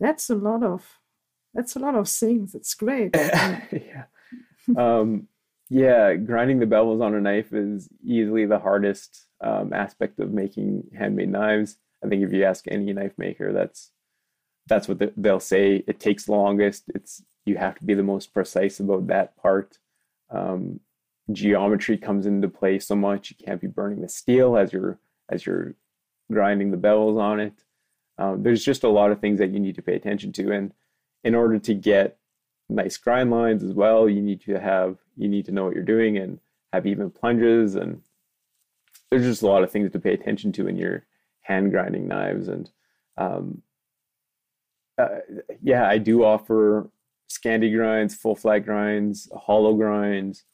That's 0.00 0.30
a 0.30 0.34
lot 0.34 0.62
of 0.62 0.98
that's 1.52 1.76
a 1.76 1.78
lot 1.78 1.94
of 1.94 2.08
things. 2.08 2.54
It's 2.54 2.72
great. 2.72 3.10
yeah. 3.14 4.04
um, 4.78 5.28
yeah, 5.68 6.14
grinding 6.14 6.58
the 6.58 6.72
bevels 6.74 7.02
on 7.02 7.14
a 7.14 7.20
knife 7.20 7.52
is 7.52 7.90
easily 8.02 8.46
the 8.46 8.58
hardest 8.58 9.26
um, 9.42 9.74
aspect 9.74 10.18
of 10.20 10.32
making 10.32 10.84
handmade 10.98 11.28
knives. 11.28 11.76
I 12.02 12.08
think 12.08 12.22
if 12.22 12.32
you 12.32 12.44
ask 12.44 12.64
any 12.66 12.94
knife 12.94 13.18
maker, 13.18 13.52
that's 13.52 13.90
that's 14.66 14.88
what 14.88 15.00
the, 15.00 15.12
they'll 15.18 15.38
say. 15.54 15.84
It 15.86 16.00
takes 16.00 16.30
longest. 16.30 16.84
It's 16.94 17.22
you 17.44 17.58
have 17.58 17.74
to 17.78 17.84
be 17.84 17.92
the 17.92 18.10
most 18.14 18.32
precise 18.32 18.80
about 18.80 19.08
that 19.08 19.36
part. 19.36 19.78
Um, 20.30 20.80
geometry 21.30 21.98
comes 21.98 22.24
into 22.24 22.48
play 22.48 22.78
so 22.78 22.96
much. 22.96 23.30
You 23.30 23.36
can't 23.44 23.60
be 23.60 23.66
burning 23.66 24.00
the 24.00 24.08
steel 24.08 24.56
as 24.56 24.72
you're 24.72 24.98
as 25.28 25.44
you're 25.44 25.74
grinding 26.30 26.70
the 26.70 26.76
bevels 26.76 27.20
on 27.20 27.40
it. 27.40 27.64
Um, 28.18 28.42
there's 28.42 28.64
just 28.64 28.84
a 28.84 28.88
lot 28.88 29.10
of 29.10 29.20
things 29.20 29.38
that 29.38 29.50
you 29.50 29.60
need 29.60 29.76
to 29.76 29.82
pay 29.82 29.94
attention 29.94 30.32
to, 30.32 30.52
and 30.52 30.72
in 31.24 31.34
order 31.34 31.58
to 31.58 31.74
get 31.74 32.18
nice 32.68 32.96
grind 32.96 33.30
lines 33.30 33.62
as 33.62 33.72
well, 33.72 34.08
you 34.08 34.22
need 34.22 34.40
to 34.42 34.60
have 34.60 34.98
you 35.16 35.28
need 35.28 35.46
to 35.46 35.52
know 35.52 35.64
what 35.64 35.74
you're 35.74 35.84
doing 35.84 36.16
and 36.16 36.38
have 36.72 36.86
even 36.86 37.10
plunges, 37.10 37.74
and 37.74 38.02
there's 39.10 39.24
just 39.24 39.42
a 39.42 39.46
lot 39.46 39.62
of 39.62 39.70
things 39.70 39.90
to 39.90 39.98
pay 39.98 40.14
attention 40.14 40.52
to 40.52 40.68
in 40.68 40.76
your 40.76 41.04
hand 41.42 41.70
grinding 41.70 42.06
knives. 42.06 42.48
And 42.48 42.70
um, 43.16 43.62
uh, 44.98 45.20
yeah, 45.62 45.88
I 45.88 45.98
do 45.98 46.24
offer 46.24 46.90
Scandi 47.30 47.74
grinds, 47.74 48.14
full 48.14 48.36
flat 48.36 48.60
grinds, 48.60 49.30
hollow 49.34 49.74
grinds. 49.74 50.44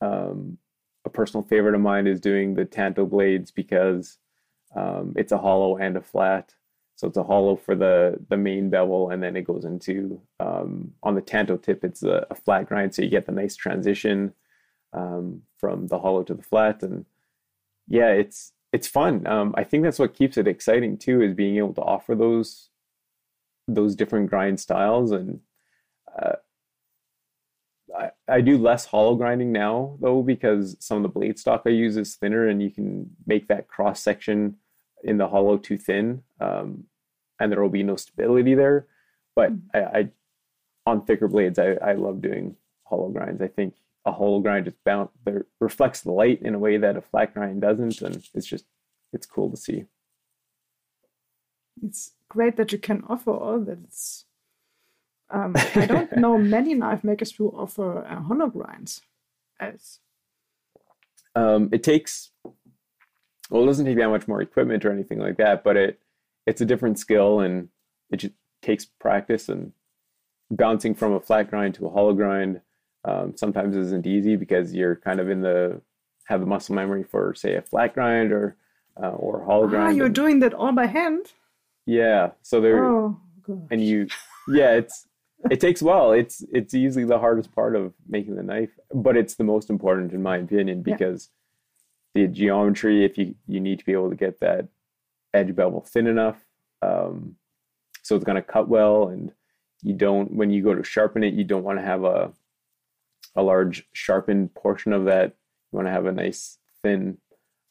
Um, 0.00 0.58
a 1.04 1.10
personal 1.10 1.44
favorite 1.44 1.74
of 1.74 1.80
mine 1.80 2.06
is 2.06 2.20
doing 2.20 2.54
the 2.54 2.64
Tanto 2.64 3.06
blades 3.06 3.50
because 3.50 4.18
um, 4.74 5.14
it's 5.16 5.32
a 5.32 5.38
hollow 5.38 5.76
and 5.76 5.96
a 5.96 6.02
flat. 6.02 6.54
So 6.96 7.08
it's 7.08 7.16
a 7.16 7.24
hollow 7.24 7.56
for 7.56 7.74
the 7.74 8.18
the 8.28 8.36
main 8.36 8.70
bevel, 8.70 9.10
and 9.10 9.22
then 9.22 9.36
it 9.36 9.42
goes 9.42 9.64
into 9.64 10.20
um, 10.38 10.92
on 11.02 11.14
the 11.14 11.20
Tanto 11.20 11.56
tip. 11.56 11.84
It's 11.84 12.02
a, 12.02 12.26
a, 12.30 12.34
flat 12.34 12.68
grind, 12.68 12.94
so 12.94 13.02
you 13.02 13.08
get 13.08 13.26
the 13.26 13.32
nice 13.32 13.56
transition 13.56 14.32
um, 14.92 15.42
from 15.58 15.88
the 15.88 15.98
hollow 15.98 16.22
to 16.22 16.34
the 16.34 16.42
flat, 16.42 16.82
and 16.82 17.04
yeah, 17.88 18.10
it's 18.10 18.52
it's 18.72 18.86
fun. 18.86 19.26
Um, 19.26 19.54
I 19.56 19.64
think 19.64 19.82
that's 19.82 19.98
what 19.98 20.14
keeps 20.14 20.36
it 20.36 20.46
exciting 20.46 20.96
too, 20.96 21.20
is 21.20 21.34
being 21.34 21.56
able 21.56 21.74
to 21.74 21.82
offer 21.82 22.14
those 22.14 22.70
those 23.66 23.96
different 23.96 24.28
grind 24.30 24.60
styles 24.60 25.10
and 25.10 25.40
uh, 26.20 26.34
I, 27.96 28.10
I 28.28 28.40
do 28.40 28.58
less 28.58 28.86
hollow 28.86 29.14
grinding 29.14 29.52
now 29.52 29.96
though 30.00 30.22
because 30.22 30.76
some 30.80 30.98
of 30.98 31.02
the 31.02 31.08
blade 31.08 31.38
stock 31.38 31.62
I 31.66 31.70
use 31.70 31.96
is 31.96 32.16
thinner 32.16 32.48
and 32.48 32.62
you 32.62 32.70
can 32.70 33.10
make 33.26 33.48
that 33.48 33.68
cross 33.68 34.02
section 34.02 34.56
in 35.04 35.18
the 35.18 35.28
hollow 35.28 35.56
too 35.58 35.78
thin 35.78 36.22
um, 36.40 36.84
and 37.38 37.50
there 37.50 37.62
will 37.62 37.68
be 37.68 37.82
no 37.82 37.96
stability 37.96 38.54
there. 38.54 38.86
But 39.36 39.52
mm. 39.52 39.62
I, 39.74 39.98
I 39.98 40.08
on 40.86 41.04
thicker 41.04 41.28
blades 41.28 41.58
I, 41.58 41.72
I 41.74 41.92
love 41.92 42.20
doing 42.20 42.56
hollow 42.84 43.08
grinds. 43.08 43.40
I 43.40 43.48
think 43.48 43.74
a 44.04 44.12
hollow 44.12 44.40
grind 44.40 44.66
just 44.66 44.82
bounce 44.84 45.10
there 45.24 45.46
reflects 45.60 46.02
the 46.02 46.12
light 46.12 46.42
in 46.42 46.54
a 46.54 46.58
way 46.58 46.76
that 46.76 46.96
a 46.96 47.00
flat 47.00 47.34
grind 47.34 47.62
doesn't 47.62 48.02
and 48.02 48.22
it's 48.34 48.46
just 48.46 48.64
it's 49.12 49.26
cool 49.26 49.50
to 49.50 49.56
see. 49.56 49.84
It's 51.82 52.12
great 52.28 52.56
that 52.56 52.72
you 52.72 52.78
can 52.78 53.04
offer 53.08 53.30
all 53.30 53.60
that. 53.60 53.78
It's 53.84 54.24
um, 55.30 55.54
I 55.74 55.86
don't 55.86 56.16
know 56.16 56.38
many 56.38 56.74
knife 56.74 57.04
makers 57.04 57.32
who 57.32 57.48
offer 57.48 58.04
uh, 58.04 58.20
hollow 58.22 58.48
grinds. 58.48 59.00
As 59.58 60.00
um, 61.34 61.68
it 61.72 61.82
takes 61.82 62.30
well, 63.50 63.62
it 63.62 63.66
doesn't 63.66 63.86
take 63.86 63.98
that 63.98 64.08
much 64.08 64.26
more 64.26 64.40
equipment 64.40 64.84
or 64.84 64.92
anything 64.92 65.18
like 65.18 65.36
that, 65.36 65.64
but 65.64 65.76
it 65.76 66.00
it's 66.46 66.60
a 66.60 66.66
different 66.66 66.98
skill 66.98 67.40
and 67.40 67.68
it 68.10 68.16
just 68.16 68.34
takes 68.62 68.84
practice 68.84 69.48
and 69.48 69.72
bouncing 70.50 70.94
from 70.94 71.12
a 71.12 71.20
flat 71.20 71.50
grind 71.50 71.74
to 71.74 71.86
a 71.86 71.90
hollow 71.90 72.12
grind 72.12 72.60
um, 73.04 73.34
sometimes 73.36 73.76
isn't 73.76 74.06
easy 74.06 74.36
because 74.36 74.74
you're 74.74 74.96
kind 74.96 75.20
of 75.20 75.28
in 75.28 75.42
the 75.42 75.80
have 76.24 76.40
the 76.40 76.46
muscle 76.46 76.74
memory 76.74 77.02
for 77.02 77.34
say 77.34 77.54
a 77.54 77.62
flat 77.62 77.94
grind 77.94 78.32
or 78.32 78.56
uh, 79.02 79.10
or 79.10 79.44
hollow 79.44 79.64
ah, 79.64 79.68
grind. 79.68 79.96
you're 79.96 80.06
and, 80.06 80.14
doing 80.14 80.38
that 80.40 80.54
all 80.54 80.72
by 80.72 80.86
hand. 80.86 81.32
Yeah, 81.86 82.30
so 82.42 82.60
there, 82.60 82.84
oh, 82.84 83.20
and 83.70 83.84
you, 83.84 84.08
yeah, 84.48 84.72
it's 84.72 85.06
it 85.50 85.60
takes 85.60 85.82
while. 85.82 86.12
It's 86.12 86.44
it's 86.52 86.72
easily 86.72 87.04
the 87.04 87.18
hardest 87.18 87.54
part 87.54 87.76
of 87.76 87.92
making 88.08 88.36
the 88.36 88.42
knife, 88.42 88.70
but 88.94 89.16
it's 89.16 89.34
the 89.34 89.44
most 89.44 89.68
important 89.68 90.12
in 90.12 90.22
my 90.22 90.38
opinion 90.38 90.82
because 90.82 91.28
yeah. 91.28 91.43
The 92.14 92.26
geometry. 92.26 93.04
If 93.04 93.18
you 93.18 93.34
you 93.46 93.60
need 93.60 93.78
to 93.78 93.84
be 93.84 93.92
able 93.92 94.10
to 94.10 94.16
get 94.16 94.40
that 94.40 94.68
edge 95.32 95.54
bevel 95.54 95.80
thin 95.80 96.06
enough, 96.06 96.44
um, 96.82 97.36
so 98.02 98.16
it's 98.16 98.24
going 98.24 98.36
to 98.36 98.42
cut 98.42 98.68
well, 98.68 99.08
and 99.08 99.32
you 99.82 99.94
don't 99.94 100.32
when 100.34 100.50
you 100.50 100.62
go 100.62 100.74
to 100.74 100.84
sharpen 100.84 101.24
it, 101.24 101.34
you 101.34 101.44
don't 101.44 101.64
want 101.64 101.78
to 101.78 101.84
have 101.84 102.04
a 102.04 102.32
a 103.36 103.42
large 103.42 103.86
sharpened 103.92 104.54
portion 104.54 104.92
of 104.92 105.06
that. 105.06 105.34
You 105.72 105.76
want 105.76 105.88
to 105.88 105.92
have 105.92 106.06
a 106.06 106.12
nice 106.12 106.58
thin 106.82 107.18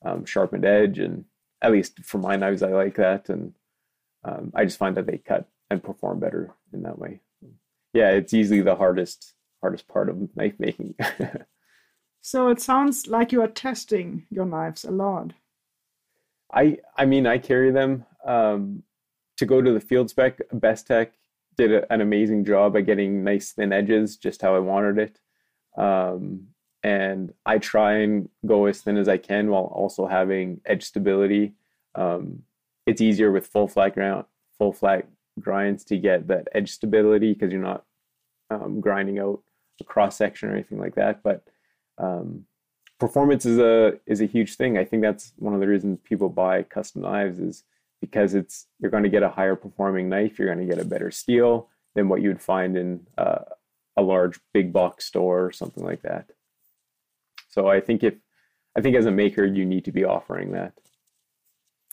um, 0.05 0.25
sharpened 0.25 0.65
edge, 0.65 0.99
and 0.99 1.25
at 1.61 1.71
least 1.71 1.99
for 2.03 2.17
my 2.17 2.35
knives, 2.35 2.63
I 2.63 2.69
like 2.69 2.95
that, 2.95 3.29
and 3.29 3.53
um, 4.23 4.51
I 4.55 4.65
just 4.65 4.77
find 4.77 4.97
that 4.97 5.07
they 5.07 5.17
cut 5.17 5.47
and 5.69 5.83
perform 5.83 6.19
better 6.19 6.53
in 6.73 6.83
that 6.83 6.99
way 6.99 7.21
yeah, 7.93 8.09
it's 8.09 8.33
easily 8.33 8.61
the 8.61 8.75
hardest 8.75 9.33
hardest 9.61 9.87
part 9.87 10.09
of 10.09 10.35
knife 10.35 10.55
making. 10.59 10.95
so 12.23 12.47
it 12.47 12.61
sounds 12.61 13.07
like 13.07 13.33
you 13.33 13.41
are 13.41 13.49
testing 13.49 14.25
your 14.29 14.45
knives 14.45 14.85
a 14.85 14.91
lot. 14.91 15.33
I 16.53 16.77
I 16.97 17.05
mean 17.05 17.27
I 17.27 17.37
carry 17.37 17.69
them 17.69 18.05
um, 18.25 18.83
to 19.37 19.45
go 19.45 19.61
to 19.61 19.73
the 19.73 19.81
field 19.81 20.09
spec. 20.09 20.39
Bestech 20.53 21.09
did 21.57 21.73
a, 21.73 21.91
an 21.91 21.99
amazing 21.99 22.45
job 22.45 22.77
at 22.77 22.85
getting 22.85 23.25
nice 23.25 23.51
thin 23.51 23.73
edges, 23.73 24.15
just 24.15 24.41
how 24.41 24.55
I 24.55 24.59
wanted 24.59 24.97
it. 24.99 25.19
Um, 25.77 26.47
and 26.81 27.33
I 27.45 27.57
try 27.57 27.97
and 27.97 28.29
go 28.45 28.67
as 28.67 28.81
thin 28.81 28.95
as 28.97 29.09
I 29.09 29.17
can 29.17 29.49
while 29.49 29.65
also 29.65 30.07
having 30.07 30.61
edge 30.65 30.83
stability. 30.83 31.55
Um, 31.93 32.43
it's 32.85 33.01
easier 33.01 33.33
with 33.33 33.47
full 33.47 33.67
flat 33.67 33.95
ground, 33.95 34.25
full 34.57 34.71
flat 34.71 35.07
grinds 35.41 35.83
to 35.85 35.97
get 35.97 36.27
that 36.29 36.47
edge 36.53 36.71
stability 36.71 37.33
because 37.33 37.51
you're 37.51 37.61
not 37.61 37.83
um, 38.49 38.79
grinding 38.79 39.19
out 39.19 39.41
a 39.81 39.83
cross 39.83 40.15
section 40.15 40.49
or 40.49 40.53
anything 40.53 40.79
like 40.79 40.95
that. 40.95 41.21
But 41.21 41.45
um, 41.97 42.45
performance 42.99 43.45
is 43.45 43.59
a 43.59 43.99
is 44.05 44.21
a 44.21 44.25
huge 44.25 44.55
thing. 44.55 44.77
I 44.77 44.85
think 44.85 45.01
that's 45.01 45.33
one 45.37 45.53
of 45.53 45.59
the 45.59 45.67
reasons 45.67 45.99
people 46.03 46.29
buy 46.29 46.63
custom 46.63 47.01
knives 47.01 47.39
is 47.39 47.63
because 48.01 48.33
it's 48.33 48.67
you're 48.79 48.91
going 48.91 49.03
to 49.03 49.09
get 49.09 49.23
a 49.23 49.29
higher 49.29 49.55
performing 49.55 50.09
knife. 50.09 50.37
You're 50.37 50.53
going 50.53 50.65
to 50.67 50.73
get 50.73 50.83
a 50.83 50.87
better 50.87 51.11
steel 51.11 51.69
than 51.95 52.09
what 52.09 52.21
you'd 52.21 52.41
find 52.41 52.77
in 52.77 53.07
uh, 53.17 53.43
a 53.95 54.01
large 54.01 54.39
big 54.53 54.73
box 54.73 55.05
store 55.05 55.45
or 55.45 55.51
something 55.51 55.83
like 55.83 56.01
that. 56.01 56.29
So 57.49 57.67
I 57.67 57.79
think 57.79 58.03
if 58.03 58.15
I 58.75 58.81
think 58.81 58.95
as 58.95 59.05
a 59.05 59.11
maker 59.11 59.45
you 59.45 59.65
need 59.65 59.85
to 59.85 59.91
be 59.91 60.03
offering 60.03 60.51
that. 60.51 60.73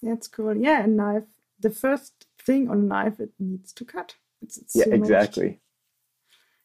That's 0.03 0.29
cool. 0.29 0.57
Yeah, 0.57 0.85
a 0.85 0.87
knife. 0.87 1.25
The 1.59 1.71
first 1.71 2.27
thing 2.41 2.71
on 2.71 2.79
a 2.79 2.83
knife 2.83 3.21
it 3.21 3.33
needs 3.39 3.73
to 3.75 3.85
cut. 3.85 4.15
It's, 4.43 4.57
it's 4.57 4.77
yeah, 4.77 4.85
so 4.85 4.93
exactly. 4.93 5.61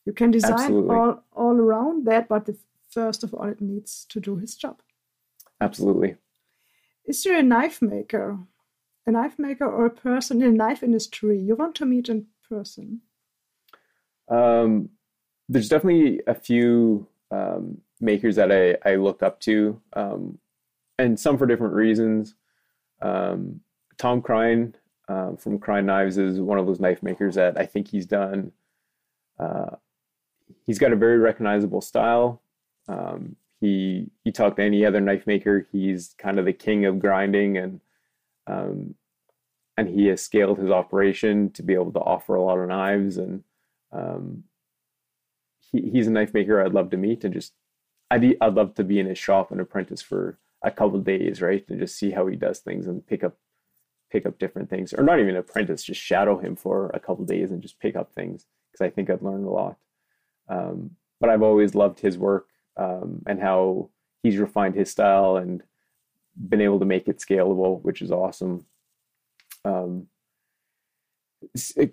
You 0.05 0.13
can 0.13 0.31
design 0.31 0.71
all 0.89 1.23
all 1.33 1.57
around 1.59 2.05
that, 2.05 2.27
but 2.27 2.45
the, 2.45 2.55
first 2.95 3.23
of 3.23 3.33
all, 3.33 3.47
it 3.47 3.61
needs 3.61 4.05
to 4.09 4.19
do 4.19 4.37
his 4.37 4.55
job. 4.55 4.81
Absolutely. 5.59 6.15
Is 7.05 7.21
there 7.23 7.37
a 7.37 7.43
knife 7.43 7.81
maker, 7.81 8.39
a 9.05 9.11
knife 9.11 9.37
maker, 9.37 9.65
or 9.65 9.85
a 9.85 10.01
person 10.09 10.41
in 10.41 10.51
the 10.51 10.57
knife 10.57 10.81
industry 10.81 11.37
you 11.37 11.55
want 11.55 11.75
to 11.75 11.85
meet 11.85 12.09
in 12.09 12.27
person? 12.49 13.01
Um, 14.29 14.89
there's 15.49 15.69
definitely 15.69 16.21
a 16.25 16.33
few 16.33 17.07
um, 17.31 17.81
makers 17.99 18.37
that 18.37 18.51
I, 18.51 18.77
I 18.89 18.95
look 18.95 19.21
up 19.21 19.39
to, 19.41 19.79
um, 19.93 20.39
and 20.97 21.19
some 21.19 21.37
for 21.37 21.45
different 21.45 21.73
reasons. 21.73 22.33
Um, 23.01 23.59
Tom 23.97 24.21
Krein 24.21 24.73
um, 25.09 25.37
from 25.37 25.59
Krein 25.59 25.85
Knives 25.85 26.17
is 26.17 26.39
one 26.39 26.57
of 26.57 26.65
those 26.65 26.79
knife 26.79 27.03
makers 27.03 27.35
that 27.35 27.59
I 27.59 27.65
think 27.65 27.89
he's 27.89 28.05
done. 28.05 28.51
Uh, 29.37 29.75
he's 30.65 30.79
got 30.79 30.93
a 30.93 30.95
very 30.95 31.17
recognizable 31.17 31.81
style. 31.81 32.41
Um, 32.88 33.36
he 33.61 34.11
you 34.23 34.31
talk 34.31 34.55
to 34.57 34.63
any 34.63 34.86
other 34.86 35.01
knife 35.01 35.25
maker, 35.25 35.67
he's 35.71 36.15
kind 36.17 36.39
of 36.39 36.45
the 36.45 36.53
king 36.53 36.86
of 36.86 36.99
grinding, 36.99 37.57
and 37.57 37.81
um, 38.47 38.95
and 39.77 39.89
he 39.89 40.07
has 40.07 40.21
scaled 40.21 40.59
his 40.59 40.69
operation 40.69 41.51
to 41.51 41.63
be 41.63 41.73
able 41.73 41.91
to 41.91 41.99
offer 41.99 42.36
a 42.36 42.43
lot 42.43 42.59
of 42.59 42.67
knives. 42.67 43.17
And 43.17 43.43
um, 43.91 44.43
he, 45.71 45.89
he's 45.89 46.07
a 46.07 46.11
knife 46.11 46.33
maker 46.33 46.61
I'd 46.61 46.73
love 46.73 46.89
to 46.91 46.97
meet 46.97 47.23
and 47.23 47.33
just 47.33 47.53
I'd 48.11 48.38
I'd 48.41 48.53
love 48.53 48.75
to 48.75 48.83
be 48.83 48.99
in 48.99 49.07
his 49.07 49.17
shop 49.17 49.51
and 49.51 49.59
apprentice 49.59 50.01
for 50.01 50.38
a 50.63 50.71
couple 50.71 50.99
days, 50.99 51.41
right, 51.41 51.65
and 51.69 51.79
just 51.79 51.97
see 51.97 52.11
how 52.11 52.27
he 52.27 52.36
does 52.36 52.59
things 52.59 52.88
and 52.88 53.05
pick 53.05 53.23
up 53.23 53.38
pick 54.11 54.25
up 54.25 54.38
different 54.38 54.69
things, 54.69 54.93
or 54.93 55.03
not 55.03 55.19
even 55.19 55.36
apprentice, 55.36 55.83
just 55.83 56.01
shadow 56.01 56.38
him 56.38 56.55
for 56.55 56.89
a 56.93 56.99
couple 56.99 57.25
days 57.25 57.51
and 57.51 57.61
just 57.61 57.79
pick 57.79 57.95
up 57.95 58.13
things 58.13 58.45
because 58.71 58.86
I 58.86 58.89
think 58.89 59.09
I'd 59.09 59.21
learn 59.21 59.43
a 59.43 59.49
lot. 59.49 59.77
Um, 60.47 60.91
but 61.19 61.29
I've 61.29 61.41
always 61.41 61.75
loved 61.75 61.99
his 61.99 62.17
work 62.17 62.47
um, 62.78 63.21
and 63.28 63.39
how 63.41 63.89
he's 64.23 64.38
refined 64.38 64.76
his 64.76 64.91
style 64.91 65.38
and 65.38 65.63
been 66.49 66.61
able 66.61 66.80
to 66.80 66.86
make 66.86 67.07
it 67.07 67.19
scalable, 67.19 67.82
which 67.82 68.01
is 68.01 68.11
awesome. 68.11 68.65
Um, 69.63 70.07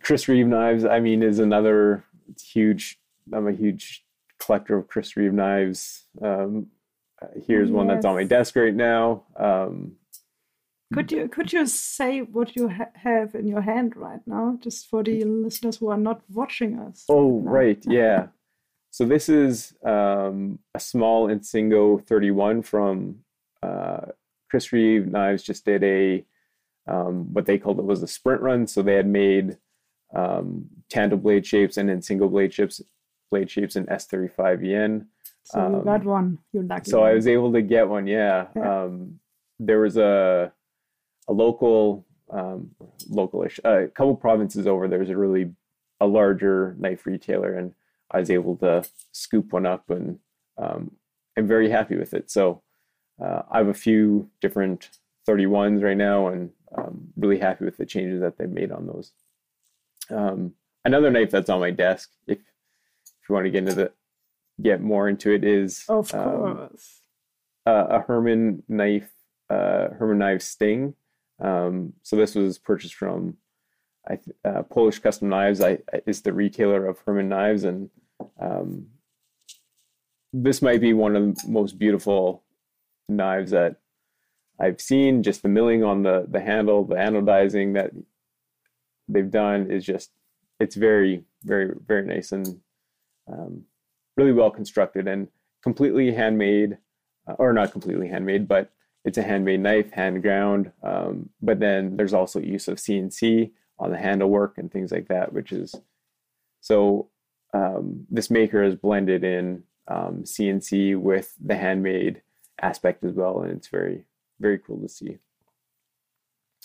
Chris 0.01 0.29
Reeve 0.29 0.47
Knives, 0.47 0.85
I 0.85 1.01
mean, 1.01 1.23
is 1.23 1.39
another 1.39 2.05
huge. 2.41 2.99
I'm 3.33 3.47
a 3.47 3.53
huge 3.53 4.05
collector 4.39 4.77
of 4.77 4.89
Chris 4.89 5.17
Reeve 5.17 5.33
knives. 5.33 6.05
Um, 6.21 6.69
here's 7.47 7.69
yes. 7.69 7.75
one 7.75 7.87
that's 7.87 8.05
on 8.05 8.15
my 8.15 8.25
desk 8.25 8.57
right 8.57 8.75
now. 8.75 9.25
Um, 9.37 9.93
could 10.93 11.11
you 11.11 11.29
could 11.29 11.53
you 11.53 11.67
say 11.67 12.21
what 12.21 12.55
you 12.55 12.69
ha- 12.69 12.93
have 12.95 13.35
in 13.35 13.47
your 13.47 13.63
hand 13.63 13.97
right 13.97 14.21
now, 14.27 14.59
just 14.61 14.89
for 14.89 15.03
the 15.03 15.25
listeners 15.25 15.77
who 15.77 15.89
are 15.89 15.99
not 15.99 16.23
watching 16.29 16.79
us? 16.79 17.05
Oh, 17.09 17.41
right, 17.41 17.83
yeah. 17.87 18.27
So 18.93 19.07
this 19.07 19.31
is 19.31 19.75
um, 19.87 20.59
a 20.75 20.79
small 20.79 21.29
Insingo 21.29 22.07
31 22.07 22.61
from 22.61 23.21
uh, 23.63 24.03
Chris 24.51 24.71
Reeve 24.71 25.07
Knives. 25.07 25.43
Just 25.43 25.65
did 25.65 25.83
a 25.83 26.25
um, 26.87 27.33
what 27.33 27.47
they 27.47 27.57
called 27.57 27.79
it 27.79 27.87
was 27.87 28.03
a 28.03 28.07
sprint 28.07 28.43
run. 28.43 28.67
So 28.67 28.83
they 28.83 28.97
had 28.97 29.07
made 29.07 29.57
um, 30.15 30.67
tandem 30.91 31.21
blade 31.21 31.47
shapes 31.47 31.79
and 31.79 31.89
then 31.89 32.03
single 32.03 32.29
blade 32.29 32.53
shapes, 32.53 32.83
blade 33.31 33.51
shapes 33.51 33.77
in 33.77 33.87
S35VN. 33.87 35.07
So 35.45 35.79
you 35.79 35.85
got 35.85 36.01
um, 36.03 36.07
one. 36.07 36.39
You're 36.53 36.65
lucky. 36.65 36.91
So 36.91 37.03
I 37.03 37.15
was 37.15 37.27
able 37.27 37.51
to 37.55 37.63
get 37.63 37.89
one. 37.89 38.07
Yeah. 38.07 38.49
yeah. 38.55 38.83
Um, 38.83 39.21
there 39.59 39.81
was 39.81 39.97
a 39.97 40.53
a 41.29 41.33
local, 41.33 42.05
um, 42.31 42.73
localish, 43.11 43.59
a 43.65 43.89
couple 43.89 44.17
provinces 44.17 44.67
over. 44.67 44.87
There's 44.87 45.09
a 45.09 45.17
really 45.17 45.51
a 45.99 46.07
larger 46.07 46.77
knife 46.79 47.07
retailer, 47.07 47.55
and 47.55 47.73
I 48.11 48.21
was 48.21 48.31
able 48.31 48.57
to 48.59 48.85
scoop 49.13 49.53
one 49.53 49.67
up, 49.67 49.91
and 49.91 50.19
um, 50.59 50.93
I'm 51.37 51.47
very 51.47 51.71
happy 51.71 51.97
with 51.97 52.15
it. 52.15 52.31
So 52.31 52.63
uh, 53.23 53.43
I 53.51 53.59
have 53.59 53.69
a 53.69 53.75
few 53.75 54.31
different 54.41 54.91
31s 55.29 55.83
right 55.83 55.97
now, 55.97 56.29
and 56.29 56.51
um, 56.77 57.09
really 57.17 57.39
happy 57.39 57.65
with 57.65 57.77
the 57.77 57.87
changes 57.87 58.21
that 58.21 58.39
they've 58.39 58.49
made 58.49 58.73
on 58.73 58.87
those. 58.87 59.13
Um, 60.11 60.55
another 60.85 61.11
knife 61.11 61.31
that's 61.31 61.51
on 61.51 61.61
my 61.61 61.71
desk, 61.71 62.11
if 62.27 62.39
if 62.39 63.29
you 63.29 63.35
want 63.35 63.47
to 63.47 63.51
get 63.51 63.59
into 63.59 63.75
the 63.75 63.93
get 64.61 64.81
more 64.81 65.09
into 65.09 65.33
it, 65.33 65.45
is 65.45 65.85
of 65.89 66.13
um, 66.15 66.57
course 66.57 67.03
uh, 67.67 67.87
a 67.91 68.01
Herman 68.01 68.63
knife, 68.69 69.11
uh, 69.51 69.89
Herman 69.99 70.19
knife 70.19 70.43
Sting. 70.43 70.95
Um, 71.41 71.95
so 72.03 72.17
this 72.17 72.35
was 72.35 72.59
purchased 72.59 72.95
from 72.95 73.37
I, 74.09 74.19
uh, 74.45 74.63
Polish 74.65 74.99
Custom 74.99 75.29
Knives. 75.29 75.61
I 75.61 75.79
is 76.07 76.23
the 76.23 76.33
retailer 76.33 76.87
of 76.87 76.99
Herman 77.01 77.29
knives, 77.29 77.65
and 77.65 77.91
um, 78.41 78.89
this 80.33 80.61
might 80.63 80.81
be 80.81 80.93
one 80.93 81.15
of 81.15 81.37
the 81.37 81.49
most 81.49 81.79
beautiful 81.79 82.43
knives 83.09 83.53
that 83.53 83.77
I've 84.61 84.81
seen. 84.81 85.23
Just 85.23 85.43
the 85.43 85.49
milling 85.49 85.85
on 85.85 86.03
the 86.03 86.27
the 86.29 86.41
handle, 86.41 86.85
the 86.85 86.97
anodizing 86.97 87.75
that 87.75 87.93
they've 89.09 89.31
done 89.31 89.71
is 89.71 89.85
just 89.85 90.11
it's 90.59 90.75
very 90.75 91.25
very 91.45 91.75
very 91.87 92.05
nice 92.05 92.33
and 92.33 92.61
um, 93.33 93.65
really 94.17 94.33
well 94.33 94.51
constructed 94.51 95.07
and 95.07 95.29
completely 95.63 96.13
handmade, 96.13 96.79
uh, 97.29 97.35
or 97.39 97.53
not 97.53 97.71
completely 97.71 98.09
handmade, 98.09 98.49
but 98.49 98.73
it's 99.05 99.19
a 99.19 99.23
handmade 99.23 99.61
knife, 99.61 99.93
hand 99.93 100.23
ground. 100.23 100.73
Um, 100.83 101.31
but 101.41 101.61
then 101.61 101.97
there's 101.97 102.15
also 102.15 102.41
use 102.41 102.67
of 102.67 102.79
CNC 102.79 103.53
on 103.83 103.91
the 103.91 103.99
handle 103.99 104.31
work 104.31 104.59
and 104.59 104.71
things 104.71 104.93
like 104.93 105.09
that, 105.09 105.33
which 105.33 105.53
is 105.53 105.75
so. 106.61 107.09
Um, 107.55 108.07
this 108.09 108.31
maker 108.31 108.65
has 108.65 108.77
blended 108.77 109.25
in 109.25 109.65
um, 109.87 110.23
CNC 110.23 110.99
with 110.99 111.35
the 111.39 111.55
handmade 111.55 112.23
aspect 112.63 113.05
as 113.05 113.13
well, 113.13 113.43
and 113.43 113.51
it's 113.51 113.69
very 113.69 114.05
very 114.41 114.59
cool 114.59 114.81
to 114.81 114.89
see. 114.89 115.19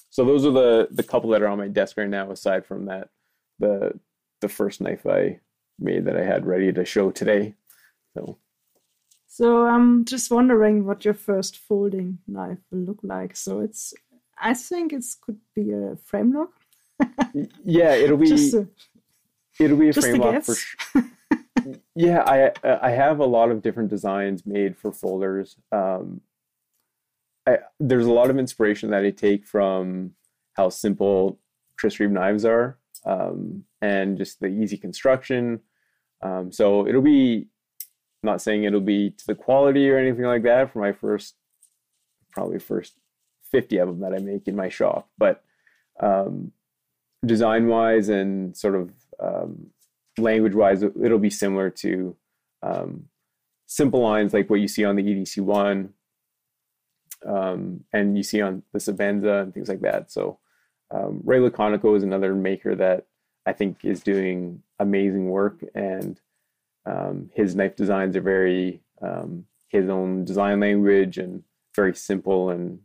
So 0.10 0.24
those 0.24 0.46
are 0.46 0.52
the 0.52 0.88
the 0.92 1.04
couple 1.04 1.32
that 1.32 1.42
are 1.42 1.48
on 1.48 1.58
my 1.58 1.68
desk 1.68 1.98
right 1.98 2.08
now. 2.08 2.32
Aside 2.32 2.66
from 2.66 2.86
that, 2.86 3.10
the 3.60 4.00
the 4.40 4.48
first 4.48 4.80
knife 4.80 5.06
I 5.06 5.40
made 5.80 6.06
that 6.06 6.16
I 6.16 6.24
had 6.24 6.46
ready 6.46 6.72
to 6.72 6.86
show 6.86 7.12
today. 7.12 7.56
So 8.14 8.38
so 9.38 9.68
I'm 9.68 10.04
just 10.04 10.32
wondering 10.32 10.84
what 10.84 11.06
your 11.06 11.14
first 11.14 11.58
folding 11.58 12.18
knife 12.28 12.58
will 12.72 12.80
look 12.80 13.02
like. 13.04 13.36
So 13.36 13.60
it's, 13.60 13.94
I 14.40 14.56
think 14.56 14.94
it 14.94 15.06
could 15.22 15.38
be 15.54 15.74
a 15.74 15.96
frame 16.04 16.34
lock. 16.34 16.54
Yeah, 17.64 17.94
it'll 17.94 18.18
be. 18.18 18.32
A, 18.32 18.68
it'll 19.60 19.78
be 19.78 19.90
a 19.90 19.94
frame 19.94 20.22
lock 20.22 20.44
for 20.44 20.56
sure. 20.56 21.04
yeah, 21.96 22.24
I 22.26 22.52
I 22.64 22.92
have 22.92 23.20
a 23.20 23.26
lot 23.26 23.52
of 23.52 23.62
different 23.62 23.90
designs 23.90 24.46
made 24.46 24.78
for 24.78 24.92
folders. 24.92 25.58
Um, 25.72 26.22
I, 27.48 27.60
there's 27.80 28.06
a 28.06 28.12
lot 28.12 28.30
of 28.30 28.38
inspiration 28.38 28.92
that 28.92 29.04
I 29.04 29.12
take 29.12 29.46
from 29.46 30.12
how 30.54 30.70
simple 30.70 31.40
Chris 31.78 32.00
Reeve 32.00 32.12
knives 32.12 32.46
are, 32.46 32.78
um, 33.06 33.64
and 33.82 34.18
just 34.18 34.40
the 34.40 34.48
easy 34.48 34.78
construction. 34.78 35.62
Um, 36.22 36.52
so 36.52 36.88
it'll 36.88 37.02
be 37.02 37.48
I'm 38.24 38.32
not 38.32 38.42
saying 38.42 38.64
it'll 38.64 38.82
be 38.82 39.12
to 39.12 39.28
the 39.28 39.36
quality 39.36 39.90
or 39.90 39.98
anything 39.98 40.26
like 40.26 40.44
that 40.44 40.72
for 40.72 40.80
my 40.80 40.92
first, 40.92 41.36
probably 42.32 42.60
first 42.60 42.94
50 43.52 43.78
of 43.78 43.88
them 43.88 44.00
that 44.02 44.14
I 44.14 44.20
make 44.20 44.48
in 44.48 44.56
my 44.56 44.70
shop, 44.70 45.10
but 45.18 45.44
um, 46.00 46.52
design 47.28 47.68
wise 47.68 48.10
and 48.10 48.56
sort 48.56 48.76
of 48.76 48.92
um, 49.20 49.68
language 50.18 50.56
wise, 50.56 50.84
it'll 50.84 51.20
be 51.20 51.30
similar 51.30 51.70
to 51.70 52.16
um, 52.64 53.06
simple 53.66 54.02
lines 54.02 54.34
like 54.34 54.50
what 54.50 54.60
you 54.60 54.68
see 54.68 54.86
on 54.86 54.96
the 54.96 55.04
EDC 55.04 55.42
one, 55.42 55.94
um, 57.26 57.84
and 57.94 58.18
you 58.18 58.24
see 58.24 58.42
on 58.42 58.64
the 58.74 58.80
Sebenza 58.80 59.44
and 59.44 59.54
things 59.54 59.70
like 59.70 59.82
that. 59.82 60.12
So 60.12 60.40
um, 60.92 61.22
Ray 61.24 61.40
Laconico 61.40 61.96
is 61.96 62.04
another 62.04 62.34
maker 62.34 62.76
that 62.76 63.06
I 63.46 63.54
think 63.54 63.84
is 63.84 64.02
doing 64.02 64.64
amazing 64.80 65.30
work 65.30 65.64
and 65.74 66.20
um, 66.86 67.30
his 67.34 67.56
knife 67.56 67.76
designs 67.76 68.16
are 68.16 68.22
very 68.22 68.82
um, 69.02 69.46
his 69.68 69.90
own 69.90 70.24
design 70.24 70.60
language 70.60 71.18
and 71.18 71.44
very 71.76 71.94
simple 71.94 72.50
and 72.50 72.80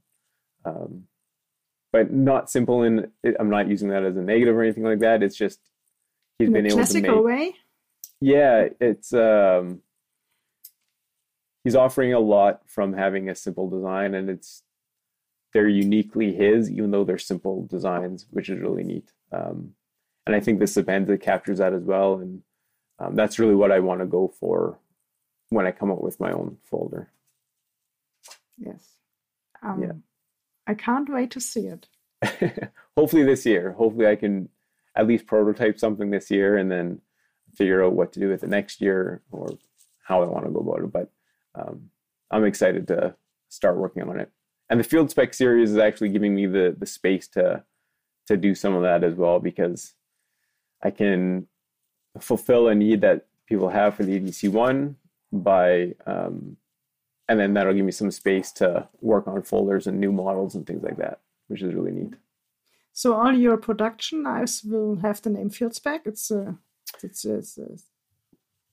but 1.93 2.13
not 2.13 2.51
simple 2.51 2.83
in 2.83 3.11
i'm 3.39 3.51
not 3.51 3.69
using 3.69 3.89
that 3.89 4.05
as 4.05 4.17
a 4.17 4.21
negative 4.21 4.55
or 4.55 4.63
anything 4.63 4.85
like 4.85 5.01
that 5.01 5.23
it's 5.23 5.37
just 5.37 5.61
he's 6.39 6.49
in 6.49 6.55
been 6.55 6.67
able 6.67 6.85
to 6.85 7.01
make 7.01 7.25
way 7.25 7.55
yeah 8.21 8.69
it's 8.81 9.13
um 9.13 9.81
he's 11.65 11.77
offering 11.77 12.13
a 12.13 12.21
lot 12.21 12.61
from 12.67 12.93
having 12.93 13.29
a 13.29 13.35
simple 13.35 13.69
design 13.69 14.15
and 14.15 14.29
it's 14.31 14.63
they're 15.53 15.69
uniquely 15.69 16.33
his 16.33 16.71
even 16.71 16.91
though 16.91 17.05
they're 17.05 17.19
simple 17.19 17.67
designs 17.67 18.27
which 18.31 18.49
is 18.49 18.59
really 18.59 18.83
neat 18.83 19.13
um, 19.33 19.73
and 20.27 20.35
i 20.35 20.41
think 20.41 20.59
the 20.59 20.65
Sebenza 20.65 21.21
captures 21.21 21.59
that 21.59 21.73
as 21.73 21.83
well 21.83 22.15
and 22.15 22.43
um, 23.03 23.17
that's 23.17 23.39
really 23.39 23.55
what 23.55 23.73
I 23.73 23.81
want 23.81 24.01
to 24.01 24.07
go 24.07 24.29
for 24.29 24.79
when 25.49 25.67
I 25.67 25.73
come 25.73 25.91
up 25.91 26.01
with 26.01 26.21
my 26.21 26.31
own 26.33 26.59
folder. 26.63 27.11
Yes. 28.59 28.97
Um, 29.63 29.83
yeah. 29.83 29.93
I 30.67 30.75
can't 30.75 31.09
wait 31.09 31.31
to 31.33 31.41
see 31.41 31.67
it. 31.67 31.89
Hopefully 32.97 33.25
this 33.25 33.45
year. 33.45 33.73
Hopefully 33.73 34.07
I 34.07 34.17
can 34.17 34.49
at 34.95 35.07
least 35.07 35.27
prototype 35.27 35.79
something 35.79 36.11
this 36.11 36.31
year 36.31 36.57
and 36.57 36.71
then 36.71 37.01
figure 37.55 37.85
out 37.85 37.95
what 37.95 38.13
to 38.13 38.21
do 38.21 38.29
with 38.29 38.45
it 38.45 38.51
next 38.51 38.81
year 38.81 39.23
or 39.31 39.49
how 40.05 40.23
I 40.23 40.27
want 40.27 40.47
to 40.47 40.53
go 40.53 40.61
about 40.61 40.85
it. 40.85 40.93
But 40.93 41.11
um, 41.55 41.91
I'm 42.31 42.45
excited 42.45 42.87
to 42.89 43.15
start 43.49 43.77
working 43.77 44.03
on 44.05 44.21
it. 44.21 44.31
And 44.71 44.81
the 44.81 44.85
field 44.85 45.11
spec 45.11 45.35
series 45.35 45.71
is 45.71 45.79
actually 45.79 46.09
giving 46.09 46.35
me 46.35 46.47
the 46.47 46.75
the 46.79 46.87
space 46.87 47.29
to 47.29 47.65
to 48.27 48.37
do 48.37 48.55
some 48.55 48.75
of 48.75 48.83
that 48.83 49.05
as 49.05 49.15
well 49.15 49.41
because 49.41 49.95
I 50.83 50.91
can 50.91 51.47
fulfill 52.21 52.69
a 52.69 52.75
need 52.75 53.01
that 53.03 53.27
people 53.47 53.69
have 53.69 53.95
for 53.95 54.05
the 54.05 54.19
EDC 54.19 54.51
one 54.51 54.97
by, 55.33 55.95
um, 56.07 56.57
and 57.29 57.39
then 57.39 57.55
that'll 57.55 57.75
give 57.75 57.85
me 57.85 57.93
some 57.93 58.11
space 58.11 58.53
to 58.53 58.89
work 59.01 59.27
on 59.29 59.43
folders 59.43 59.87
and 59.87 60.01
new 60.01 60.13
models 60.13 60.55
and 60.55 60.67
things 60.67 60.83
like 60.83 60.97
that, 60.97 61.21
which 61.49 61.63
is 61.63 61.75
really 61.75 61.93
neat. 61.93 62.15
So 62.93 63.15
all 63.15 63.33
your 63.33 63.57
production 63.57 64.23
knives 64.23 64.63
will 64.63 64.97
have 64.97 65.23
the 65.23 65.31
name 65.31 65.51
Field 65.51 65.75
Spec. 65.75 66.03
It's 66.05 66.31
a, 66.31 66.59
it's, 67.03 67.25
a, 67.25 67.37
it's 67.37 67.59
a, 67.59 67.69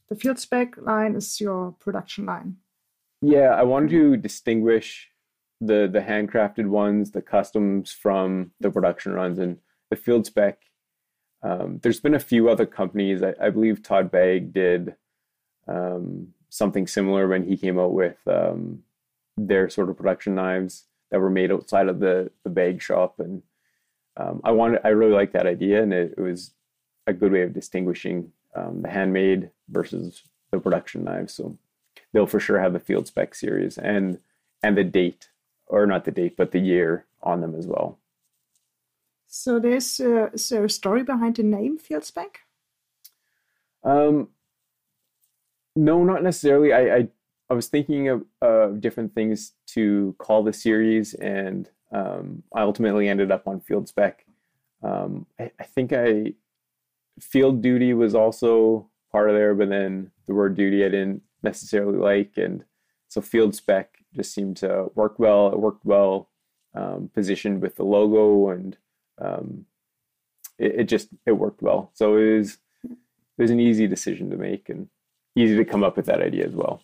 the 0.10 0.16
Field 0.16 0.40
Spec 0.40 0.76
line 0.78 1.16
is 1.16 1.40
your 1.40 1.72
production 1.80 2.26
line. 2.26 2.58
Yeah, 3.22 3.50
I 3.50 3.64
wanted 3.64 3.90
to 3.92 4.18
distinguish 4.18 5.10
the 5.62 5.90
the 5.92 6.00
handcrafted 6.00 6.68
ones, 6.68 7.12
the 7.12 7.22
customs 7.22 7.92
from 7.92 8.52
the 8.62 8.72
production 8.72 9.12
runs, 9.12 9.40
and 9.40 9.58
the 9.90 9.98
Field 9.98 10.26
Spec 10.26 10.60
um, 11.42 11.80
there's 11.82 12.00
been 12.00 12.16
a 12.16 12.20
few 12.20 12.50
other 12.50 12.66
companies. 12.66 13.24
I, 13.24 13.34
I 13.42 13.50
believe 13.50 13.82
Todd 13.82 14.12
Begg 14.12 14.54
did 14.54 14.96
um, 15.68 16.30
something 16.50 16.88
similar 16.88 17.28
when 17.28 17.44
he 17.44 17.58
came 17.58 17.80
out 17.80 17.94
with 17.94 18.18
um, 18.28 18.84
their 19.38 19.70
sort 19.70 19.90
of 19.90 19.98
production 19.98 20.36
knives 20.36 20.86
that 21.12 21.20
were 21.20 21.30
made 21.30 21.52
outside 21.52 21.88
of 21.88 22.00
the 22.00 22.32
the 22.44 22.50
Begg 22.50 22.82
shop. 22.82 23.20
And 23.20 23.44
um, 24.18 24.42
I 24.44 24.52
wanted, 24.52 24.82
I 24.84 24.90
really 24.90 25.14
like 25.14 25.32
that 25.34 25.48
idea, 25.48 25.82
and 25.82 25.94
it, 25.94 26.16
it, 26.18 26.22
was 26.22 26.52
a 27.08 27.14
good 27.14 27.32
way 27.32 27.44
of 27.44 27.54
distinguishing 27.54 28.32
um, 28.56 28.82
the 28.82 28.90
handmade 28.90 29.52
versus 29.70 30.24
the 30.52 30.60
production 30.60 31.04
knives. 31.04 31.34
So 31.34 31.58
they'll 32.12 32.28
for 32.28 32.40
sure 32.40 32.60
have 32.60 32.74
the 32.74 32.80
field 32.80 33.08
spec 33.08 33.36
series 33.36 33.78
and 33.78 34.20
and 34.62 34.78
the 34.78 34.84
date, 34.84 35.30
or 35.68 35.86
not 35.86 36.06
the 36.06 36.12
date, 36.12 36.36
but 36.36 36.52
the 36.52 36.60
year 36.60 37.06
on 37.22 37.42
them 37.42 37.56
as 37.56 37.66
well. 37.66 38.00
So 39.28 39.60
there's 39.60 40.00
uh, 40.00 40.30
is 40.34 40.50
there 40.50 40.66
a 40.66 40.70
story 40.70 41.04
behind 41.04 41.36
the 41.36 41.44
name 41.44 41.78
Field 41.78 42.04
Spec? 42.04 42.40
Um, 43.84 44.30
no, 45.80 46.04
not 46.04 46.24
necessarily. 46.24 46.74
I, 46.74 46.96
I, 46.98 47.08
I 47.50 47.54
was 47.54 47.68
thinking 47.68 48.10
of, 48.10 48.26
of 48.42 48.82
different 48.82 49.16
things 49.16 49.54
to 49.68 50.14
call 50.20 50.44
the 50.44 50.52
series, 50.52 51.14
and 51.14 51.70
um, 51.94 52.44
I 52.54 52.62
ultimately 52.62 53.08
ended 53.08 53.32
up 53.32 53.48
on 53.48 53.62
field 53.62 53.88
spec. 53.88 54.26
Um, 54.84 55.26
I, 55.40 55.52
I 55.58 55.64
think 55.64 55.94
I 55.94 56.34
field 57.22 57.62
duty 57.62 57.94
was 57.94 58.14
also 58.14 58.90
part 59.10 59.30
of 59.30 59.36
there, 59.36 59.56
but 59.56 59.70
then 59.70 60.12
the 60.28 60.34
word 60.34 60.56
duty 60.56 60.84
I 60.84 60.90
didn't 60.90 61.22
necessarily 61.44 61.98
like, 61.98 62.34
and 62.36 62.66
so 63.08 63.22
field 63.22 63.56
spec 63.56 64.00
just 64.14 64.34
seemed 64.34 64.58
to 64.58 64.92
work 64.96 65.18
well. 65.18 65.48
It 65.48 65.60
worked 65.60 65.86
well 65.86 66.30
um, 66.76 67.10
positioned 67.14 67.62
with 67.62 67.78
the 67.78 67.86
logo, 67.86 68.50
and 68.50 68.78
um, 69.18 69.66
it, 70.58 70.82
it, 70.82 70.84
just 70.90 71.08
it 71.26 71.32
worked 71.32 71.62
well. 71.62 71.92
So 71.94 72.18
it 72.18 72.38
was 72.38 72.58
it 72.84 73.42
was 73.42 73.52
an 73.52 73.62
easy 73.62 73.88
decision 73.88 74.30
to 74.32 74.36
make 74.36 74.68
and 74.68 74.90
easy 75.40 75.56
to 75.56 75.66
come 75.66 75.84
up 75.84 75.98
with 75.98 76.06
that 76.08 76.22
idea 76.22 76.46
as 76.46 76.54
well. 76.54 76.82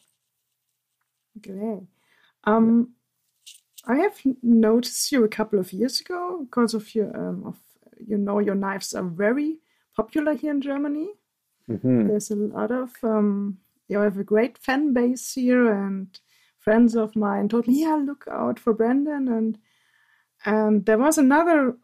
Great. 1.41 1.83
Um, 2.45 2.93
I 3.87 3.97
have 3.97 4.19
noticed 4.41 5.11
you 5.11 5.23
a 5.23 5.29
couple 5.29 5.59
of 5.59 5.73
years 5.73 5.99
ago 5.99 6.45
because 6.45 6.73
of 6.73 6.95
your 6.95 7.15
um, 7.15 7.43
of 7.45 7.57
you 8.05 8.17
know 8.17 8.39
your 8.39 8.55
knives 8.55 8.93
are 8.93 9.03
very 9.03 9.59
popular 9.95 10.33
here 10.33 10.51
in 10.51 10.61
Germany. 10.61 11.09
Mm-hmm. 11.69 12.07
There's 12.07 12.31
a 12.31 12.35
lot 12.35 12.71
of 12.71 12.91
um, 13.03 13.59
you 13.87 13.99
have 13.99 14.17
a 14.17 14.23
great 14.23 14.57
fan 14.57 14.93
base 14.93 15.33
here, 15.33 15.71
and 15.71 16.07
friends 16.59 16.95
of 16.95 17.15
mine 17.15 17.49
told 17.49 17.67
me, 17.67 17.81
"Yeah, 17.81 17.95
look 17.95 18.25
out 18.29 18.59
for 18.59 18.73
Brendon." 18.73 19.27
And 19.27 19.57
and 20.45 20.85
there 20.85 20.97
was 20.97 21.17
another 21.17 21.77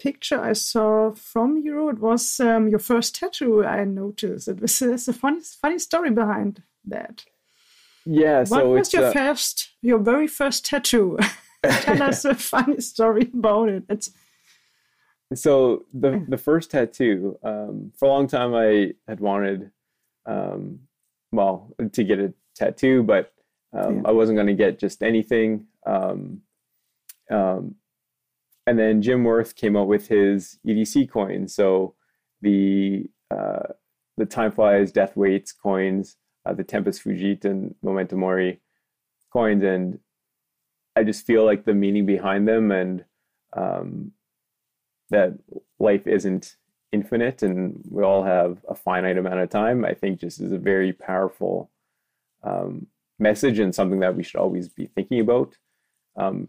picture 0.00 0.40
I 0.40 0.54
saw 0.54 1.12
from 1.12 1.58
you. 1.58 1.88
It 1.90 1.98
was 1.98 2.40
um, 2.40 2.68
your 2.68 2.78
first 2.78 3.14
tattoo. 3.14 3.64
I 3.64 3.84
noticed 3.84 4.48
it 4.48 4.60
was 4.60 4.78
there's 4.78 5.08
a 5.08 5.12
funny 5.12 5.40
funny 5.60 5.78
story 5.78 6.10
behind 6.10 6.62
that. 6.86 7.24
Yeah. 8.06 8.44
What 8.48 8.66
was 8.66 8.92
your 8.92 9.06
uh... 9.06 9.12
first, 9.12 9.70
your 9.82 9.98
very 9.98 10.26
first 10.26 10.64
tattoo? 10.64 11.18
Tell 11.62 12.02
us 12.02 12.24
a 12.24 12.34
funny 12.52 12.80
story 12.80 13.30
about 13.32 13.68
it. 13.68 13.84
It's 13.88 14.10
so 15.34 15.84
the 15.94 16.24
the 16.28 16.38
first 16.38 16.70
tattoo 16.70 17.38
um, 17.44 17.92
for 17.96 18.06
a 18.06 18.08
long 18.08 18.26
time 18.26 18.54
I 18.54 18.94
had 19.06 19.20
wanted 19.20 19.70
um, 20.26 20.80
well 21.30 21.74
to 21.92 22.04
get 22.04 22.18
a 22.18 22.32
tattoo, 22.56 23.02
but 23.02 23.32
um, 23.72 23.96
yeah. 23.96 24.02
I 24.06 24.12
wasn't 24.12 24.36
going 24.36 24.48
to 24.48 24.54
get 24.54 24.78
just 24.78 25.02
anything. 25.02 25.66
Um, 25.86 26.42
um, 27.30 27.76
and 28.70 28.78
then 28.78 29.02
Jim 29.02 29.24
Wirth 29.24 29.56
came 29.56 29.76
out 29.76 29.88
with 29.88 30.06
his 30.06 30.60
EDC 30.64 31.10
coins. 31.10 31.52
So 31.52 31.96
the 32.40 33.10
uh, 33.28 33.72
the 34.16 34.26
Time 34.26 34.52
Flies 34.52 34.92
Death 34.92 35.16
Waits 35.16 35.50
coins, 35.50 36.16
uh, 36.46 36.52
the 36.52 36.62
Tempus 36.62 37.00
Fugit 37.00 37.44
and 37.44 37.74
Memento 37.82 38.14
Mori 38.14 38.60
coins, 39.32 39.64
and 39.64 39.98
I 40.94 41.02
just 41.02 41.26
feel 41.26 41.44
like 41.44 41.64
the 41.64 41.74
meaning 41.74 42.06
behind 42.06 42.46
them 42.46 42.70
and 42.70 43.04
um, 43.56 44.12
that 45.08 45.32
life 45.80 46.06
isn't 46.06 46.54
infinite 46.92 47.42
and 47.42 47.82
we 47.90 48.04
all 48.04 48.22
have 48.22 48.58
a 48.68 48.76
finite 48.76 49.18
amount 49.18 49.40
of 49.40 49.50
time, 49.50 49.84
I 49.84 49.94
think 49.94 50.20
just 50.20 50.40
is 50.40 50.52
a 50.52 50.58
very 50.58 50.92
powerful 50.92 51.72
um, 52.44 52.86
message 53.18 53.58
and 53.58 53.74
something 53.74 53.98
that 53.98 54.14
we 54.14 54.22
should 54.22 54.38
always 54.38 54.68
be 54.68 54.86
thinking 54.86 55.18
about. 55.18 55.56
Um, 56.16 56.48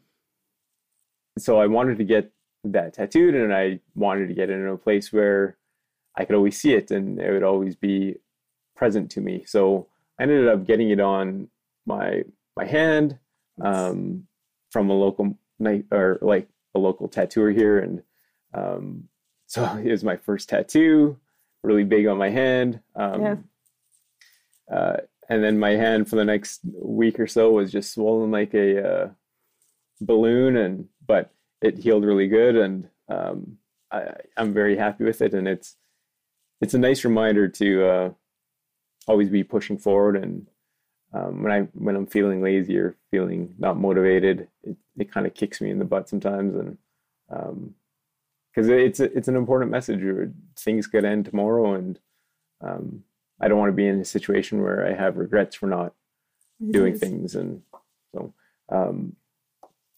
so 1.38 1.60
I 1.60 1.68
wanted 1.68 1.98
to 1.98 2.04
get 2.04 2.32
that 2.64 2.94
tattooed 2.94 3.36
and 3.36 3.54
I 3.54 3.80
wanted 3.96 4.28
to 4.28 4.34
get 4.34 4.50
it 4.50 4.54
in 4.54 4.68
a 4.68 4.78
place 4.78 5.12
where 5.12 5.58
I 6.16 6.26
could 6.26 6.36
always 6.36 6.60
see 6.60 6.74
it 6.74 6.92
and 6.92 7.20
it 7.20 7.32
would 7.32 7.44
always 7.44 7.76
be 7.76 8.16
present 8.76 9.10
to 9.12 9.22
me. 9.22 9.44
So 9.46 9.88
I 10.20 10.24
ended 10.24 10.48
up 10.48 10.66
getting 10.66 10.90
it 10.90 11.00
on 11.00 11.50
my 11.86 12.24
my 12.56 12.66
hand 12.66 13.18
um, 13.62 14.28
from 14.72 14.90
a 14.90 14.94
local 14.94 15.38
night 15.60 15.86
or 15.92 16.20
like 16.22 16.48
a 16.76 16.80
local 16.80 17.08
tattooer 17.08 17.52
here 17.52 17.80
and 17.80 18.04
um, 18.54 19.08
so 19.48 19.64
it 19.84 19.92
was 19.92 20.04
my 20.04 20.18
first 20.18 20.50
tattoo, 20.50 21.18
really 21.64 21.84
big 21.84 22.08
on 22.08 22.18
my 22.18 22.30
hand. 22.30 22.80
Um, 22.96 23.22
yeah. 23.22 23.36
Uh, 24.72 24.98
and 25.30 25.44
then 25.44 25.60
my 25.60 25.72
hand 25.72 26.10
for 26.10 26.16
the 26.16 26.26
next 26.26 26.62
week 26.64 27.20
or 27.20 27.28
so 27.28 27.52
was 27.52 27.72
just 27.72 27.94
swollen 27.94 28.32
like 28.32 28.54
a 28.54 28.88
uh, 28.88 29.10
balloon, 30.02 30.58
and 30.58 30.88
but 31.06 31.32
it 31.62 31.78
healed 31.78 32.04
really 32.04 32.28
good, 32.28 32.56
and 32.56 32.90
um, 33.10 33.58
I, 33.92 34.14
am 34.38 34.54
very 34.54 34.78
happy 34.78 35.04
with 35.04 35.22
it. 35.22 35.34
And 35.34 35.48
it's 35.48 35.76
it's 36.62 36.74
a 36.74 36.80
nice 36.80 37.04
reminder 37.04 37.48
to 37.48 37.86
uh, 37.86 38.10
always 39.08 39.30
be 39.30 39.44
pushing 39.44 39.78
forward. 39.78 40.16
And 40.16 40.48
um, 41.14 41.44
when 41.44 41.52
I 41.52 41.60
when 41.74 41.96
I'm 41.96 42.08
feeling 42.08 42.42
lazy 42.42 42.78
or 42.78 42.96
feeling 43.12 43.56
not 43.58 43.78
motivated, 43.78 44.48
it, 44.64 44.78
it 44.98 45.12
kind 45.12 45.28
of 45.28 45.34
kicks 45.34 45.62
me 45.62 45.70
in 45.70 45.80
the 45.80 45.86
butt 45.86 46.10
sometimes, 46.10 46.56
and 46.56 46.78
um, 47.30 47.76
because 48.54 48.68
it's 48.70 49.00
a, 49.00 49.16
it's 49.18 49.28
an 49.28 49.36
important 49.36 49.72
message. 49.72 50.02
Things 50.60 50.88
could 50.88 51.06
end 51.06 51.26
tomorrow, 51.26 51.74
and 51.76 52.00
um, 52.62 53.04
I 53.40 53.48
don't 53.48 53.58
want 53.58 53.70
to 53.70 53.76
be 53.76 53.88
in 53.88 54.00
a 54.00 54.06
situation 54.06 54.62
where 54.62 54.86
I 54.86 54.94
have 54.94 55.18
regrets 55.18 55.56
for 55.56 55.68
not 55.68 55.94
doing 56.70 56.98
things. 56.98 57.36
And 57.36 57.64
so, 58.14 58.34
um, 58.70 59.16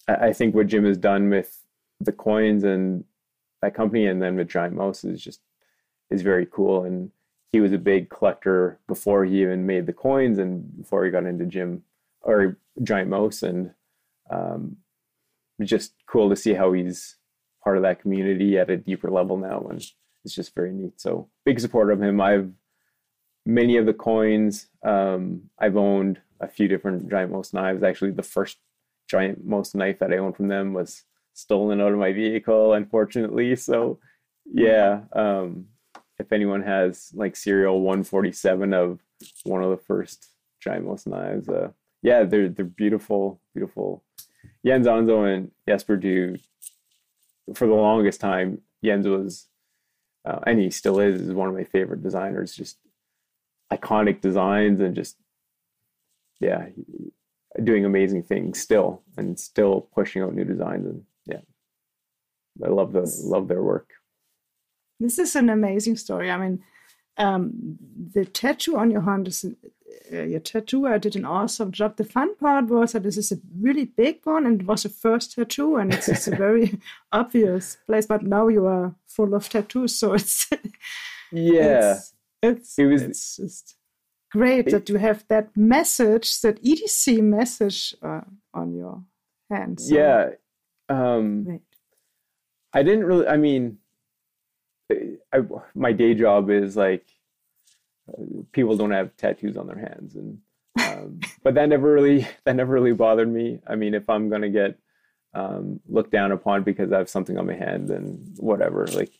I, 0.07 0.33
think 0.33 0.53
what 0.53 0.67
Jim 0.67 0.85
has 0.85 0.97
done 0.97 1.29
with 1.29 1.61
the 1.99 2.11
coins 2.11 2.63
and 2.63 3.05
that 3.61 3.73
company, 3.73 4.05
and 4.05 4.21
then 4.21 4.35
with 4.35 4.49
Giant 4.49 4.75
Mouse, 4.75 5.03
is 5.03 5.23
just 5.23 5.41
is 6.09 6.21
very 6.21 6.45
cool. 6.45 6.83
And 6.83 7.11
he 7.51 7.61
was 7.61 7.71
a 7.71 7.77
big 7.77 8.09
collector 8.09 8.79
before 8.87 9.25
he 9.25 9.41
even 9.41 9.65
made 9.65 9.85
the 9.85 9.93
coins, 9.93 10.39
and 10.39 10.77
before 10.77 11.05
he 11.05 11.11
got 11.11 11.25
into 11.25 11.45
Jim 11.45 11.83
or 12.21 12.57
Giant 12.81 13.09
Mouse, 13.09 13.43
and 13.43 13.71
um, 14.29 14.77
just 15.61 15.93
cool 16.07 16.29
to 16.29 16.35
see 16.35 16.53
how 16.53 16.73
he's 16.73 17.17
part 17.63 17.77
of 17.77 17.83
that 17.83 18.01
community 18.01 18.57
at 18.57 18.69
a 18.69 18.77
deeper 18.77 19.09
level 19.09 19.37
now, 19.37 19.65
and 19.69 19.83
it's 20.25 20.35
just 20.35 20.55
very 20.55 20.71
neat. 20.71 20.99
So 20.99 21.29
big 21.45 21.59
supporter 21.59 21.91
of 21.91 22.01
him. 22.01 22.19
I've 22.19 22.51
many 23.45 23.77
of 23.77 23.85
the 23.85 23.93
coins. 23.93 24.67
Um, 24.83 25.49
I've 25.59 25.77
owned 25.77 26.21
a 26.39 26.47
few 26.47 26.67
different 26.67 27.09
Giant 27.09 27.31
Mouse 27.31 27.53
knives. 27.53 27.83
Actually, 27.83 28.11
the 28.11 28.23
first 28.23 28.57
Giant 29.13 29.45
Mouse 29.45 29.75
knife 29.75 29.99
that 29.99 30.11
I 30.11 30.17
owned 30.17 30.35
from 30.35 30.47
them 30.47 30.73
was 30.73 31.03
stolen 31.33 31.79
out 31.79 31.91
of 31.91 31.99
my 31.99 32.13
vehicle, 32.13 32.73
unfortunately. 32.73 33.55
So 33.55 33.99
yeah, 34.51 35.01
um, 35.13 35.67
if 36.17 36.31
anyone 36.31 36.63
has 36.63 37.11
like 37.13 37.35
serial 37.35 37.81
147 37.81 38.73
of 38.73 38.99
one 39.43 39.61
of 39.61 39.69
the 39.69 39.77
first 39.77 40.31
Giant 40.59 40.87
Mouse 40.87 41.05
knives, 41.05 41.47
uh, 41.47 41.69
yeah, 42.01 42.23
they're 42.23 42.49
they're 42.49 42.65
beautiful, 42.65 43.39
beautiful. 43.53 44.03
Jens 44.65 44.87
Anso 44.87 45.31
and 45.31 45.51
Jesper 45.67 45.95
do 45.95 46.37
for 47.53 47.67
the 47.67 47.73
longest 47.73 48.19
time, 48.19 48.61
Jens 48.83 49.07
was, 49.07 49.47
uh, 50.25 50.39
and 50.47 50.59
he 50.59 50.71
still 50.71 50.99
is, 50.99 51.21
is 51.21 51.33
one 51.33 51.49
of 51.49 51.55
my 51.55 51.65
favorite 51.65 52.01
designers. 52.01 52.55
Just 52.55 52.77
iconic 53.71 54.21
designs 54.21 54.79
and 54.79 54.95
just, 54.95 55.17
yeah, 56.39 56.65
doing 57.61 57.85
amazing 57.85 58.23
things 58.23 58.59
still, 58.59 59.01
and 59.17 59.39
still 59.39 59.81
pushing 59.93 60.21
out 60.21 60.33
new 60.33 60.45
designs. 60.45 60.85
And 60.85 61.03
yeah, 61.25 61.41
I 62.63 62.69
love 62.69 62.93
the 62.93 63.11
love 63.23 63.47
their 63.47 63.63
work. 63.63 63.91
This 64.99 65.19
is 65.19 65.35
an 65.35 65.49
amazing 65.49 65.97
story. 65.97 66.31
I 66.31 66.37
mean, 66.37 66.63
um, 67.17 67.77
the 68.13 68.25
tattoo 68.25 68.77
on 68.77 68.91
your 68.91 69.01
hand 69.01 69.27
is 69.27 69.45
uh, 70.11 70.21
your 70.23 70.39
tattoo. 70.39 70.87
I 70.87 70.97
did 70.97 71.15
an 71.15 71.25
awesome 71.25 71.71
job. 71.71 71.97
The 71.97 72.03
fun 72.03 72.35
part 72.35 72.65
was 72.65 72.93
that 72.93 73.03
this 73.03 73.17
is 73.17 73.31
a 73.31 73.39
really 73.59 73.85
big 73.85 74.19
one 74.23 74.45
and 74.45 74.61
it 74.61 74.67
was 74.67 74.85
a 74.85 74.89
first 74.89 75.33
tattoo 75.33 75.75
and 75.75 75.93
it's, 75.93 76.07
it's 76.07 76.27
a 76.27 76.35
very 76.35 76.79
obvious 77.11 77.77
place. 77.85 78.05
But 78.05 78.23
now 78.23 78.47
you 78.47 78.65
are 78.65 78.95
full 79.05 79.33
of 79.33 79.49
tattoos, 79.49 79.95
so 79.95 80.13
it's 80.13 80.49
yeah, 81.31 81.93
it's 81.93 82.13
it's, 82.41 82.77
it 82.77 82.85
was, 82.85 83.01
it's 83.01 83.37
just 83.37 83.75
great 84.33 84.69
that 84.71 84.89
you 84.89 84.97
have 84.97 85.23
that 85.29 85.55
message, 85.55 86.41
that 86.41 86.61
EDC 86.61 87.21
message 87.21 87.95
uh, 88.01 88.21
on 88.53 88.73
your 88.73 89.03
hands. 89.49 89.87
So. 89.87 89.95
Yeah, 89.95 90.29
um, 90.89 91.61
I 92.73 92.83
didn't 92.83 93.05
really. 93.05 93.27
I 93.27 93.37
mean, 93.37 93.77
I, 94.91 95.39
my 95.75 95.93
day 95.93 96.13
job 96.13 96.49
is 96.49 96.75
like 96.75 97.05
people 98.51 98.75
don't 98.75 98.91
have 98.91 99.15
tattoos 99.15 99.57
on 99.57 99.67
their 99.67 99.77
hands 99.77 100.15
and 100.15 100.39
um, 100.79 101.19
but 101.43 101.53
that 101.53 101.69
never 101.69 101.91
really 101.91 102.27
that 102.43 102.55
never 102.55 102.73
really 102.73 102.93
bothered 102.93 103.31
me 103.31 103.59
i 103.67 103.75
mean 103.75 103.93
if 103.93 104.09
i'm 104.09 104.29
gonna 104.29 104.49
get 104.49 104.77
um, 105.35 105.79
looked 105.87 106.11
down 106.11 106.31
upon 106.31 106.63
because 106.63 106.91
i 106.91 106.97
have 106.97 107.09
something 107.09 107.37
on 107.37 107.47
my 107.47 107.55
hand 107.55 107.89
then 107.89 108.33
whatever 108.37 108.85
like 108.93 109.11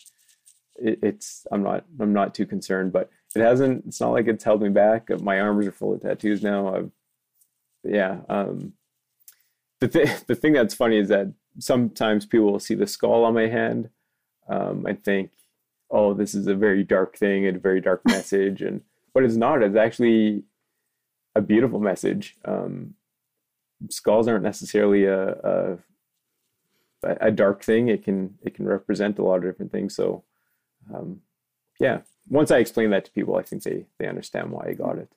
it, 0.76 1.00
it's 1.02 1.48
i'm 1.52 1.64
not 1.64 1.86
i'm 2.00 2.14
not 2.14 2.36
too 2.36 2.46
concerned 2.46 2.92
but 2.92 3.10
it 3.36 3.42
hasn't 3.42 3.86
it's 3.88 4.00
not 4.00 4.12
like 4.12 4.28
it's 4.28 4.44
held 4.44 4.62
me 4.62 4.70
back 4.70 5.10
my 5.22 5.40
arms 5.40 5.68
are 5.68 5.72
full 5.72 5.94
of 5.94 6.02
tattoos 6.02 6.44
now 6.44 6.76
i've 6.76 6.92
yeah 7.84 8.18
um, 8.30 8.74
the, 9.80 9.88
th- 9.88 10.22
the 10.28 10.36
thing 10.36 10.54
that's 10.54 10.74
funny 10.74 10.98
is 10.98 11.10
that 11.10 11.32
sometimes 11.60 12.26
people 12.26 12.52
will 12.52 12.60
see 12.60 12.76
the 12.76 12.88
skull 12.88 13.26
on 13.26 13.34
my 13.34 13.48
hand 13.48 13.90
um, 14.48 14.86
and 14.86 15.04
think 15.04 15.32
oh, 15.94 16.14
this 16.14 16.34
is 16.34 16.48
a 16.48 16.56
very 16.56 16.84
dark 16.84 17.16
thing 17.16 17.46
and 17.46 17.56
a 17.56 17.60
very 17.60 17.80
dark 17.80 18.02
message. 18.06 18.62
And 18.62 18.82
but 19.14 19.24
it's 19.24 19.36
not. 19.36 19.62
It's 19.62 19.78
actually 19.78 20.44
a 21.36 21.42
beautiful 21.42 21.80
message. 21.80 22.36
Um, 22.44 22.96
skulls 23.90 24.28
aren't 24.28 24.44
necessarily 24.44 25.06
a, 25.06 25.30
a 25.30 25.78
a 27.04 27.32
dark 27.32 27.64
thing. 27.64 27.88
It 27.88 28.04
can 28.04 28.38
it 28.42 28.56
can 28.56 28.66
represent 28.66 29.20
a 29.20 29.24
lot 29.24 29.38
of 29.38 29.44
different 29.44 29.72
things. 29.72 29.96
So, 29.96 30.24
um, 30.94 31.22
yeah, 31.80 32.00
once 32.30 32.52
I 32.52 32.60
explain 32.60 32.90
that 32.92 33.06
to 33.06 33.12
people, 33.12 33.36
I 33.36 33.44
think 33.44 33.64
they 33.64 33.86
they 34.00 34.08
understand 34.08 34.52
why 34.52 34.68
I 34.70 34.74
got 34.74 34.98
it. 34.98 35.12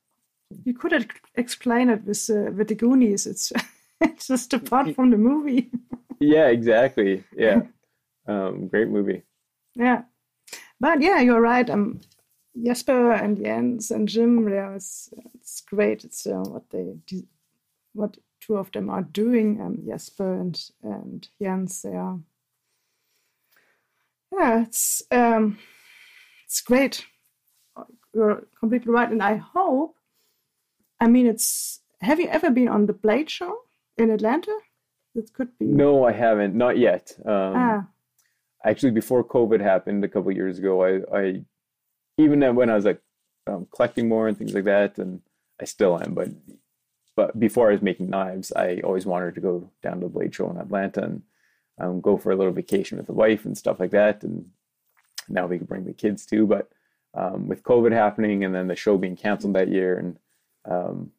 You 0.64 0.74
could 0.74 1.10
explain 1.34 1.90
it 1.90 2.04
with 2.04 2.28
uh, 2.30 2.50
with 2.52 2.68
the 2.68 2.74
Goonies. 2.74 3.26
It's 3.26 3.52
it's 4.00 4.26
just 4.26 4.52
a 4.54 4.58
part 4.58 4.94
from 4.94 5.10
the 5.10 5.18
movie. 5.18 5.70
yeah, 6.20 6.46
exactly. 6.48 7.24
Yeah, 7.36 7.62
um, 8.26 8.68
great 8.68 8.88
movie. 8.88 9.22
Yeah, 9.74 10.02
but 10.80 11.00
yeah, 11.00 11.20
you're 11.20 11.40
right. 11.40 11.68
Um, 11.68 12.00
Jesper 12.64 13.12
and 13.12 13.36
Jens 13.36 13.90
and 13.90 14.08
Jim, 14.08 14.48
yeah, 14.48 14.74
it's 14.74 15.12
it's 15.34 15.60
great. 15.60 16.04
It's 16.04 16.26
uh, 16.26 16.40
what 16.40 16.70
they 16.70 16.94
do, 17.06 17.22
what 17.92 18.16
two 18.40 18.56
of 18.56 18.72
them 18.72 18.90
are 18.90 19.02
doing. 19.02 19.60
Um, 19.60 19.78
Jesper 19.86 20.34
and 20.34 20.70
and 20.82 21.28
Jens, 21.40 21.82
they 21.82 21.94
are. 21.94 22.18
Yeah, 24.32 24.62
it's 24.62 25.02
um, 25.10 25.58
it's 26.56 26.62
great. 26.62 27.04
You're 28.14 28.46
completely 28.58 28.90
right, 28.90 29.10
and 29.10 29.22
I 29.22 29.36
hope. 29.36 29.96
I 30.98 31.06
mean, 31.06 31.26
it's. 31.26 31.80
Have 32.00 32.18
you 32.18 32.28
ever 32.28 32.50
been 32.50 32.68
on 32.68 32.86
the 32.86 32.94
Blade 32.94 33.28
Show 33.28 33.58
in 33.98 34.08
Atlanta? 34.10 34.56
It 35.14 35.34
could 35.34 35.50
be. 35.58 35.66
No, 35.66 36.04
I 36.04 36.12
haven't. 36.12 36.54
Not 36.54 36.78
yet. 36.78 37.12
Um, 37.26 37.52
ah. 37.56 37.86
Actually, 38.64 38.92
before 38.92 39.22
COVID 39.22 39.60
happened 39.60 40.02
a 40.02 40.08
couple 40.08 40.32
years 40.32 40.58
ago, 40.58 40.82
I, 40.82 41.18
I 41.18 41.44
even 42.16 42.40
when 42.54 42.70
I 42.70 42.74
was 42.74 42.86
like 42.86 43.02
um, 43.46 43.66
collecting 43.74 44.08
more 44.08 44.26
and 44.26 44.38
things 44.38 44.54
like 44.54 44.64
that, 44.64 44.96
and 44.96 45.20
I 45.60 45.66
still 45.66 46.00
am, 46.02 46.14
but 46.14 46.28
but 47.16 47.38
before 47.38 47.68
I 47.68 47.72
was 47.72 47.82
making 47.82 48.08
knives, 48.08 48.50
I 48.52 48.80
always 48.82 49.04
wanted 49.04 49.34
to 49.34 49.42
go 49.42 49.70
down 49.82 50.00
to 50.00 50.06
the 50.06 50.08
blade 50.08 50.34
show 50.34 50.48
in 50.50 50.56
Atlanta 50.56 51.02
and 51.02 51.22
um, 51.78 52.00
go 52.00 52.16
for 52.16 52.32
a 52.32 52.36
little 52.36 52.52
vacation 52.52 52.96
with 52.96 53.08
the 53.08 53.12
wife 53.12 53.44
and 53.44 53.58
stuff 53.58 53.78
like 53.78 53.90
that. 53.90 54.22
And 54.22 54.46
now 55.28 55.46
we 55.46 55.58
can 55.58 55.66
bring 55.66 55.84
the 55.84 55.92
kids 55.92 56.26
too. 56.26 56.46
But 56.46 56.68
um, 57.14 57.48
with 57.48 57.62
COVID 57.62 57.92
happening 57.92 58.44
and 58.44 58.54
then 58.54 58.68
the 58.68 58.76
show 58.76 58.98
being 58.98 59.16
canceled 59.16 59.54
that 59.54 59.68
year, 59.68 59.98
and 59.98 60.18
um, 60.70 61.12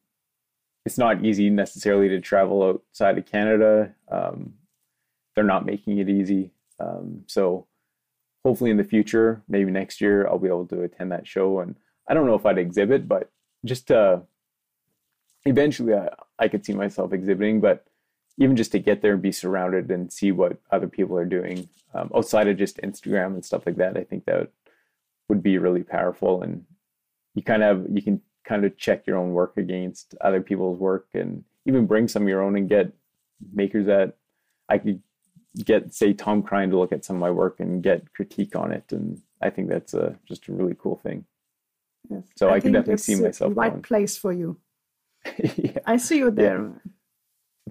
it's 0.86 0.98
not 0.98 1.24
easy 1.26 1.50
necessarily 1.50 2.08
to 2.10 2.22
travel 2.22 2.64
outside 2.64 3.18
of 3.18 3.26
Canada. 3.26 3.94
Um, 4.10 4.54
they're 5.36 5.44
not 5.44 5.66
making 5.66 5.98
it 5.98 6.10
easy. 6.10 6.52
Um, 6.80 7.24
so 7.28 7.68
hopefully 8.44 8.72
in 8.72 8.78
the 8.78 8.84
future, 8.84 9.42
maybe 9.48 9.72
next 9.72 10.00
year, 10.00 10.28
I'll 10.28 10.40
be 10.40 10.48
able 10.48 10.68
to 10.68 10.84
attend 10.84 11.12
that 11.12 11.28
show. 11.28 11.60
And 11.60 11.76
I 12.08 12.14
don't 12.14 12.26
know 12.26 12.36
if 12.36 12.46
I'd 12.46 12.58
exhibit, 12.58 13.08
but 13.08 13.30
just 13.66 13.88
to 13.88 14.22
eventually 15.46 15.94
I, 15.94 16.10
I 16.40 16.48
could 16.48 16.66
see 16.66 16.74
myself 16.74 17.14
exhibiting, 17.14 17.60
but 17.60 17.86
even 18.38 18.56
just 18.56 18.72
to 18.72 18.80
get 18.80 19.02
there 19.02 19.14
and 19.14 19.22
be 19.22 19.32
surrounded 19.32 19.90
and 19.90 20.12
see 20.12 20.32
what 20.32 20.60
other 20.72 20.88
people 20.88 21.18
are 21.18 21.26
doing 21.26 21.68
um, 21.94 22.12
outside 22.16 22.48
of 22.48 22.58
just 22.58 22.78
Instagram 22.78 23.28
and 23.28 23.44
stuff 23.44 23.66
like 23.66 23.78
that, 23.78 23.98
I 23.98 24.04
think 24.04 24.26
that 24.26 24.50
would 25.30 25.42
be 25.42 25.58
really 25.58 25.84
powerful. 25.84 26.42
And 26.42 26.66
you 27.34 27.44
kind 27.44 27.64
of 27.64 27.86
you 27.92 28.02
can 28.02 28.22
kind 28.46 28.66
of 28.66 28.78
check 28.78 29.06
your 29.08 29.18
own 29.18 29.32
work 29.32 29.58
against 29.58 30.16
other 30.22 30.42
people's 30.42 30.80
work 30.80 31.08
and 31.14 31.44
even 31.66 31.86
bring 31.86 32.08
some 32.08 32.24
of 32.24 32.30
your 32.30 32.42
own 32.42 32.56
and 32.56 32.70
get 32.70 32.94
makers 33.54 33.86
that 33.88 34.16
I 34.70 34.78
could 34.78 35.02
get 35.64 35.94
say 35.94 36.14
Tom 36.14 36.44
Krein 36.44 36.70
to 36.70 36.78
look 36.78 36.92
at 36.92 37.04
some 37.04 37.18
of 37.18 37.20
my 37.20 37.32
work 37.32 37.60
and 37.60 37.84
get 37.84 38.14
critique 38.14 38.56
on 38.56 38.72
it. 38.72 38.92
And 38.92 39.22
I 39.42 39.50
think 39.50 39.70
that's 39.70 39.94
a, 39.94 40.18
just 40.28 40.48
a 40.48 40.54
really 40.54 40.76
cool 40.78 40.98
thing. 40.98 41.26
Yes. 42.10 42.24
So 42.36 42.50
I, 42.50 42.56
I 42.56 42.60
can 42.60 42.72
definitely 42.72 42.98
see 42.98 43.16
myself. 43.16 43.54
Right 43.56 43.82
place 43.82 44.18
for 44.18 44.32
you. 44.32 44.58
yeah. 45.56 45.80
I 45.86 45.98
see 45.98 46.20
you 46.20 46.32
there. 46.32 46.62
Yeah. 46.62 46.92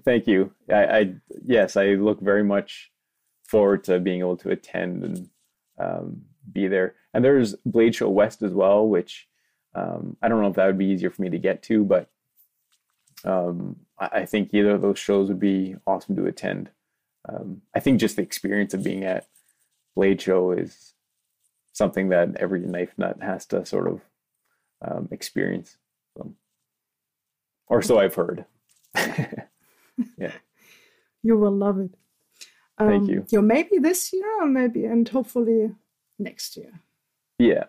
Thank 0.03 0.27
you. 0.27 0.51
I, 0.69 0.85
I, 0.85 1.13
yes, 1.45 1.75
I 1.75 1.87
look 1.89 2.19
very 2.21 2.43
much 2.43 2.91
forward 3.43 3.83
to 3.85 3.99
being 3.99 4.19
able 4.19 4.37
to 4.37 4.49
attend 4.49 5.03
and 5.03 5.29
um, 5.79 6.21
be 6.51 6.67
there. 6.67 6.95
And 7.13 7.23
there's 7.23 7.55
Blade 7.65 7.95
Show 7.95 8.09
West 8.09 8.41
as 8.43 8.53
well, 8.53 8.87
which 8.87 9.27
um, 9.73 10.17
I 10.21 10.27
don't 10.27 10.41
know 10.41 10.49
if 10.49 10.55
that 10.55 10.67
would 10.67 10.77
be 10.77 10.85
easier 10.85 11.09
for 11.09 11.21
me 11.21 11.29
to 11.29 11.37
get 11.37 11.63
to, 11.63 11.83
but 11.83 12.09
um, 13.23 13.77
I, 13.99 14.07
I, 14.07 14.25
think 14.25 14.53
either 14.53 14.71
of 14.71 14.81
those 14.81 14.99
shows 14.99 15.27
would 15.27 15.39
be 15.39 15.75
awesome 15.85 16.15
to 16.15 16.25
attend. 16.25 16.69
Um, 17.27 17.61
I 17.75 17.79
think 17.79 17.99
just 17.99 18.15
the 18.15 18.21
experience 18.21 18.73
of 18.73 18.83
being 18.83 19.03
at 19.03 19.27
Blade 19.95 20.21
Show 20.21 20.51
is 20.51 20.93
something 21.73 22.09
that 22.09 22.35
every 22.37 22.59
knife 22.61 22.93
nut 22.97 23.17
has 23.21 23.45
to 23.47 23.65
sort 23.65 23.87
of 23.87 24.01
um, 24.81 25.09
experience. 25.11 25.77
So 26.15 26.33
or 27.67 27.81
so 27.81 27.99
I've 27.99 28.15
heard. 28.15 28.45
yeah. 30.17 30.31
You 31.23 31.35
will 31.35 31.51
love 31.51 31.79
it. 31.79 31.91
Um, 32.77 32.87
Thank 32.87 33.09
you. 33.09 33.25
You 33.31 33.41
maybe 33.41 33.79
this 33.79 34.13
year 34.13 34.39
or 34.39 34.45
maybe 34.45 34.85
and 34.85 35.09
hopefully 35.09 35.71
next 36.19 36.55
year. 36.55 36.79
Yeah. 37.39 37.65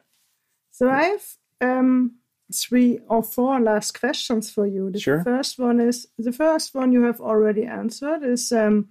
So 0.71 0.89
I 0.89 1.05
have 1.05 1.27
um, 1.61 2.17
three 2.55 3.01
or 3.09 3.23
four 3.23 3.59
last 3.59 3.99
questions 3.99 4.51
for 4.51 4.67
you. 4.67 4.91
The 4.91 5.01
sure. 5.01 5.25
first 5.25 5.59
one 5.59 5.81
is 5.81 6.07
the 6.19 6.31
first 6.31 6.75
one 6.75 6.93
you 6.93 7.03
have 7.05 7.21
already 7.21 7.65
answered 7.65 8.23
is 8.23 8.53
um, 8.53 8.91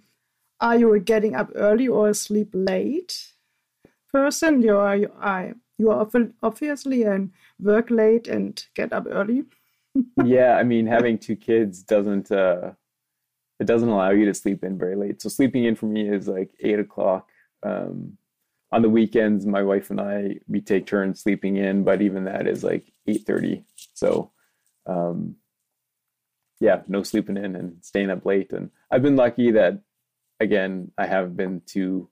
are 0.59 0.75
you 0.75 0.91
a 0.93 0.99
getting 0.99 1.35
up 1.35 1.51
early 1.55 1.87
or 1.87 2.13
sleep 2.13 2.49
late 2.51 3.33
person? 4.11 4.61
You 4.63 4.77
are 4.77 4.97
you 4.97 5.11
are 5.21 5.53
you 5.77 5.91
are 5.91 6.09
obviously 6.41 7.03
and 7.03 7.31
work 7.59 7.89
late 7.89 8.27
and 8.27 8.65
get 8.73 8.91
up 8.91 9.05
early 9.07 9.45
yeah, 10.25 10.55
I 10.55 10.63
mean, 10.63 10.85
having 10.85 11.17
two 11.17 11.35
kids 11.35 11.83
doesn't 11.83 12.31
uh, 12.31 12.71
it 13.59 13.65
doesn't 13.65 13.89
allow 13.89 14.11
you 14.11 14.25
to 14.25 14.33
sleep 14.33 14.63
in 14.63 14.77
very 14.77 14.95
late. 14.95 15.21
So 15.21 15.29
sleeping 15.29 15.65
in 15.65 15.75
for 15.75 15.87
me 15.87 16.07
is 16.07 16.27
like 16.27 16.51
eight 16.59 16.79
o'clock. 16.79 17.27
Um, 17.63 18.17
on 18.71 18.81
the 18.81 18.89
weekends, 18.89 19.45
my 19.45 19.63
wife 19.63 19.89
and 19.89 19.99
I 19.99 20.39
we 20.47 20.61
take 20.61 20.85
turns 20.85 21.21
sleeping 21.21 21.55
in, 21.55 21.83
but 21.83 22.01
even 22.01 22.25
that 22.25 22.47
is 22.47 22.63
like 22.63 22.91
eight 23.07 23.25
thirty. 23.25 23.63
So, 23.93 24.31
um, 24.85 25.35
yeah, 26.59 26.81
no 26.87 27.03
sleeping 27.03 27.37
in 27.37 27.55
and 27.55 27.77
staying 27.83 28.09
up 28.09 28.25
late. 28.25 28.51
And 28.51 28.71
I've 28.91 29.01
been 29.01 29.15
lucky 29.15 29.51
that 29.51 29.81
again 30.39 30.91
I 30.97 31.07
haven't 31.07 31.37
been 31.37 31.61
too. 31.65 32.09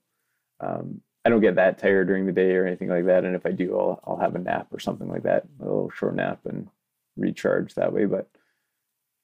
Um, 0.60 1.02
I 1.24 1.28
don't 1.28 1.40
get 1.40 1.56
that 1.56 1.78
tired 1.78 2.06
during 2.06 2.24
the 2.24 2.32
day 2.32 2.54
or 2.54 2.66
anything 2.66 2.88
like 2.88 3.06
that. 3.06 3.24
And 3.24 3.36
if 3.36 3.44
I 3.44 3.50
do, 3.50 3.78
I'll 3.78 4.00
I'll 4.06 4.20
have 4.20 4.34
a 4.34 4.38
nap 4.38 4.68
or 4.72 4.78
something 4.78 5.08
like 5.08 5.24
that, 5.24 5.44
a 5.60 5.64
little 5.64 5.90
short 5.90 6.16
nap, 6.16 6.40
and 6.46 6.68
recharge 7.16 7.74
that 7.74 7.92
way. 7.92 8.06
But 8.06 8.30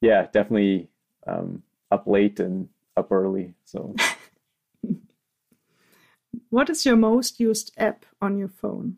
yeah, 0.02 0.22
definitely 0.24 0.90
um, 1.26 1.62
up 1.92 2.06
late 2.06 2.40
and 2.40 2.68
up 2.96 3.12
early. 3.12 3.54
So, 3.64 3.94
what 6.50 6.70
is 6.70 6.86
your 6.86 6.96
most 6.96 7.38
used 7.38 7.72
app 7.76 8.06
on 8.20 8.38
your 8.38 8.48
phone? 8.48 8.96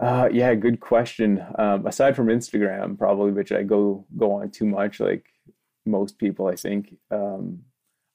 Uh, 0.00 0.28
yeah, 0.32 0.54
good 0.54 0.80
question. 0.80 1.44
Um, 1.58 1.86
aside 1.86 2.16
from 2.16 2.26
Instagram, 2.26 2.98
probably, 2.98 3.32
which 3.32 3.52
I 3.52 3.62
go 3.62 4.04
go 4.16 4.32
on 4.32 4.50
too 4.50 4.66
much, 4.66 5.00
like 5.00 5.26
most 5.86 6.18
people, 6.18 6.46
I 6.46 6.56
think. 6.56 6.96
Um, 7.10 7.60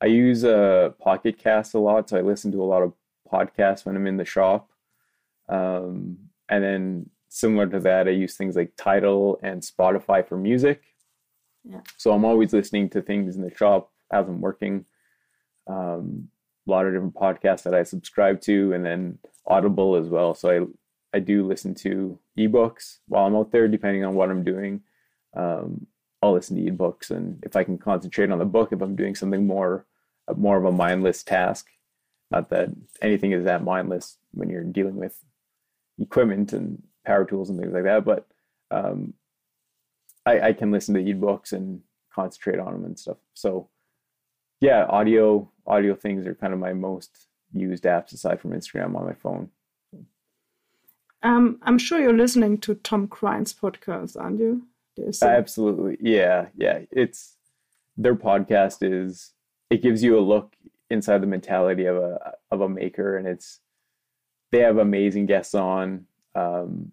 I 0.02 0.08
use 0.08 0.44
uh, 0.46 0.90
Pocket 1.00 1.38
Cast 1.38 1.74
a 1.74 1.80
lot, 1.80 2.10
so 2.10 2.18
I 2.18 2.22
listen 2.22 2.52
to 2.54 2.64
a 2.64 2.66
lot 2.66 2.84
of 2.84 2.94
podcasts 3.32 3.86
when 3.86 3.96
I'm 3.96 4.08
in 4.08 4.18
the 4.18 4.26
shop. 4.26 4.72
Um, 5.50 6.18
and 6.48 6.64
then 6.64 7.10
similar 7.30 7.68
to 7.68 7.80
that, 7.82 8.08
I 8.08 8.12
use 8.12 8.36
things 8.36 8.56
like 8.56 8.74
Tidal 8.78 9.40
and 9.44 9.62
Spotify 9.62 10.26
for 10.28 10.38
music. 10.38 10.84
So 11.98 12.12
I'm 12.12 12.26
always 12.26 12.54
listening 12.54 12.90
to 12.92 13.02
things 13.02 13.36
in 13.36 13.42
the 13.42 13.56
shop 13.56 13.92
as 14.12 14.28
I'm 14.28 14.42
working. 14.42 14.86
Um, 15.68 16.30
a 16.68 16.72
lot 16.72 16.86
of 16.86 16.94
different 16.94 17.16
podcasts 17.16 17.64
that 17.64 17.74
I 17.74 17.84
subscribe 17.84 18.42
to, 18.42 18.74
and 18.74 18.86
then 18.86 19.20
Audible 19.46 19.96
as 19.96 20.08
well. 20.08 20.34
So 20.34 20.50
I 20.50 21.18
I 21.18 21.20
do 21.20 21.46
listen 21.46 21.74
to 21.76 22.20
ebooks 22.38 23.00
while 23.08 23.26
I'm 23.26 23.36
out 23.36 23.52
there, 23.52 23.68
depending 23.68 24.06
on 24.06 24.14
what 24.14 24.30
I'm 24.30 24.44
doing. 24.44 24.82
Um, 25.36 25.88
I'll 26.22 26.34
listen 26.34 26.58
to 26.58 26.72
ebooks, 26.72 27.10
and 27.12 27.44
if 27.44 27.56
I 27.56 27.64
can 27.64 27.78
concentrate 27.78 28.30
on 28.30 28.40
the 28.40 28.46
book, 28.46 28.72
if 28.72 28.82
I'm 28.82 28.96
doing 28.96 29.16
something 29.16 29.46
more 29.48 29.86
more 30.38 30.58
of 30.58 30.66
a 30.66 30.72
mindless 30.72 31.24
task, 31.24 31.68
not 32.30 32.50
that 32.50 32.70
anything 33.02 33.32
is 33.32 33.46
that 33.46 33.64
mindless 33.64 34.18
when 34.32 34.50
you're 34.50 34.64
dealing 34.64 34.96
with 34.96 35.24
equipment 36.00 36.54
and 36.54 36.84
power 37.06 37.26
tools 37.26 37.50
and 37.50 37.60
things 37.60 37.74
like 37.74 37.84
that. 37.84 38.06
But 38.06 38.28
um, 38.70 39.14
I, 40.26 40.40
I 40.40 40.54
can 40.54 40.72
listen 40.72 40.96
to 40.96 41.04
ebooks 41.04 41.54
and 41.54 41.82
concentrate 42.14 42.60
on 42.60 42.74
them 42.74 42.86
and 42.86 43.00
stuff. 43.00 43.18
So 43.34 43.70
yeah, 44.62 44.86
audio 44.86 45.50
audio 45.66 45.96
things 45.96 46.28
are 46.28 46.36
kind 46.36 46.54
of 46.54 46.60
my 46.60 46.74
most 46.74 47.28
used 47.54 47.84
apps 47.84 48.14
aside 48.14 48.40
from 48.40 48.52
Instagram 48.52 48.96
on 48.96 49.06
my 49.06 49.14
phone. 49.14 49.50
Um, 51.22 51.60
I'm 51.64 51.78
sure 51.78 52.00
you're 52.00 52.14
listening 52.14 52.60
to 52.60 52.76
Tom 52.76 53.08
Krein's 53.08 53.54
podcast, 53.54 54.16
aren't 54.20 54.40
you? 54.40 54.68
A... 54.98 55.26
Absolutely, 55.26 55.98
yeah, 56.02 56.48
yeah. 56.56 56.80
It's 56.92 57.36
their 57.98 58.16
podcast 58.16 58.78
is 58.82 59.34
it 59.70 59.82
gives 59.82 60.04
you 60.04 60.18
a 60.18 60.22
look 60.22 60.56
inside 60.90 61.22
the 61.22 61.28
mentality 61.28 61.86
of 61.86 61.98
a 61.98 62.34
of 62.52 62.62
a 62.62 62.70
maker, 62.70 63.18
and 63.18 63.28
it's 63.28 63.60
they 64.52 64.60
have 64.60 64.78
amazing 64.78 65.26
guests 65.26 65.56
on. 65.56 66.06
Um, 66.36 66.92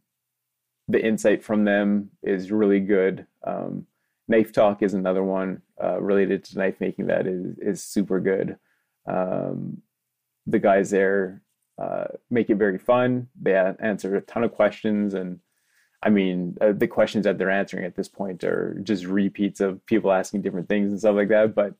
the 0.89 1.05
insight 1.05 1.43
from 1.43 1.65
them 1.65 2.11
is 2.23 2.53
really 2.53 2.81
good. 2.81 3.27
Um, 3.45 3.87
Knife 4.29 4.53
Talk 4.53 4.83
is 4.83 4.95
another 4.95 5.23
one 5.23 5.63
uh, 5.83 6.01
related 6.01 6.45
to 6.45 6.59
knife 6.59 6.81
making 6.81 7.07
that 7.07 7.27
is 7.27 7.59
is 7.59 7.83
super 7.83 8.21
good. 8.21 8.57
Um, 9.07 9.83
the 10.47 10.59
guys 10.59 10.91
there 10.91 11.43
uh, 11.79 12.07
make 12.31 12.51
it 12.51 12.57
very 12.57 12.79
fun. 12.79 13.29
They 13.41 13.55
answer 13.55 14.17
a 14.17 14.21
ton 14.21 14.45
of 14.45 14.53
questions, 14.53 15.15
and 15.15 15.41
I 16.03 16.11
mean, 16.11 16.57
uh, 16.61 16.73
the 16.73 16.89
questions 16.89 17.25
that 17.25 17.39
they're 17.39 17.51
answering 17.51 17.85
at 17.85 17.97
this 17.97 18.09
point 18.09 18.43
are 18.45 18.79
just 18.83 19.05
repeats 19.05 19.61
of 19.61 19.85
people 19.87 20.13
asking 20.13 20.43
different 20.43 20.69
things 20.69 20.91
and 20.91 20.99
stuff 20.99 21.17
like 21.17 21.29
that. 21.29 21.55
But 21.55 21.75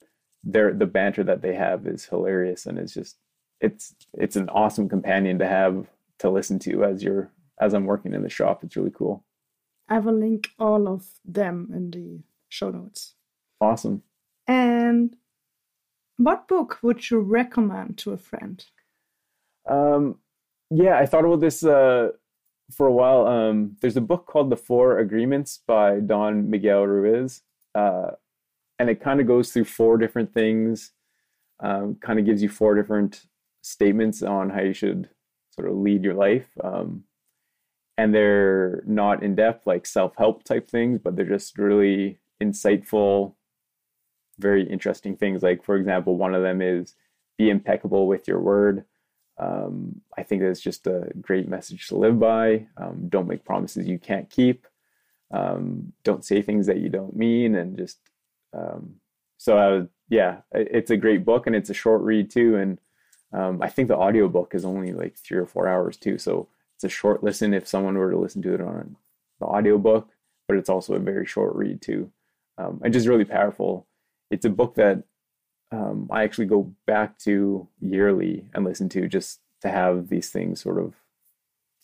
they're, 0.45 0.73
the 0.73 0.87
banter 0.87 1.25
that 1.25 1.43
they 1.43 1.55
have 1.55 1.87
is 1.87 2.05
hilarious, 2.07 2.67
and 2.67 2.79
it's 2.79 2.95
just 2.95 3.17
it's 3.61 3.95
it's 4.15 4.37
an 4.37 4.49
awesome 4.51 4.89
companion 4.89 5.39
to 5.39 5.47
have 5.47 5.87
to 6.19 6.31
listen 6.31 6.59
to 6.61 6.85
as 6.85 7.03
you're 7.03 7.31
as 7.61 7.75
I'm 7.75 7.87
working 7.87 8.15
in 8.15 8.23
the 8.23 8.29
shop. 8.29 8.63
It's 8.63 8.77
really 8.77 8.91
cool. 8.91 9.25
I 9.89 9.99
will 9.99 10.19
link 10.19 10.51
all 10.59 10.89
of 10.89 11.07
them 11.25 11.71
in 11.73 11.91
the 11.91 12.23
show 12.49 12.71
notes. 12.71 13.15
Awesome. 13.61 14.03
And 14.47 15.17
what 16.17 16.49
book 16.49 16.79
would 16.83 17.11
you 17.11 17.21
recommend 17.21 17.99
to 17.99 18.13
a 18.13 18.17
friend? 18.17 18.65
Um, 19.69 20.19
yeah, 20.71 20.99
I 20.99 21.07
thought 21.07 21.25
about 21.25 21.41
this 21.41 21.65
uh, 21.65 22.11
for 22.73 22.87
a 22.87 22.93
while. 22.93 23.27
Um, 23.27 23.77
there's 23.81 23.97
a 23.97 24.01
book 24.01 24.27
called 24.27 24.51
The 24.51 24.57
Four 24.57 24.99
Agreements 24.99 25.61
by 25.67 26.01
Don 26.01 26.51
Miguel 26.51 26.87
Ruiz. 26.87 27.43
Uh, 27.75 28.13
and 28.79 28.91
it 28.91 29.01
kind 29.01 29.21
of 29.21 29.27
goes 29.27 29.53
through 29.53 29.65
four 29.65 29.97
different 29.99 30.33
things, 30.33 30.93
um, 31.61 31.97
kind 32.01 32.19
of 32.19 32.27
gives 32.27 32.43
you 32.43 32.49
four 32.49 32.75
different 32.75 33.23
statements 33.63 34.23
on 34.23 34.51
how 34.51 34.61
you 34.61 34.73
should 34.73 35.09
sort 35.51 35.69
of 35.69 35.77
lead 35.77 36.05
your 36.05 36.15
life. 36.15 36.49
Um, 36.63 37.05
and 37.99 38.15
they're 38.15 38.83
not 38.87 39.23
in 39.23 39.35
depth 39.35 39.67
like 39.67 39.87
self 39.87 40.15
help 40.17 40.45
type 40.45 40.69
things, 40.69 41.01
but 41.03 41.17
they're 41.17 41.25
just 41.25 41.59
really 41.59 42.19
insightful, 42.43 43.35
very 44.39 44.69
interesting 44.69 45.17
things. 45.17 45.43
Like, 45.43 45.65
for 45.65 45.77
example, 45.77 46.17
one 46.17 46.35
of 46.35 46.43
them 46.43 46.61
is 46.61 46.95
be 47.39 47.51
impeccable 47.51 48.07
with 48.07 48.29
your 48.29 48.41
word. 48.41 48.85
Um, 49.39 50.01
I 50.17 50.23
think 50.23 50.43
that's 50.43 50.61
just 50.61 50.87
a 50.87 51.11
great 51.21 51.49
message 51.49 51.89
to 51.89 51.97
live 51.97 52.19
by. 52.19 52.67
Um, 52.77 53.09
don't 53.09 53.29
make 53.29 53.45
promises 53.45 53.87
you 53.87 53.99
can't 53.99 54.31
keep. 54.31 54.67
Um, 55.31 55.93
don't 56.05 56.25
say 56.25 56.41
things 56.41 56.67
that 56.67 56.79
you 56.79 56.89
don't 56.89 57.17
mean, 57.17 57.55
and 57.57 57.77
just 57.77 57.99
um, 58.55 58.97
so 59.39 59.59
I 59.59 59.69
was, 59.69 59.87
yeah, 60.09 60.39
it's 60.53 60.91
a 60.91 60.97
great 60.97 61.25
book 61.25 61.47
and 61.47 61.55
it's 61.55 61.71
a 61.71 61.75
short 61.75 62.03
read 62.03 62.31
too. 62.31 62.57
And 62.57 62.79
um, 63.33 63.61
I 63.61 63.69
think 63.69 63.89
the 63.89 63.97
audiobook 63.97 64.55
is 64.55 64.65
only 64.65 64.93
like 64.93 65.17
three 65.17 65.39
or 65.39 65.47
four 65.47 65.69
hours 65.69 65.97
too, 65.97 66.19
so 66.19 66.49
it's 66.77 66.85
a 66.85 66.89
short 66.89 67.25
listen 67.25 67.55
if 67.55 67.67
someone 67.67 67.97
were 67.97 68.11
to 68.11 68.19
listen 68.19 68.43
to 68.43 68.55
it 68.55 68.61
on 68.61 68.97
the 69.41 69.47
audiobook, 69.47 70.09
but 70.47 70.57
it's 70.57 70.69
also 70.69 70.95
a 70.95 70.99
very 70.99 71.27
short 71.27 71.55
read 71.55 71.81
too, 71.81 72.11
um, 72.59 72.81
and 72.85 72.93
just 72.93 73.09
really 73.09 73.25
powerful. 73.25 73.87
It's 74.31 74.45
a 74.45 74.51
book 74.51 74.75
that 74.75 75.03
um, 75.73 76.09
I 76.11 76.23
actually 76.23 76.47
go 76.47 76.73
back 76.87 77.19
to 77.21 77.67
yearly 77.81 78.45
and 78.53 78.65
listen 78.65 78.89
to 78.91 79.09
just 79.09 79.41
to 79.63 79.69
have 79.69 80.09
these 80.09 80.31
things 80.31 80.61
sort 80.61 80.79
of 80.79 80.95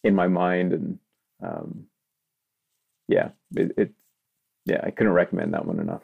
in 0.05 0.15
my 0.15 0.29
mind 0.29 0.73
and 0.73 0.99
um, 1.43 1.87
yeah, 3.09 3.31
it, 3.57 3.73
it 3.77 3.93
yeah, 4.65 4.81
I 4.83 4.91
couldn't 4.91 5.13
recommend 5.13 5.55
that 5.55 5.67
one 5.67 5.81
enough. 5.81 6.03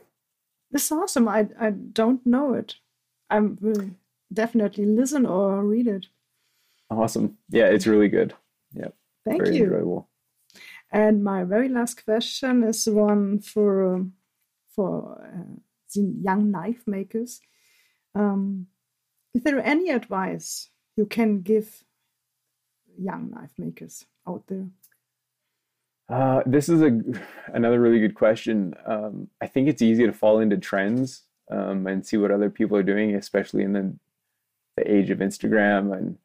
This 0.70 0.86
is 0.86 0.92
awesome. 0.92 1.28
I 1.28 1.48
I 1.60 1.70
don't 1.70 2.24
know 2.26 2.54
it. 2.54 2.76
I 3.30 3.40
will 3.40 3.90
definitely 4.32 4.86
listen 4.86 5.26
or 5.26 5.62
read 5.62 5.86
it. 5.86 6.06
Awesome. 6.90 7.36
Yeah, 7.50 7.66
it's 7.66 7.86
really 7.86 8.08
good. 8.08 8.34
Yeah. 8.72 8.88
Thank 9.24 9.44
very 9.44 9.56
you. 9.56 9.64
Enjoyable. 9.64 10.08
And 10.90 11.22
my 11.22 11.44
very 11.44 11.68
last 11.68 12.04
question 12.04 12.64
is 12.64 12.88
one 12.88 13.40
for 13.40 13.94
um, 13.94 14.14
for 14.74 15.20
uh, 15.22 15.60
the 15.94 16.14
young 16.22 16.50
knife 16.50 16.84
makers. 16.86 17.40
Um, 18.14 18.68
is 19.34 19.42
there 19.42 19.64
any 19.64 19.90
advice 19.90 20.70
you 20.96 21.06
can 21.06 21.42
give 21.42 21.84
young 22.98 23.30
knife 23.30 23.52
makers 23.58 24.04
out 24.26 24.44
there? 24.48 24.66
Uh, 26.08 26.42
this 26.46 26.68
is 26.68 26.80
a 26.80 27.00
another 27.52 27.80
really 27.80 28.00
good 28.00 28.14
question. 28.14 28.74
Um, 28.86 29.28
I 29.42 29.46
think 29.46 29.68
it's 29.68 29.82
easy 29.82 30.06
to 30.06 30.12
fall 30.12 30.40
into 30.40 30.56
trends 30.56 31.22
um, 31.50 31.86
and 31.86 32.04
see 32.04 32.16
what 32.16 32.30
other 32.30 32.48
people 32.48 32.76
are 32.78 32.82
doing, 32.82 33.14
especially 33.14 33.62
in 33.62 33.72
the 33.74 33.94
the 34.76 34.90
age 34.90 35.10
of 35.10 35.18
Instagram, 35.18 35.96
and 35.96 36.16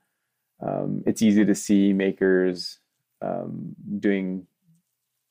um, 0.66 1.04
it's 1.06 1.22
easy 1.22 1.46
to 1.46 1.56
see 1.56 1.94
makers 1.94 2.80
um, 3.22 3.76
doing 4.00 4.48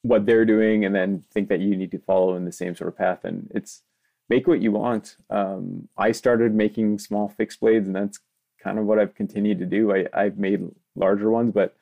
what 0.02 0.26
they're 0.26 0.44
doing, 0.44 0.84
and 0.84 0.94
then 0.94 1.24
think 1.32 1.48
that 1.48 1.60
you 1.60 1.76
need 1.76 1.90
to 1.92 1.98
follow 1.98 2.34
in 2.36 2.44
the 2.44 2.52
same 2.52 2.74
sort 2.74 2.88
of 2.88 2.98
path. 2.98 3.24
And 3.24 3.50
it's 3.54 3.82
make 4.28 4.46
what 4.46 4.62
you 4.62 4.72
want. 4.72 5.16
Um, 5.30 5.88
I 5.96 6.12
started 6.12 6.54
making 6.54 6.98
small 6.98 7.28
fixed 7.28 7.60
blades, 7.60 7.86
and 7.86 7.96
that's 7.96 8.20
kind 8.62 8.78
of 8.78 8.84
what 8.84 8.98
I've 8.98 9.14
continued 9.14 9.58
to 9.60 9.66
do. 9.66 9.92
I, 9.94 10.06
I've 10.12 10.38
made 10.38 10.68
larger 10.94 11.30
ones, 11.30 11.52
but 11.52 11.76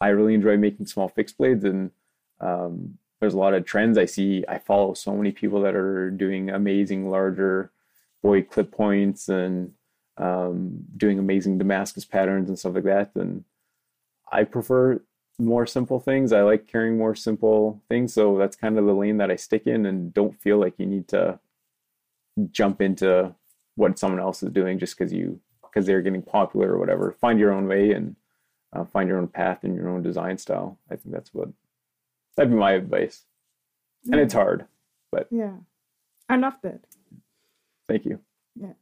I 0.00 0.08
really 0.08 0.34
enjoy 0.34 0.56
making 0.56 0.86
small 0.86 1.08
fixed 1.08 1.38
blades 1.38 1.64
and 1.64 1.92
um, 2.40 2.98
there's 3.20 3.34
a 3.34 3.38
lot 3.38 3.54
of 3.54 3.64
trends 3.64 3.96
I 3.96 4.04
see. 4.04 4.44
I 4.48 4.58
follow 4.58 4.94
so 4.94 5.14
many 5.16 5.30
people 5.30 5.62
that 5.62 5.76
are 5.76 6.10
doing 6.10 6.50
amazing 6.50 7.08
larger 7.08 7.70
boy 8.20 8.42
clip 8.42 8.72
points 8.72 9.28
and 9.28 9.72
um, 10.18 10.84
doing 10.96 11.18
amazing 11.18 11.58
Damascus 11.58 12.04
patterns 12.04 12.48
and 12.48 12.58
stuff 12.58 12.74
like 12.74 12.84
that. 12.84 13.10
And 13.14 13.44
I 14.30 14.44
prefer 14.44 15.00
more 15.38 15.66
simple 15.66 16.00
things. 16.00 16.32
I 16.32 16.42
like 16.42 16.66
carrying 16.66 16.96
more 16.96 17.14
simple 17.14 17.82
things. 17.88 18.14
So 18.14 18.38
that's 18.38 18.56
kind 18.56 18.78
of 18.78 18.86
the 18.86 18.92
lane 18.92 19.18
that 19.18 19.30
I 19.30 19.36
stick 19.36 19.66
in 19.66 19.86
and 19.86 20.12
don't 20.12 20.40
feel 20.40 20.58
like 20.58 20.74
you 20.78 20.86
need 20.86 21.08
to 21.08 21.38
jump 22.50 22.80
into 22.80 23.34
what 23.74 23.98
someone 23.98 24.20
else 24.20 24.42
is 24.42 24.50
doing 24.50 24.78
just 24.78 24.96
because 24.96 25.12
you 25.12 25.40
because 25.62 25.86
they're 25.86 26.02
getting 26.02 26.22
popular 26.22 26.72
or 26.72 26.78
whatever. 26.78 27.12
Find 27.12 27.38
your 27.38 27.52
own 27.52 27.66
way 27.66 27.92
and 27.92 28.16
uh, 28.74 28.84
find 28.84 29.08
your 29.08 29.18
own 29.18 29.28
path 29.28 29.64
and 29.64 29.74
your 29.74 29.88
own 29.88 30.02
design 30.02 30.36
style. 30.38 30.78
I 30.90 30.96
think 30.96 31.14
that's 31.14 31.32
what 31.32 31.48
that'd 32.36 32.50
be 32.52 32.58
my 32.58 32.72
advice. 32.72 33.24
And 34.10 34.20
it's 34.20 34.34
hard, 34.34 34.66
but 35.10 35.28
yeah, 35.30 35.54
I 36.28 36.36
love 36.36 36.54
that. 36.62 36.80
Thank 37.88 38.04
you. 38.04 38.20
Yeah, 38.60 38.72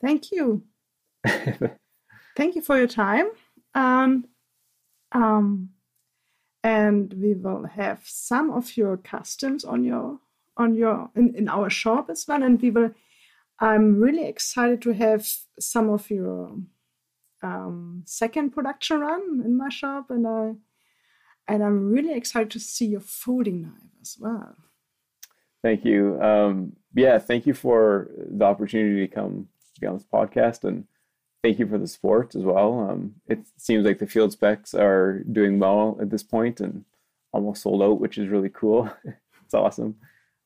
thank 0.00 0.30
you. 0.30 0.64
thank 2.36 2.54
you 2.54 2.62
for 2.62 2.76
your 2.78 2.86
time. 2.86 3.28
And 3.74 4.26
um, 5.12 5.70
and 6.62 7.14
we 7.14 7.34
will 7.34 7.66
have 7.66 8.00
some 8.04 8.50
of 8.50 8.76
your 8.76 8.96
customs 8.96 9.64
on 9.64 9.84
your 9.84 10.18
on 10.56 10.74
your 10.74 11.10
in, 11.14 11.34
in 11.34 11.48
our 11.48 11.70
shop 11.70 12.10
as 12.10 12.26
well, 12.26 12.42
and 12.42 12.60
we 12.60 12.70
will. 12.70 12.90
I'm 13.60 14.00
really 14.00 14.24
excited 14.24 14.82
to 14.82 14.92
have 14.92 15.28
some 15.58 15.90
of 15.90 16.10
your 16.10 16.56
um, 17.42 18.04
second 18.06 18.50
production 18.50 19.00
run 19.00 19.42
in 19.44 19.56
my 19.56 19.68
shop, 19.68 20.10
and 20.10 20.26
I 20.26 20.54
and 21.48 21.64
I'm 21.64 21.90
really 21.90 22.14
excited 22.14 22.50
to 22.52 22.60
see 22.60 22.86
your 22.86 23.00
folding 23.00 23.62
knife 23.62 23.94
as 24.02 24.16
well. 24.20 24.54
Thank 25.62 25.84
you. 25.84 26.20
Um, 26.22 26.76
yeah, 26.94 27.18
thank 27.18 27.46
you 27.46 27.54
for 27.54 28.10
the 28.30 28.44
opportunity 28.44 29.06
to 29.06 29.14
come 29.14 29.48
be 29.80 29.86
on 29.86 29.94
this 29.94 30.06
podcast, 30.12 30.64
and 30.64 30.84
thank 31.42 31.58
you 31.58 31.66
for 31.66 31.78
the 31.78 31.86
support 31.86 32.34
as 32.34 32.42
well. 32.42 32.88
Um, 32.90 33.16
it 33.26 33.40
seems 33.56 33.84
like 33.84 33.98
the 33.98 34.06
field 34.06 34.32
specs 34.32 34.74
are 34.74 35.24
doing 35.30 35.58
well 35.58 35.98
at 36.00 36.10
this 36.10 36.22
point 36.22 36.60
and 36.60 36.84
almost 37.32 37.62
sold 37.62 37.82
out, 37.82 38.00
which 38.00 38.18
is 38.18 38.28
really 38.28 38.50
cool. 38.50 38.90
it's 39.44 39.54
awesome. 39.54 39.96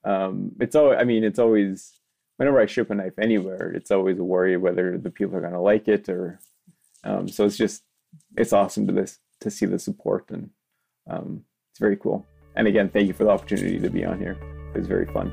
Um, 0.05 0.53
it's 0.61 0.75
always, 0.75 0.99
I 1.01 1.05
mean, 1.05 1.25
it's 1.25 1.39
always 1.39 1.93
whenever 2.37 2.61
I 2.61 2.67
ship 2.67 2.91
a 2.91 2.95
knife 2.95 3.19
anywhere, 3.19 3.73
it's 3.73 3.91
always 3.91 4.19
a 4.19 4.25
worry 4.25 4.57
whether 4.57 4.99
the 4.99 5.11
people 5.11 5.37
are 5.37 5.41
going 5.41 5.53
to 5.53 5.61
like 5.61 5.89
it 5.89 6.09
or 6.09 6.41
um, 7.05 7.29
so 7.29 7.45
it's 7.45 7.57
just 7.57 7.83
it's 8.37 8.53
awesome 8.53 8.87
to 8.87 8.93
this 8.93 9.19
to 9.41 9.51
see 9.51 9.67
the 9.67 9.79
support 9.79 10.31
and 10.31 10.51
um, 11.09 11.45
it's 11.71 11.81
very 11.81 11.97
cool. 11.97 12.27
And 12.57 12.67
again, 12.67 12.89
thank 12.89 13.07
you 13.07 13.15
for 13.15 13.25
the 13.25 13.31
opportunity 13.31 13.79
to 13.79 13.91
be 13.91 14.05
on 14.05 14.19
here. 14.19 14.37
It 14.75 14.79
was 14.79 14.87
very 14.87 15.07
fun. 15.07 15.33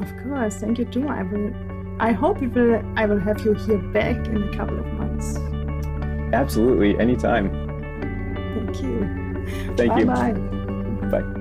Of 0.00 0.14
course, 0.22 0.56
thank 0.56 0.78
you 0.78 0.84
too. 0.84 1.08
I 1.08 1.22
will. 1.22 1.75
I 1.98 2.12
hope 2.12 2.42
you 2.42 2.50
will. 2.50 2.82
I 2.96 3.06
will 3.06 3.20
have 3.20 3.40
you 3.44 3.54
here 3.54 3.78
back 3.78 4.26
in 4.26 4.42
a 4.42 4.56
couple 4.56 4.78
of 4.78 4.86
months. 4.94 5.36
Absolutely, 6.32 6.98
anytime. 6.98 7.50
Thank 8.54 8.82
you. 8.82 9.74
Thank 9.76 9.90
bye 9.90 9.98
you. 10.00 10.06
Bye. 11.10 11.20
Bye. 11.20 11.32